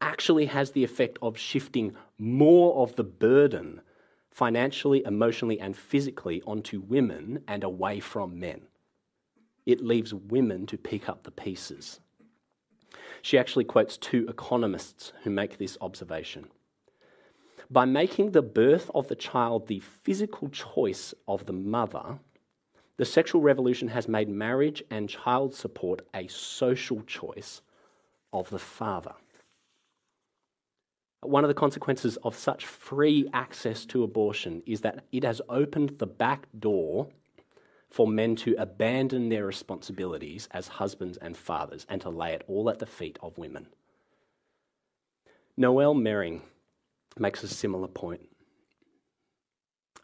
actually 0.01 0.47
has 0.47 0.71
the 0.71 0.83
effect 0.83 1.17
of 1.21 1.37
shifting 1.37 1.95
more 2.17 2.83
of 2.83 2.95
the 2.95 3.03
burden 3.03 3.81
financially, 4.29 5.03
emotionally, 5.05 5.59
and 5.59 5.75
physically 5.75 6.41
onto 6.45 6.81
women 6.81 7.43
and 7.47 7.63
away 7.63 7.99
from 7.99 8.39
men. 8.39 8.61
It 9.65 9.81
leaves 9.83 10.13
women 10.13 10.65
to 10.67 10.77
pick 10.77 11.07
up 11.07 11.23
the 11.23 11.31
pieces. 11.31 11.99
She 13.21 13.37
actually 13.37 13.65
quotes 13.65 13.97
two 13.97 14.27
economists 14.27 15.13
who 15.23 15.29
make 15.29 15.57
this 15.57 15.77
observation 15.79 16.47
by 17.71 17.85
making 17.85 18.31
the 18.31 18.41
birth 18.41 18.91
of 18.93 19.07
the 19.07 19.15
child 19.15 19.67
the 19.67 19.79
physical 19.79 20.49
choice 20.49 21.13
of 21.25 21.45
the 21.45 21.53
mother, 21.53 22.19
the 22.97 23.05
sexual 23.05 23.41
revolution 23.41 23.87
has 23.87 24.09
made 24.09 24.27
marriage 24.27 24.83
and 24.91 25.07
child 25.07 25.55
support 25.55 26.01
a 26.13 26.27
social 26.27 27.01
choice 27.03 27.61
of 28.33 28.49
the 28.49 28.59
father. 28.59 29.13
One 31.21 31.45
of 31.45 31.47
the 31.47 31.53
consequences 31.53 32.17
of 32.23 32.35
such 32.35 32.65
free 32.65 33.29
access 33.31 33.85
to 33.85 34.03
abortion 34.03 34.63
is 34.65 34.81
that 34.81 35.05
it 35.11 35.23
has 35.23 35.41
opened 35.47 35.97
the 35.97 36.07
back 36.07 36.47
door 36.59 37.07
for 37.89 38.07
men 38.07 38.35
to 38.37 38.55
abandon 38.57 39.29
their 39.29 39.45
responsibilities 39.45 40.49
as 40.51 40.67
husbands 40.67 41.17
and 41.17 41.37
fathers 41.37 41.85
and 41.87 42.01
to 42.01 42.09
lay 42.09 42.33
it 42.33 42.43
all 42.47 42.69
at 42.69 42.79
the 42.79 42.85
feet 42.85 43.17
of 43.21 43.37
women. 43.37 43.67
Noelle 45.55 45.93
Mering 45.93 46.41
makes 47.19 47.43
a 47.43 47.47
similar 47.47 47.87
point. 47.87 48.21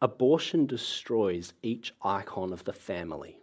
Abortion 0.01 0.67
destroys 0.67 1.53
each 1.63 1.93
icon 2.03 2.53
of 2.53 2.63
the 2.65 2.73
family 2.73 3.39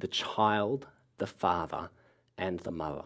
the 0.00 0.08
child, 0.08 0.86
the 1.18 1.26
father, 1.26 1.90
and 2.38 2.58
the 2.60 2.70
mother. 2.70 3.04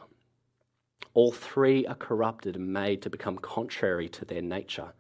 All 1.13 1.33
three 1.33 1.85
are 1.87 1.97
corrupted 1.97 2.57
and 2.57 2.73
made 2.73 3.03
to 3.03 3.11
become 3.11 3.37
contrary 3.39 4.09
to 4.11 4.25
their 4.25 4.43
nature. 4.43 4.93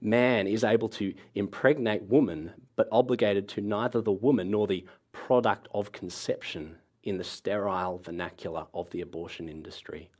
Man 0.00 0.46
is 0.46 0.64
able 0.64 0.88
to 0.90 1.14
impregnate 1.34 2.02
woman, 2.02 2.52
but 2.74 2.88
obligated 2.90 3.48
to 3.50 3.60
neither 3.60 4.00
the 4.00 4.12
woman 4.12 4.50
nor 4.50 4.66
the 4.66 4.86
product 5.12 5.68
of 5.72 5.92
conception 5.92 6.76
in 7.02 7.18
the 7.18 7.24
sterile 7.24 7.98
vernacular 7.98 8.66
of 8.74 8.90
the 8.90 9.00
abortion 9.00 9.48
industry. 9.48 10.10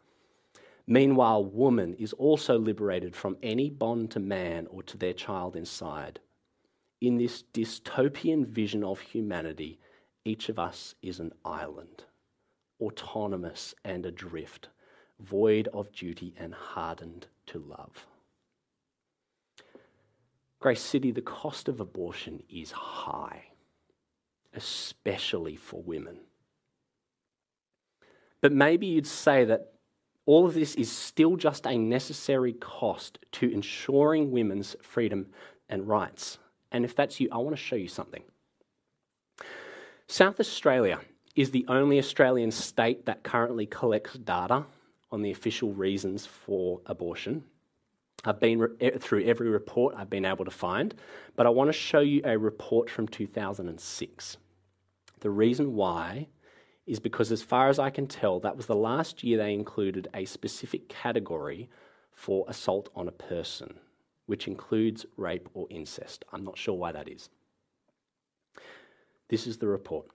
Meanwhile, 0.87 1.45
woman 1.45 1.95
is 1.95 2.13
also 2.13 2.59
liberated 2.59 3.17
from 3.17 3.37
any 3.43 3.71
bond 3.71 4.13
to 4.13 4.21
man 4.21 4.69
or 4.69 4.83
to 4.85 4.97
their 4.97 5.13
child 5.13 5.57
inside. 5.57 6.21
In 7.01 7.19
this 7.19 7.43
dystopian 7.53 8.47
vision 8.47 8.85
of 8.85 9.01
humanity, 9.01 9.81
each 10.25 10.49
of 10.49 10.59
us 10.59 10.95
is 11.03 11.19
an 11.19 11.33
island, 11.45 12.05
autonomous 12.81 13.75
and 13.85 14.07
adrift, 14.07 14.69
void 15.19 15.69
of 15.73 15.93
duty 15.93 16.35
and 16.39 16.55
hardened 16.55 17.27
to 17.47 17.59
love. 17.59 18.07
Grace 20.61 20.81
City, 20.81 21.11
the 21.11 21.21
cost 21.21 21.69
of 21.69 21.81
abortion 21.81 22.43
is 22.49 22.71
high, 22.71 23.45
especially 24.55 25.57
for 25.57 25.83
women. 25.83 26.19
But 28.41 28.53
maybe 28.53 28.87
you'd 28.87 29.07
say 29.07 29.45
that 29.45 29.73
all 30.27 30.45
of 30.45 30.55
this 30.55 30.75
is 30.75 30.91
still 30.91 31.37
just 31.37 31.67
a 31.67 31.79
necessary 31.79 32.53
cost 32.53 33.19
to 33.33 33.51
ensuring 33.51 34.33
women's 34.33 34.77
freedom 34.83 35.27
and 35.69 35.89
rights. 35.89 36.39
And 36.73 36.85
if 36.85 36.95
that's 36.95 37.21
you, 37.21 37.29
I 37.33 37.39
want 37.39 37.57
to 37.57 37.63
show 37.63 37.77
you 37.77 37.89
something. 37.89 38.23
South 40.09 40.39
Australia 40.39 41.01
is 41.37 41.51
the 41.51 41.65
only 41.69 41.99
Australian 41.99 42.51
state 42.51 43.07
that 43.07 43.23
currently 43.23 43.67
collects 43.67 44.15
data 44.15 44.65
on 45.13 45.23
the 45.23 45.31
official 45.31 45.73
reasons 45.73 46.27
for 46.27 46.81
abortion. 46.87 47.45
I've 48.25 48.41
been 48.41 48.69
through 48.99 49.25
every 49.25 49.49
report 49.49 49.95
I've 49.97 50.11
been 50.11 50.25
able 50.25 50.45
to 50.45 50.51
find, 50.51 50.95
but 51.37 51.47
I 51.47 51.51
want 51.51 51.69
to 51.69 51.73
show 51.73 52.01
you 52.01 52.23
a 52.25 52.37
report 52.37 52.91
from 52.91 53.07
2006. 53.07 54.37
The 55.21 55.31
reason 55.31 55.75
why 55.75 56.27
is 56.87 57.01
because, 57.01 57.33
as 57.33 57.43
far 57.43 57.69
as 57.69 57.79
I 57.79 57.91
can 57.91 58.07
tell, 58.07 58.39
that 58.41 58.57
was 58.57 58.67
the 58.67 58.77
last 58.77 59.25
year 59.25 59.39
they 59.39 59.53
included 59.53 60.09
a 60.15 60.25
specific 60.25 60.89
category 60.89 61.69
for 62.13 62.45
assault 62.49 62.89
on 62.95 63.09
a 63.09 63.13
person, 63.13 63.75
which 64.27 64.47
includes 64.47 65.05
rape 65.17 65.49
or 65.53 65.67
incest. 65.69 66.25
I'm 66.33 66.45
not 66.45 66.57
sure 66.57 66.75
why 66.75 66.93
that 66.93 67.09
is. 67.09 67.29
This 69.29 69.47
is 69.47 69.59
the 69.59 69.67
report. 69.67 70.07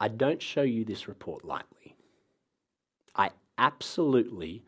I 0.00 0.08
don't 0.08 0.42
show 0.42 0.62
you 0.62 0.84
this 0.84 1.08
report 1.08 1.44
lightly. 1.44 1.96
I 3.16 3.30
absolutely 3.56 4.62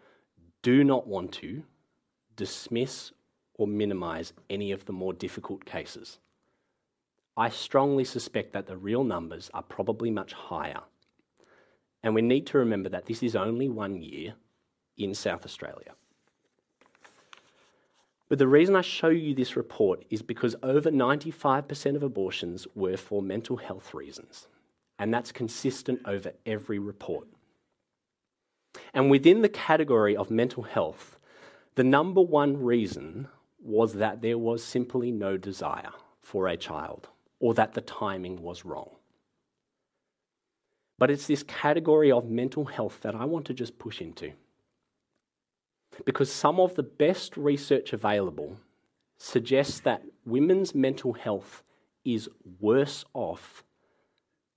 do 0.63 0.83
not 0.83 1.07
want 1.07 1.33
to 1.33 1.63
dismiss 2.35 3.13
or 3.61 3.67
minimize 3.67 4.33
any 4.49 4.73
of 4.73 4.87
the 4.87 4.93
more 4.93 5.13
difficult 5.13 5.65
cases. 5.65 6.19
I 7.37 7.51
strongly 7.51 8.05
suspect 8.05 8.53
that 8.55 8.67
the 8.67 8.77
real 8.77 9.05
numbers 9.05 9.51
are 9.55 9.63
probably 9.63 10.11
much 10.11 10.33
higher. 10.33 10.81
And 12.03 12.15
we 12.15 12.23
need 12.23 12.47
to 12.49 12.59
remember 12.59 12.89
that 12.89 13.07
this 13.07 13.23
is 13.23 13.37
only 13.37 13.69
one 13.69 14.01
year 14.01 14.35
in 14.97 15.15
South 15.15 15.45
Australia. 15.45 15.93
But 18.29 18.39
the 18.39 18.49
reason 18.49 18.77
I 18.77 18.81
show 18.81 19.09
you 19.09 19.35
this 19.35 19.57
report 19.57 20.05
is 20.09 20.23
because 20.23 20.57
over 20.63 20.91
95% 20.91 21.97
of 21.97 22.03
abortions 22.03 22.67
were 22.75 22.97
for 22.97 23.21
mental 23.21 23.57
health 23.57 23.93
reasons. 23.93 24.47
And 24.99 25.13
that's 25.13 25.33
consistent 25.33 26.01
over 26.05 26.33
every 26.47 26.79
report. 26.79 27.27
And 28.95 29.11
within 29.11 29.43
the 29.43 29.49
category 29.49 30.17
of 30.17 30.31
mental 30.31 30.63
health, 30.63 31.19
the 31.75 31.85
number 31.85 32.21
one 32.21 32.63
reason 32.63 33.29
was 33.63 33.95
that 33.95 34.23
there 34.23 34.39
was 34.39 34.65
simply 34.65 35.11
no 35.11 35.37
desire 35.37 35.93
for 36.23 36.49
a 36.49 36.57
child 36.57 37.09
or 37.39 37.55
that 37.55 37.75
the 37.75 37.81
timing 37.81 38.43
was 38.43 38.65
wrong. 38.65 38.91
But 40.99 41.11
it's 41.11 41.27
this 41.27 41.43
category 41.43 42.13
of 42.13 42.29
mental 42.29 42.67
health 42.67 43.01
that 43.03 43.15
I 43.15 43.25
want 43.25 43.47
to 43.47 43.55
just 43.55 43.79
push 43.79 44.01
into. 44.01 44.33
Because 46.05 46.31
some 46.31 46.61
of 46.61 46.75
the 46.75 46.83
best 46.83 47.37
research 47.37 47.93
available 47.93 48.59
suggests 49.17 49.81
that 49.81 50.03
women's 50.25 50.75
mental 50.75 51.15
health 51.15 51.63
is 52.05 52.29
worse 52.61 53.05
off 53.15 53.65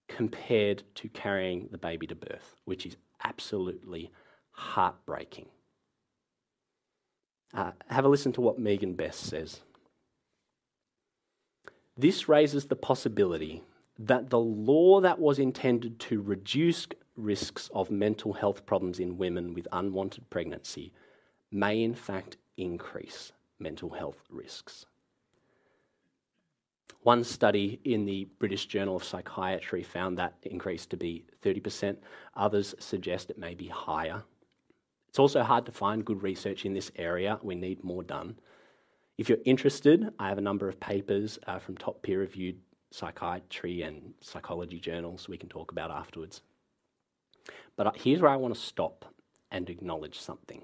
compared 0.08 0.84
to 0.96 1.10
carrying 1.10 1.70
the 1.72 1.78
baby 1.78 2.08
to 2.08 2.16
birth, 2.16 2.56
which 2.66 2.86
is 2.86 2.98
absolutely 3.24 4.12
heartbreaking. 4.52 5.48
Uh, 7.54 7.72
have 7.88 8.06
a 8.06 8.10
listen 8.10 8.32
to 8.34 8.42
what 8.42 8.58
Megan 8.58 8.94
Best 8.94 9.22
says. 9.22 9.62
This 11.96 12.28
raises 12.28 12.66
the 12.66 12.76
possibility 12.76 13.62
that 14.00 14.30
the 14.30 14.40
law 14.40 15.00
that 15.02 15.20
was 15.20 15.38
intended 15.38 16.00
to 16.00 16.22
reduce 16.22 16.88
risks 17.16 17.70
of 17.74 17.92
mental 17.92 18.34
health 18.34 18.66
problems 18.66 19.00
in 19.00 19.18
women 19.18 19.54
with 19.54 19.68
unwanted 19.72 20.28
pregnancy 20.32 20.92
may 21.52 21.84
in 21.84 21.94
fact 21.94 22.38
increase 22.58 23.32
mental 23.60 23.92
health 23.92 24.24
risks. 24.32 24.86
One 27.04 27.24
study 27.24 27.80
in 27.84 28.06
the 28.06 28.30
British 28.40 28.66
Journal 28.66 28.96
of 28.96 29.04
Psychiatry 29.04 29.84
found 29.84 30.18
that 30.18 30.36
increase 30.44 30.86
to 30.88 30.98
be 30.98 31.26
30%. 31.44 31.98
Others 32.36 32.76
suggest 32.80 33.30
it 33.30 33.38
may 33.38 33.54
be 33.54 33.68
higher. 33.68 34.24
It's 35.14 35.20
also 35.20 35.44
hard 35.44 35.68
to 35.68 35.72
find 35.72 36.04
good 36.04 36.24
research 36.24 36.66
in 36.66 36.74
this 36.74 36.92
area. 36.96 37.38
We 37.44 37.54
need 37.54 37.84
more 37.84 38.02
done. 38.02 38.40
If 39.20 39.30
you're 39.30 39.38
interested, 39.46 40.12
I 40.18 40.28
have 40.28 40.40
a 40.40 40.42
number 40.42 40.68
of 40.68 40.80
papers 40.80 41.38
uh, 41.46 41.60
from 41.60 41.78
top 41.78 42.02
peer 42.02 42.22
reviewed 42.22 42.58
psychiatry 42.90 43.84
and 43.84 44.16
psychology 44.22 44.80
journals 44.80 45.30
we 45.30 45.38
can 45.38 45.50
talk 45.50 45.72
about 45.72 45.92
afterwards. 45.92 46.42
But 47.76 47.86
uh, 47.86 47.92
here's 47.94 48.22
where 48.22 48.32
I 48.32 48.38
want 48.38 48.56
to 48.56 48.60
stop 48.60 49.06
and 49.52 49.70
acknowledge 49.70 50.20
something. 50.20 50.64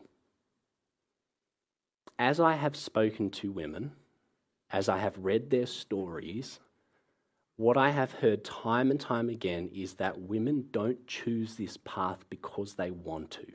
As 2.18 2.40
I 2.40 2.56
have 2.56 2.76
spoken 2.76 3.30
to 3.30 3.52
women, 3.52 3.92
as 4.72 4.90
I 4.90 4.98
have 4.98 5.16
read 5.20 5.52
their 5.52 5.68
stories, 5.68 6.60
what 7.58 7.78
I 7.78 7.92
have 7.92 8.14
heard 8.14 8.44
time 8.44 8.90
and 8.90 9.00
time 9.00 9.30
again 9.30 9.70
is 9.76 9.94
that 9.98 10.20
women 10.20 10.70
don't 10.72 11.06
choose 11.06 11.54
this 11.54 11.78
path 11.86 12.26
because 12.32 12.74
they 12.74 12.90
want 12.90 13.30
to. 13.30 13.46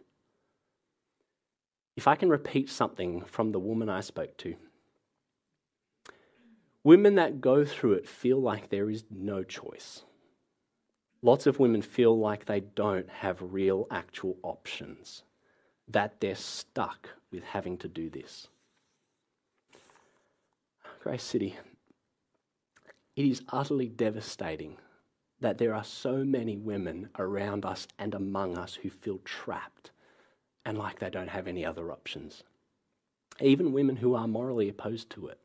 If 1.96 2.08
I 2.08 2.16
can 2.16 2.28
repeat 2.28 2.68
something 2.70 3.22
from 3.24 3.52
the 3.52 3.60
woman 3.60 3.88
I 3.88 4.00
spoke 4.00 4.36
to, 4.38 4.56
women 6.82 7.14
that 7.14 7.40
go 7.40 7.64
through 7.64 7.94
it 7.94 8.08
feel 8.08 8.40
like 8.40 8.68
there 8.68 8.90
is 8.90 9.04
no 9.10 9.44
choice. 9.44 10.02
Lots 11.22 11.46
of 11.46 11.58
women 11.58 11.82
feel 11.82 12.18
like 12.18 12.44
they 12.44 12.60
don't 12.60 13.08
have 13.08 13.38
real, 13.40 13.86
actual 13.90 14.36
options, 14.42 15.22
that 15.88 16.20
they're 16.20 16.34
stuck 16.34 17.10
with 17.30 17.44
having 17.44 17.78
to 17.78 17.88
do 17.88 18.10
this. 18.10 18.48
Grace 21.00 21.22
City, 21.22 21.56
it 23.16 23.24
is 23.24 23.42
utterly 23.48 23.88
devastating 23.88 24.76
that 25.40 25.58
there 25.58 25.74
are 25.74 25.84
so 25.84 26.24
many 26.24 26.56
women 26.56 27.08
around 27.18 27.64
us 27.64 27.86
and 27.98 28.14
among 28.14 28.58
us 28.58 28.74
who 28.74 28.90
feel 28.90 29.18
trapped 29.24 29.90
and 30.64 30.78
like 30.78 30.98
they 30.98 31.10
don't 31.10 31.28
have 31.28 31.46
any 31.46 31.64
other 31.64 31.92
options. 31.92 32.42
Even 33.40 33.72
women 33.72 33.96
who 33.96 34.14
are 34.14 34.28
morally 34.28 34.68
opposed 34.68 35.10
to 35.10 35.28
it. 35.28 35.38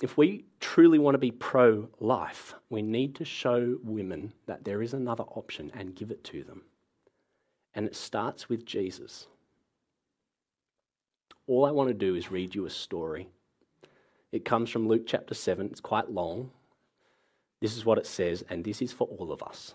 If 0.00 0.16
we 0.16 0.44
truly 0.60 0.98
want 0.98 1.14
to 1.14 1.18
be 1.18 1.32
pro 1.32 1.88
life, 1.98 2.54
we 2.70 2.82
need 2.82 3.16
to 3.16 3.24
show 3.24 3.78
women 3.82 4.32
that 4.46 4.64
there 4.64 4.80
is 4.80 4.94
another 4.94 5.24
option 5.24 5.72
and 5.74 5.94
give 5.94 6.10
it 6.10 6.22
to 6.24 6.44
them. 6.44 6.62
And 7.74 7.86
it 7.86 7.96
starts 7.96 8.48
with 8.48 8.64
Jesus. 8.64 9.26
All 11.48 11.64
I 11.64 11.72
want 11.72 11.88
to 11.88 11.94
do 11.94 12.14
is 12.14 12.30
read 12.30 12.54
you 12.54 12.66
a 12.66 12.70
story. 12.70 13.28
It 14.30 14.44
comes 14.44 14.70
from 14.70 14.86
Luke 14.86 15.04
chapter 15.06 15.34
7, 15.34 15.66
it's 15.66 15.80
quite 15.80 16.10
long. 16.10 16.50
This 17.60 17.76
is 17.76 17.84
what 17.84 17.98
it 17.98 18.06
says, 18.06 18.44
and 18.48 18.64
this 18.64 18.80
is 18.80 18.92
for 18.92 19.08
all 19.08 19.32
of 19.32 19.42
us. 19.42 19.74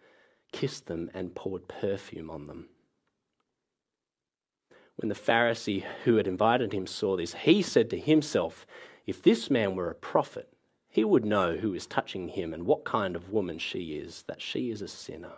kissed 0.51 0.87
them, 0.87 1.09
and 1.13 1.35
poured 1.35 1.67
perfume 1.67 2.29
on 2.29 2.47
them. 2.47 2.69
When 4.97 5.09
the 5.09 5.15
Pharisee 5.15 5.83
who 6.03 6.17
had 6.17 6.27
invited 6.27 6.73
him 6.73 6.85
saw 6.85 7.17
this, 7.17 7.33
he 7.33 7.61
said 7.61 7.89
to 7.89 7.99
himself, 7.99 8.67
If 9.07 9.21
this 9.21 9.49
man 9.49 9.75
were 9.75 9.89
a 9.89 9.95
prophet, 9.95 10.49
he 10.89 11.03
would 11.03 11.25
know 11.25 11.55
who 11.55 11.73
is 11.73 11.87
touching 11.87 12.27
him 12.27 12.53
and 12.53 12.65
what 12.65 12.83
kind 12.83 13.15
of 13.15 13.29
woman 13.29 13.57
she 13.57 13.95
is, 13.95 14.23
that 14.27 14.41
she 14.41 14.69
is 14.69 14.81
a 14.81 14.87
sinner. 14.87 15.33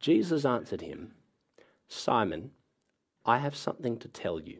Jesus 0.00 0.44
answered 0.44 0.80
him, 0.80 1.12
Simon, 1.86 2.50
I 3.24 3.38
have 3.38 3.54
something 3.54 3.98
to 3.98 4.08
tell 4.08 4.40
you. 4.40 4.58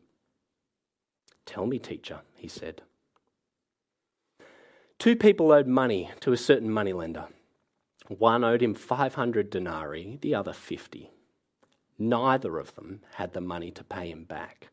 Tell 1.47 1.67
me, 1.67 1.79
teacher, 1.79 2.21
he 2.37 2.47
said. 2.47 2.83
Two 4.99 5.17
people 5.17 5.51
owed 5.51 5.67
money 5.67 6.11
to 6.21 6.33
a 6.33 6.37
certain 6.37 6.71
moneylender. 6.71 7.27
One 8.09 8.45
owed 8.45 8.63
him 8.63 8.75
500 8.75 9.51
denarii, 9.51 10.19
the 10.21 10.35
other 10.35 10.53
50. 10.53 11.11
Neither 11.99 12.59
of 12.59 12.75
them 12.75 13.03
had 13.15 13.33
the 13.33 13.41
money 13.41 13.71
to 13.71 13.85
pay 13.85 14.11
him 14.11 14.25
back, 14.25 14.69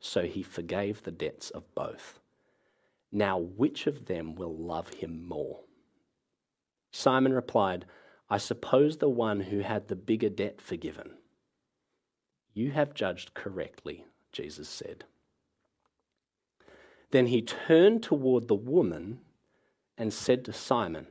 so 0.00 0.22
he 0.22 0.42
forgave 0.42 1.02
the 1.02 1.12
debts 1.12 1.50
of 1.50 1.72
both. 1.74 2.18
Now, 3.12 3.38
which 3.38 3.86
of 3.86 4.06
them 4.06 4.34
will 4.34 4.56
love 4.56 4.94
him 4.94 5.24
more? 5.24 5.60
Simon 6.90 7.32
replied, 7.32 7.86
I 8.28 8.38
suppose 8.38 8.96
the 8.96 9.08
one 9.08 9.40
who 9.40 9.60
had 9.60 9.86
the 9.86 9.96
bigger 9.96 10.28
debt 10.28 10.60
forgiven. 10.60 11.12
You 12.54 12.72
have 12.72 12.94
judged 12.94 13.34
correctly, 13.34 14.04
Jesus 14.32 14.68
said. 14.68 15.04
Then 17.10 17.26
he 17.26 17.42
turned 17.42 18.02
toward 18.02 18.48
the 18.48 18.54
woman 18.54 19.20
and 19.96 20.12
said 20.12 20.44
to 20.44 20.52
Simon, 20.52 21.06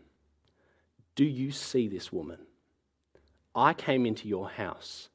do 1.16 1.26
you 1.26 1.52
see 1.52 1.88
this 1.88 2.12
woman? 2.12 2.40
I 3.54 3.74
came 3.74 4.06
into 4.06 4.28
your 4.28 4.50
house. 4.50 5.10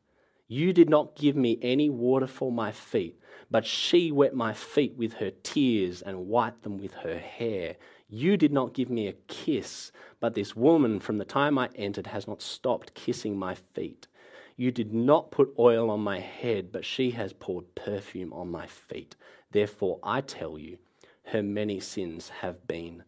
You 0.46 0.72
did 0.72 0.88
not 0.88 1.16
give 1.16 1.34
me 1.34 1.58
any 1.60 1.90
water 1.90 2.28
for 2.28 2.52
my 2.52 2.70
feet, 2.70 3.20
but 3.50 3.66
she 3.66 4.12
wet 4.12 4.32
my 4.32 4.52
feet 4.52 4.94
with 4.96 5.14
her 5.14 5.32
tears 5.42 6.00
and 6.00 6.28
wiped 6.28 6.62
them 6.62 6.78
with 6.78 6.94
her 6.94 7.18
hair. 7.18 7.76
You 8.08 8.36
did 8.36 8.52
not 8.52 8.74
give 8.74 8.88
me 8.90 9.08
a 9.08 9.12
kiss, 9.26 9.90
but 10.20 10.34
this 10.34 10.54
woman 10.54 11.00
from 11.00 11.18
the 11.18 11.24
time 11.24 11.58
I 11.58 11.68
entered 11.74 12.06
has 12.06 12.28
not 12.28 12.42
stopped 12.42 12.94
kissing 12.94 13.36
my 13.36 13.56
feet. 13.56 14.06
You 14.56 14.70
did 14.70 14.94
not 14.94 15.32
put 15.32 15.52
oil 15.58 15.90
on 15.90 16.00
my 16.00 16.20
head, 16.20 16.70
but 16.70 16.84
she 16.84 17.10
has 17.10 17.32
poured 17.32 17.74
perfume 17.74 18.32
on 18.32 18.50
my 18.50 18.66
feet. 18.66 19.16
Therefore, 19.50 19.98
I 20.02 20.20
tell 20.20 20.58
you, 20.58 20.78
her 21.24 21.42
many 21.42 21.80
sins 21.80 22.28
have 22.40 22.66
been 22.68 23.02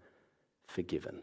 forgiven 0.66 1.22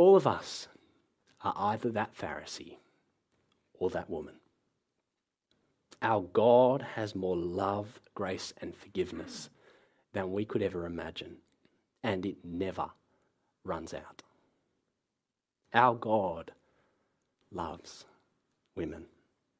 All 0.00 0.16
of 0.16 0.26
us 0.26 0.66
are 1.42 1.52
either 1.54 1.90
that 1.90 2.16
Pharisee 2.16 2.78
or 3.74 3.90
that 3.90 4.08
woman. 4.08 4.36
Our 6.00 6.22
God 6.22 6.80
has 6.94 7.14
more 7.14 7.36
love, 7.36 8.00
grace, 8.14 8.54
and 8.62 8.74
forgiveness 8.74 9.50
than 10.14 10.32
we 10.32 10.46
could 10.46 10.62
ever 10.62 10.86
imagine, 10.86 11.36
and 12.02 12.24
it 12.24 12.38
never 12.42 12.86
runs 13.62 13.92
out. 13.92 14.22
Our 15.74 15.96
God 15.96 16.52
loves 17.52 18.06
women, 18.74 19.04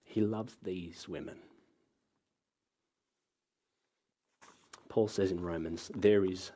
He 0.05 0.22
loves 0.22 0.57
these 0.62 1.07
women. 1.07 1.36
Paul 4.88 5.09
says 5.09 5.32
in 5.32 5.43
Romans, 5.43 5.91
there 5.95 6.24
is 6.24 6.53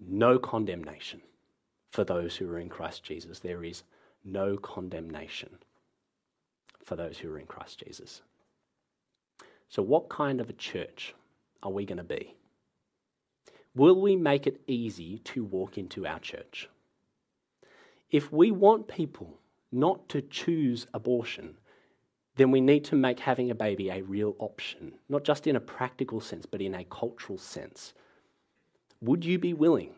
no 0.00 0.40
condemnation 0.40 1.22
for 1.96 2.04
those 2.04 2.36
who 2.36 2.46
are 2.50 2.58
in 2.58 2.68
Christ 2.68 3.04
Jesus. 3.04 3.38
There 3.38 3.64
is 3.64 3.82
no 4.22 4.58
condemnation 4.58 5.48
for 6.84 6.94
those 6.94 7.16
who 7.16 7.32
are 7.32 7.38
in 7.38 7.46
Christ 7.46 7.82
Jesus. 7.82 8.20
So, 9.70 9.80
what 9.80 10.10
kind 10.10 10.38
of 10.38 10.50
a 10.50 10.52
church 10.52 11.14
are 11.62 11.72
we 11.72 11.86
going 11.86 11.96
to 11.96 12.04
be? 12.04 12.34
Will 13.74 13.98
we 13.98 14.14
make 14.14 14.46
it 14.46 14.60
easy 14.66 15.20
to 15.20 15.42
walk 15.42 15.78
into 15.78 16.06
our 16.06 16.18
church? 16.18 16.68
If 18.10 18.30
we 18.30 18.50
want 18.50 18.88
people 18.88 19.38
not 19.72 20.06
to 20.10 20.20
choose 20.20 20.86
abortion, 20.92 21.56
then 22.36 22.50
we 22.50 22.60
need 22.60 22.84
to 22.84 22.94
make 22.94 23.20
having 23.20 23.50
a 23.50 23.54
baby 23.54 23.88
a 23.88 24.02
real 24.02 24.36
option, 24.38 24.92
not 25.08 25.24
just 25.24 25.46
in 25.46 25.56
a 25.56 25.60
practical 25.60 26.20
sense, 26.20 26.44
but 26.44 26.60
in 26.60 26.74
a 26.74 26.84
cultural 26.84 27.38
sense. 27.38 27.94
Would 29.00 29.24
you 29.24 29.38
be 29.38 29.54
willing 29.54 29.94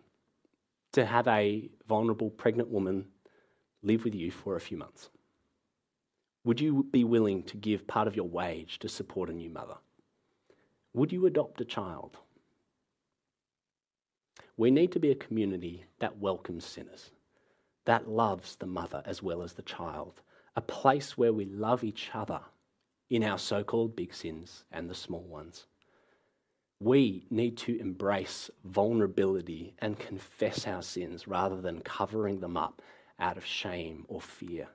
to 0.92 1.04
have 1.04 1.28
a 1.28 1.70
vulnerable 1.86 2.30
pregnant 2.30 2.68
woman 2.68 3.06
live 3.82 4.04
with 4.04 4.14
you 4.14 4.30
for 4.30 4.56
a 4.56 4.60
few 4.60 4.76
months? 4.76 5.10
Would 6.44 6.60
you 6.60 6.86
be 6.90 7.04
willing 7.04 7.42
to 7.44 7.56
give 7.56 7.86
part 7.86 8.08
of 8.08 8.16
your 8.16 8.28
wage 8.28 8.78
to 8.78 8.88
support 8.88 9.28
a 9.28 9.32
new 9.32 9.50
mother? 9.50 9.76
Would 10.94 11.12
you 11.12 11.26
adopt 11.26 11.60
a 11.60 11.64
child? 11.64 12.16
We 14.56 14.70
need 14.70 14.90
to 14.92 15.00
be 15.00 15.10
a 15.10 15.14
community 15.14 15.84
that 16.00 16.18
welcomes 16.18 16.64
sinners, 16.64 17.10
that 17.84 18.08
loves 18.08 18.56
the 18.56 18.66
mother 18.66 19.02
as 19.04 19.22
well 19.22 19.42
as 19.42 19.52
the 19.52 19.62
child, 19.62 20.22
a 20.56 20.60
place 20.60 21.16
where 21.16 21.32
we 21.32 21.44
love 21.44 21.84
each 21.84 22.10
other 22.14 22.40
in 23.10 23.22
our 23.22 23.38
so 23.38 23.62
called 23.62 23.94
big 23.94 24.12
sins 24.12 24.64
and 24.72 24.90
the 24.90 24.94
small 24.94 25.22
ones. 25.22 25.66
We 26.80 27.26
need 27.28 27.56
to 27.58 27.78
embrace 27.80 28.50
vulnerability 28.64 29.74
and 29.80 29.98
confess 29.98 30.66
our 30.66 30.82
sins 30.82 31.26
rather 31.26 31.60
than 31.60 31.80
covering 31.80 32.40
them 32.40 32.56
up 32.56 32.82
out 33.18 33.36
of 33.36 33.44
shame 33.44 34.04
or 34.08 34.20
fear. 34.20 34.68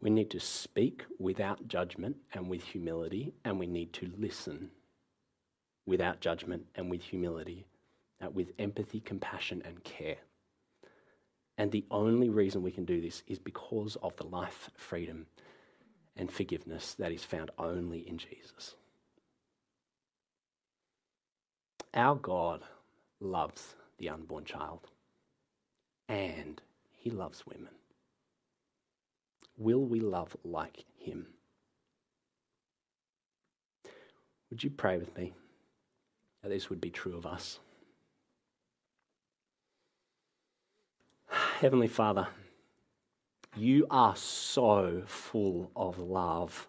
We 0.00 0.10
need 0.10 0.30
to 0.30 0.40
speak 0.40 1.04
without 1.18 1.66
judgment 1.66 2.16
and 2.32 2.48
with 2.48 2.62
humility, 2.62 3.34
and 3.44 3.58
we 3.58 3.66
need 3.66 3.92
to 3.94 4.12
listen 4.16 4.70
without 5.86 6.20
judgment 6.20 6.66
and 6.74 6.90
with 6.90 7.02
humility, 7.02 7.66
uh, 8.22 8.30
with 8.30 8.52
empathy, 8.58 9.00
compassion, 9.00 9.62
and 9.64 9.82
care. 9.82 10.18
And 11.58 11.72
the 11.72 11.86
only 11.90 12.28
reason 12.28 12.62
we 12.62 12.70
can 12.70 12.84
do 12.84 13.00
this 13.00 13.22
is 13.26 13.38
because 13.38 13.96
of 14.02 14.14
the 14.16 14.26
life, 14.26 14.70
freedom, 14.76 15.26
and 16.16 16.30
forgiveness 16.30 16.94
that 16.94 17.12
is 17.12 17.24
found 17.24 17.50
only 17.58 18.06
in 18.06 18.18
Jesus. 18.18 18.74
Our 21.96 22.16
God 22.16 22.60
loves 23.20 23.74
the 23.96 24.10
unborn 24.10 24.44
child, 24.44 24.80
and 26.10 26.60
He 26.92 27.08
loves 27.08 27.46
women. 27.46 27.72
Will 29.56 29.82
we 29.82 30.00
love 30.00 30.36
like 30.44 30.84
Him? 30.98 31.28
Would 34.50 34.62
you 34.62 34.68
pray 34.68 34.98
with 34.98 35.16
me 35.16 35.32
that 36.42 36.50
this 36.50 36.68
would 36.68 36.82
be 36.82 36.90
true 36.90 37.16
of 37.16 37.24
us? 37.24 37.60
Heavenly 41.60 41.88
Father, 41.88 42.28
you 43.56 43.86
are 43.90 44.14
so 44.14 45.02
full 45.06 45.70
of 45.74 45.98
love 45.98 46.68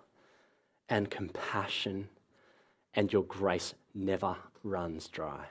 and 0.87 1.11
compassion, 1.11 2.07
and 2.93 3.11
your 3.11 3.23
grace 3.23 3.73
never 3.93 4.37
runs 4.69 5.07
dry. 5.07 5.45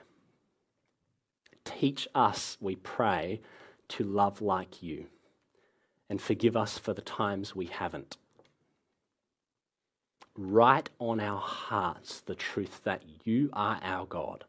Teach 1.65 2.07
us, 2.15 2.57
we 2.61 2.75
pray, 2.75 3.41
to 3.89 4.03
love 4.03 4.41
like 4.41 4.81
you, 4.81 5.07
and 6.09 6.21
forgive 6.21 6.55
us 6.55 6.77
for 6.77 6.93
the 6.93 7.01
times 7.01 7.55
we 7.55 7.65
haven't. 7.65 8.17
Write 10.35 10.89
on 10.99 11.19
our 11.19 11.39
hearts 11.39 12.21
the 12.21 12.35
truth 12.35 12.81
that 12.83 13.01
you 13.25 13.49
are 13.53 13.79
our 13.81 14.05
God, 14.05 14.45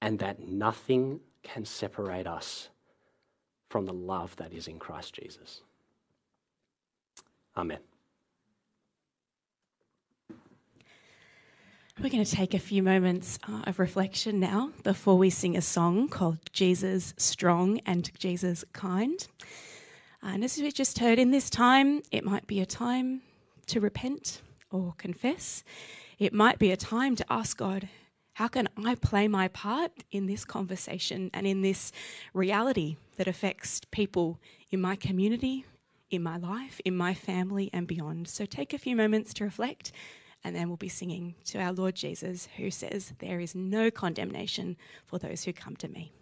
and 0.00 0.18
that 0.18 0.46
nothing 0.46 1.20
can 1.42 1.64
separate 1.64 2.26
us 2.26 2.68
from 3.68 3.86
the 3.86 3.92
love 3.92 4.36
that 4.36 4.52
is 4.52 4.68
in 4.68 4.78
Christ 4.78 5.14
Jesus. 5.14 5.62
Amen. 7.56 7.87
We're 12.00 12.10
going 12.10 12.24
to 12.24 12.30
take 12.30 12.54
a 12.54 12.60
few 12.60 12.84
moments 12.84 13.40
uh, 13.48 13.62
of 13.66 13.80
reflection 13.80 14.38
now 14.38 14.70
before 14.84 15.18
we 15.18 15.30
sing 15.30 15.56
a 15.56 15.60
song 15.60 16.06
called 16.06 16.38
Jesus 16.52 17.12
Strong 17.16 17.80
and 17.86 18.08
Jesus 18.16 18.64
Kind. 18.72 19.26
And 20.22 20.44
as 20.44 20.56
we 20.58 20.70
just 20.70 21.00
heard, 21.00 21.18
in 21.18 21.32
this 21.32 21.50
time, 21.50 22.02
it 22.12 22.24
might 22.24 22.46
be 22.46 22.60
a 22.60 22.66
time 22.66 23.22
to 23.66 23.80
repent 23.80 24.42
or 24.70 24.94
confess. 24.96 25.64
It 26.20 26.32
might 26.32 26.60
be 26.60 26.70
a 26.70 26.76
time 26.76 27.16
to 27.16 27.26
ask 27.28 27.56
God, 27.56 27.88
how 28.34 28.46
can 28.46 28.68
I 28.76 28.94
play 28.94 29.26
my 29.26 29.48
part 29.48 29.90
in 30.12 30.26
this 30.26 30.44
conversation 30.44 31.32
and 31.34 31.48
in 31.48 31.62
this 31.62 31.90
reality 32.32 32.94
that 33.16 33.26
affects 33.26 33.80
people 33.90 34.38
in 34.70 34.80
my 34.80 34.94
community, 34.94 35.64
in 36.10 36.22
my 36.22 36.36
life, 36.36 36.80
in 36.84 36.96
my 36.96 37.12
family, 37.12 37.70
and 37.72 37.88
beyond? 37.88 38.28
So 38.28 38.46
take 38.46 38.72
a 38.72 38.78
few 38.78 38.94
moments 38.94 39.34
to 39.34 39.44
reflect, 39.44 39.90
and 40.44 40.54
then 40.54 40.68
we'll 40.68 40.76
be 40.76 40.88
singing 40.88 41.34
to 41.46 41.58
our 41.58 41.72
Lord 41.72 41.94
Jesus, 41.94 42.48
who 42.56 42.70
says, 42.70 43.12
There 43.18 43.40
is 43.40 43.54
no 43.54 43.90
condemnation 43.90 44.76
for 45.06 45.18
those 45.18 45.44
who 45.44 45.52
come 45.52 45.76
to 45.76 45.88
me. 45.88 46.12